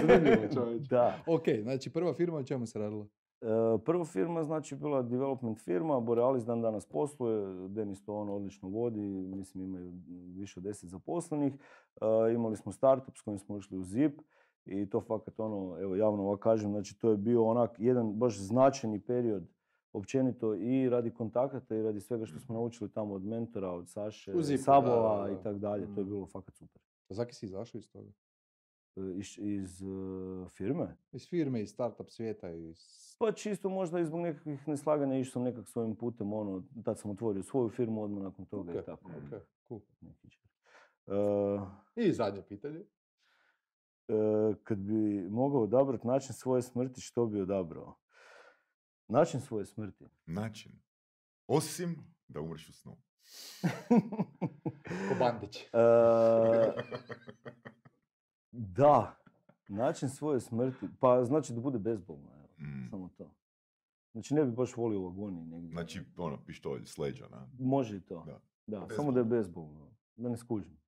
čovječe. 0.55 0.89
Da. 0.89 1.19
Ok, 1.27 1.45
znači 1.63 1.93
prva 1.93 2.15
firma 2.15 2.39
o 2.39 2.43
čemu 2.43 2.67
se 2.67 2.79
radila? 2.79 3.07
E, 3.41 3.79
Prva 3.85 4.05
firma 4.05 4.45
znači 4.45 4.77
bila 4.77 5.03
development 5.03 5.61
firma, 5.61 6.01
Borealis 6.01 6.45
dan 6.45 6.63
danas 6.63 6.87
posluje, 6.87 7.69
Denis 7.69 8.05
to 8.05 8.15
ono 8.15 8.35
odlično 8.35 8.69
vodi, 8.69 9.01
mislim 9.37 9.65
imaju 9.65 9.93
više 10.37 10.61
od 10.61 10.65
deset 10.65 10.91
zaposlenih. 10.91 11.55
E, 11.55 12.35
Imali 12.35 12.57
smo 12.57 12.73
startup 12.73 13.17
s 13.17 13.23
kojim 13.23 13.39
smo 13.39 13.57
išli 13.57 13.79
u 13.79 13.83
ZIP 13.83 14.21
i 14.67 14.91
to 14.91 15.01
fakat 15.01 15.41
ono, 15.41 15.77
evo 15.81 15.97
javno 15.97 16.23
ovako 16.23 16.41
kažem, 16.41 16.71
znači 16.71 16.99
to 16.99 17.11
je 17.11 17.17
bio 17.17 17.45
onak 17.45 17.71
jedan 17.79 18.13
baš 18.13 18.39
značajni 18.39 19.01
period 19.01 19.43
općenito 19.93 20.55
i 20.55 20.89
radi 20.89 21.11
kontakata 21.11 21.77
i 21.77 21.83
radi 21.83 22.01
svega 22.01 22.27
što 22.27 22.41
smo 22.41 22.55
naučili 22.55 22.91
tamo 22.91 23.15
od 23.15 23.25
mentora, 23.25 23.71
od 23.71 23.89
Saše, 23.89 24.33
Sabova 24.59 25.17
da, 25.19 25.27
da, 25.27 25.33
i 25.33 25.43
tako 25.43 25.59
dalje. 25.59 25.85
To 25.85 26.01
je 26.01 26.05
Mm. 26.05 26.09
bilo 26.09 26.27
fakat 26.27 26.55
super. 26.55 26.83
Pa 27.09 27.15
zaki 27.15 27.35
si 27.35 27.47
izašao 27.47 27.79
iz 27.79 27.91
toga? 27.91 28.11
E, 28.97 29.01
Iz, 29.17 29.39
iz 29.39 29.83
e, 29.83 29.87
firme? 30.49 30.97
Iz 31.13 31.29
firme, 31.29 31.63
iz 31.63 31.71
startup 31.71 32.11
svijeta, 32.11 32.51
iz... 32.51 32.79
Pa 33.19 33.33
čisto 33.33 33.69
možda 33.69 34.01
i 34.01 34.05
zbog 34.05 34.21
nekakvih 34.21 34.69
neslaganja 34.69 35.19
išao 35.19 35.33
sam 35.33 35.43
nekak 35.43 35.69
svojim 35.69 35.97
putem, 35.97 36.33
ono, 36.33 36.63
tad 36.85 36.99
sam 36.99 37.11
otvorio 37.11 37.43
svoju 37.43 37.69
firmu 37.69 38.03
odmah 38.03 38.23
nakon 38.23 38.45
toga 38.45 38.73
i 38.73 38.79
Ok, 38.79 38.85
tako. 38.85 39.09
ok, 39.09 39.43
cool. 39.69 39.81
neki 40.01 40.31
čar. 40.31 40.47
E, 41.97 42.05
I 42.07 42.13
zadnje 42.13 42.43
pitanje. 42.43 42.85
E, 44.11 44.55
kad 44.65 44.79
bi 44.79 45.29
mogao 45.31 45.63
odabrati 45.63 46.07
način 46.07 46.33
svoje 46.35 46.63
smrti, 46.63 47.01
što 47.01 47.27
bi 47.27 47.41
odabrao? 47.41 47.97
Način 49.09 49.41
svoje 49.41 49.65
smrti? 49.65 50.05
Način. 50.27 50.73
Osim 51.47 51.97
da 52.29 52.41
umreš 52.41 52.69
u 52.69 52.73
snu. 52.73 52.97
Ko 55.09 55.15
Bandić. 55.19 55.59
E, 55.73 56.83
da, 58.53 59.17
način 59.69 60.09
svoje 60.09 60.41
smrti, 60.41 60.87
pa 61.01 61.25
znači 61.25 61.53
da 61.53 61.61
bude 61.61 61.79
bezbolno, 61.79 62.31
evo, 62.35 62.41
Mm. 62.59 62.89
samo 62.91 63.09
to. 63.19 63.35
Znači 64.13 64.35
ne 64.35 64.45
bi 64.45 64.53
baš 64.53 64.77
volio 64.77 65.03
u 65.03 65.07
agoniji 65.07 65.45
negdje. 65.45 65.71
Znači, 65.73 66.01
ono, 66.17 66.45
pištolj, 66.47 66.85
sleđa, 66.87 67.29
na. 67.29 67.49
Može 67.59 67.97
i 67.97 68.01
to. 68.01 68.23
Da. 68.27 68.41
Da, 68.67 68.89
samo 68.97 69.13
da 69.13 69.21
je 69.21 69.25
bezbolno. 69.25 69.91
Da 70.17 70.29
ne 70.29 70.37
skužim. 70.37 70.81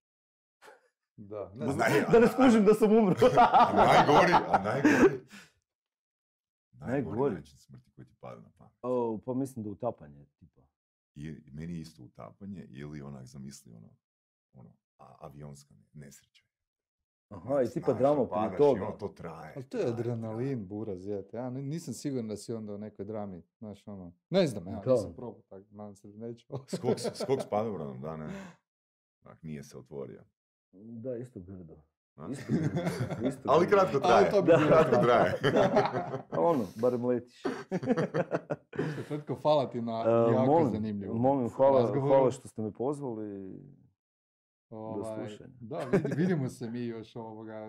Da, 1.16 1.52
ne 1.54 1.66
da 2.02 2.18
ne 2.20 2.28
skužim 2.28 2.64
da 2.64 2.74
sam 2.74 2.92
umro. 2.92 3.14
A 3.60 3.72
najgori, 3.74 4.32
a 4.48 4.62
najgori. 4.64 5.20
Najgori? 6.72 7.34
način 7.34 7.58
smrti 7.58 7.90
koji 7.90 8.06
ti 8.06 8.14
pada 8.20 8.40
na 8.40 8.50
pamet. 8.50 8.72
O, 8.82 9.18
pa 9.18 9.34
mislim 9.34 9.62
da 9.62 9.70
utapanje, 9.70 10.26
tipa. 10.30 10.60
I 11.14 11.36
meni 11.46 11.74
je 11.74 11.80
isto 11.80 12.02
utapanje 12.02 12.66
ili 12.70 13.02
onak 13.02 13.24
zamisli 13.24 13.72
ono, 13.72 13.88
ono, 14.54 14.70
a, 14.98 15.16
avionska 15.20 15.74
ne- 15.74 16.00
nesreća. 16.00 16.44
Aha, 17.28 17.62
i 17.62 17.70
tipa 17.70 17.92
drama 17.92 18.26
prije 18.26 18.56
toga. 18.58 18.82
ono, 18.82 18.92
to 18.92 19.08
traje. 19.08 19.52
Ali 19.56 19.64
to 19.64 19.76
je 19.76 19.82
traje, 19.82 19.94
adrenalin, 19.94 20.66
buraz, 20.66 21.06
jete. 21.06 21.36
Ja 21.36 21.50
ni- 21.50 21.62
nisam 21.62 21.94
siguran 21.94 22.28
da 22.28 22.36
si 22.36 22.52
onda 22.52 22.74
u 22.74 22.78
nekoj 22.78 23.04
drami, 23.04 23.42
znaš 23.52 23.88
ono. 23.88 24.12
Ne 24.30 24.46
znam, 24.46 24.66
ja 24.66 24.80
Da. 24.80 24.92
nisam 24.92 25.14
probao 25.14 25.42
tako, 25.42 25.64
nadam 25.70 25.96
se 25.96 26.08
da 26.08 26.18
neću. 26.18 26.46
Skok, 26.68 26.98
s- 26.98 27.10
skok 27.22 27.40
s 27.40 27.48
padobranom, 27.50 28.00
da, 28.00 28.16
ne. 28.16 28.30
Onak, 29.22 29.42
nije 29.42 29.64
se 29.64 29.78
otvorio. 29.78 30.22
Da, 30.74 31.16
isto 31.16 31.40
grdo. 31.40 31.76
Isto. 32.30 32.52
Isto 33.28 33.40
Ali 33.44 33.66
kratko 33.66 33.90
Ali 33.94 34.02
traje. 34.02 34.30
to 34.30 34.42
bi 34.42 34.50
Da. 34.50 34.56
bilo 34.56 34.68
Kratko 34.68 34.96
traje. 34.96 35.32
A 36.30 36.40
ono, 36.40 36.64
barem 36.76 37.04
letiš. 37.04 37.42
Tvrtko, 39.08 39.34
hvala 39.34 39.70
ti 39.70 39.80
na 39.80 39.92
E, 39.92 40.32
jako 40.32 40.46
molim, 40.46 40.72
zanimljivom 40.72 41.16
molim, 41.18 41.48
hvala, 41.48 42.00
hvala 42.00 42.30
što 42.30 42.48
ste 42.48 42.62
me 42.62 42.72
pozvali. 42.72 43.58
Ovaj. 44.70 45.28
Da, 45.60 45.78
vidi- 45.78 46.14
vidimo 46.16 46.48
se 46.48 46.70
mi 46.70 46.80
još 46.80 47.16
ovoga, 47.16 47.68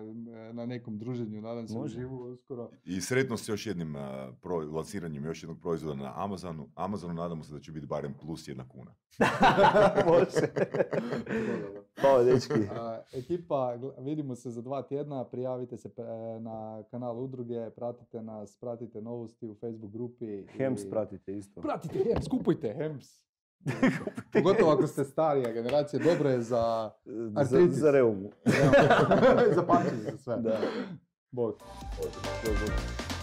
na 0.52 0.66
nekom 0.66 0.98
druženju, 0.98 1.40
nadam 1.40 1.68
se 1.68 1.74
Može. 1.74 1.96
uživo 1.96 2.24
uskoro. 2.24 2.70
I 2.84 3.00
sretno 3.00 3.36
s 3.36 3.48
još 3.48 3.66
jednim 3.66 3.94
pro, 4.40 4.56
lansiranjem 4.56 5.24
još 5.24 5.42
jednog 5.42 5.60
proizvoda 5.60 5.94
na 5.96 6.12
Amazonu. 6.16 6.68
Amazonu 6.74 7.14
nadamo 7.14 7.44
se 7.44 7.52
da 7.52 7.60
će 7.60 7.72
biti 7.72 7.86
barem 7.86 8.14
plus 8.16 8.48
jedna 8.48 8.68
kuna. 8.68 8.94
Može. 10.06 10.48
Hvala, 11.96 12.24
dečki. 12.24 12.52
Ekipa, 13.12 13.72
vidimo 13.98 14.34
se 14.34 14.50
za 14.50 14.62
dva 14.62 14.82
tjedna, 14.82 15.24
prijavite 15.24 15.76
se 15.76 15.88
e, 15.88 16.02
na 16.40 16.82
kanal 16.82 17.18
udruge, 17.18 17.70
pratite 17.70 18.22
nas, 18.22 18.56
pratite 18.56 19.00
novosti 19.00 19.48
u 19.48 19.54
Facebook 19.54 19.92
grupi. 19.92 20.46
Hems 20.48 20.84
i- 20.84 20.90
pratite 20.90 21.32
isto. 21.32 21.60
Pratite 21.60 21.98
Hems, 21.98 22.28
kupujte 22.28 22.74
Hems. 22.74 23.24
Pogotovo 24.32 24.70
ako 24.70 24.86
ste 24.86 25.04
starija 25.04 25.52
generacija, 25.52 26.02
dobro 26.04 26.30
je 26.30 26.40
za, 26.40 26.90
Za, 27.04 27.40
Artritis. 27.40 27.76
za 27.76 27.90
reumu. 27.90 28.30
za 29.54 29.62
pamćenje, 29.62 30.02
za 30.02 30.18
sve. 30.18 30.36
Da. 30.36 30.58
Bog. 31.30 31.54
Dobro. 32.44 33.13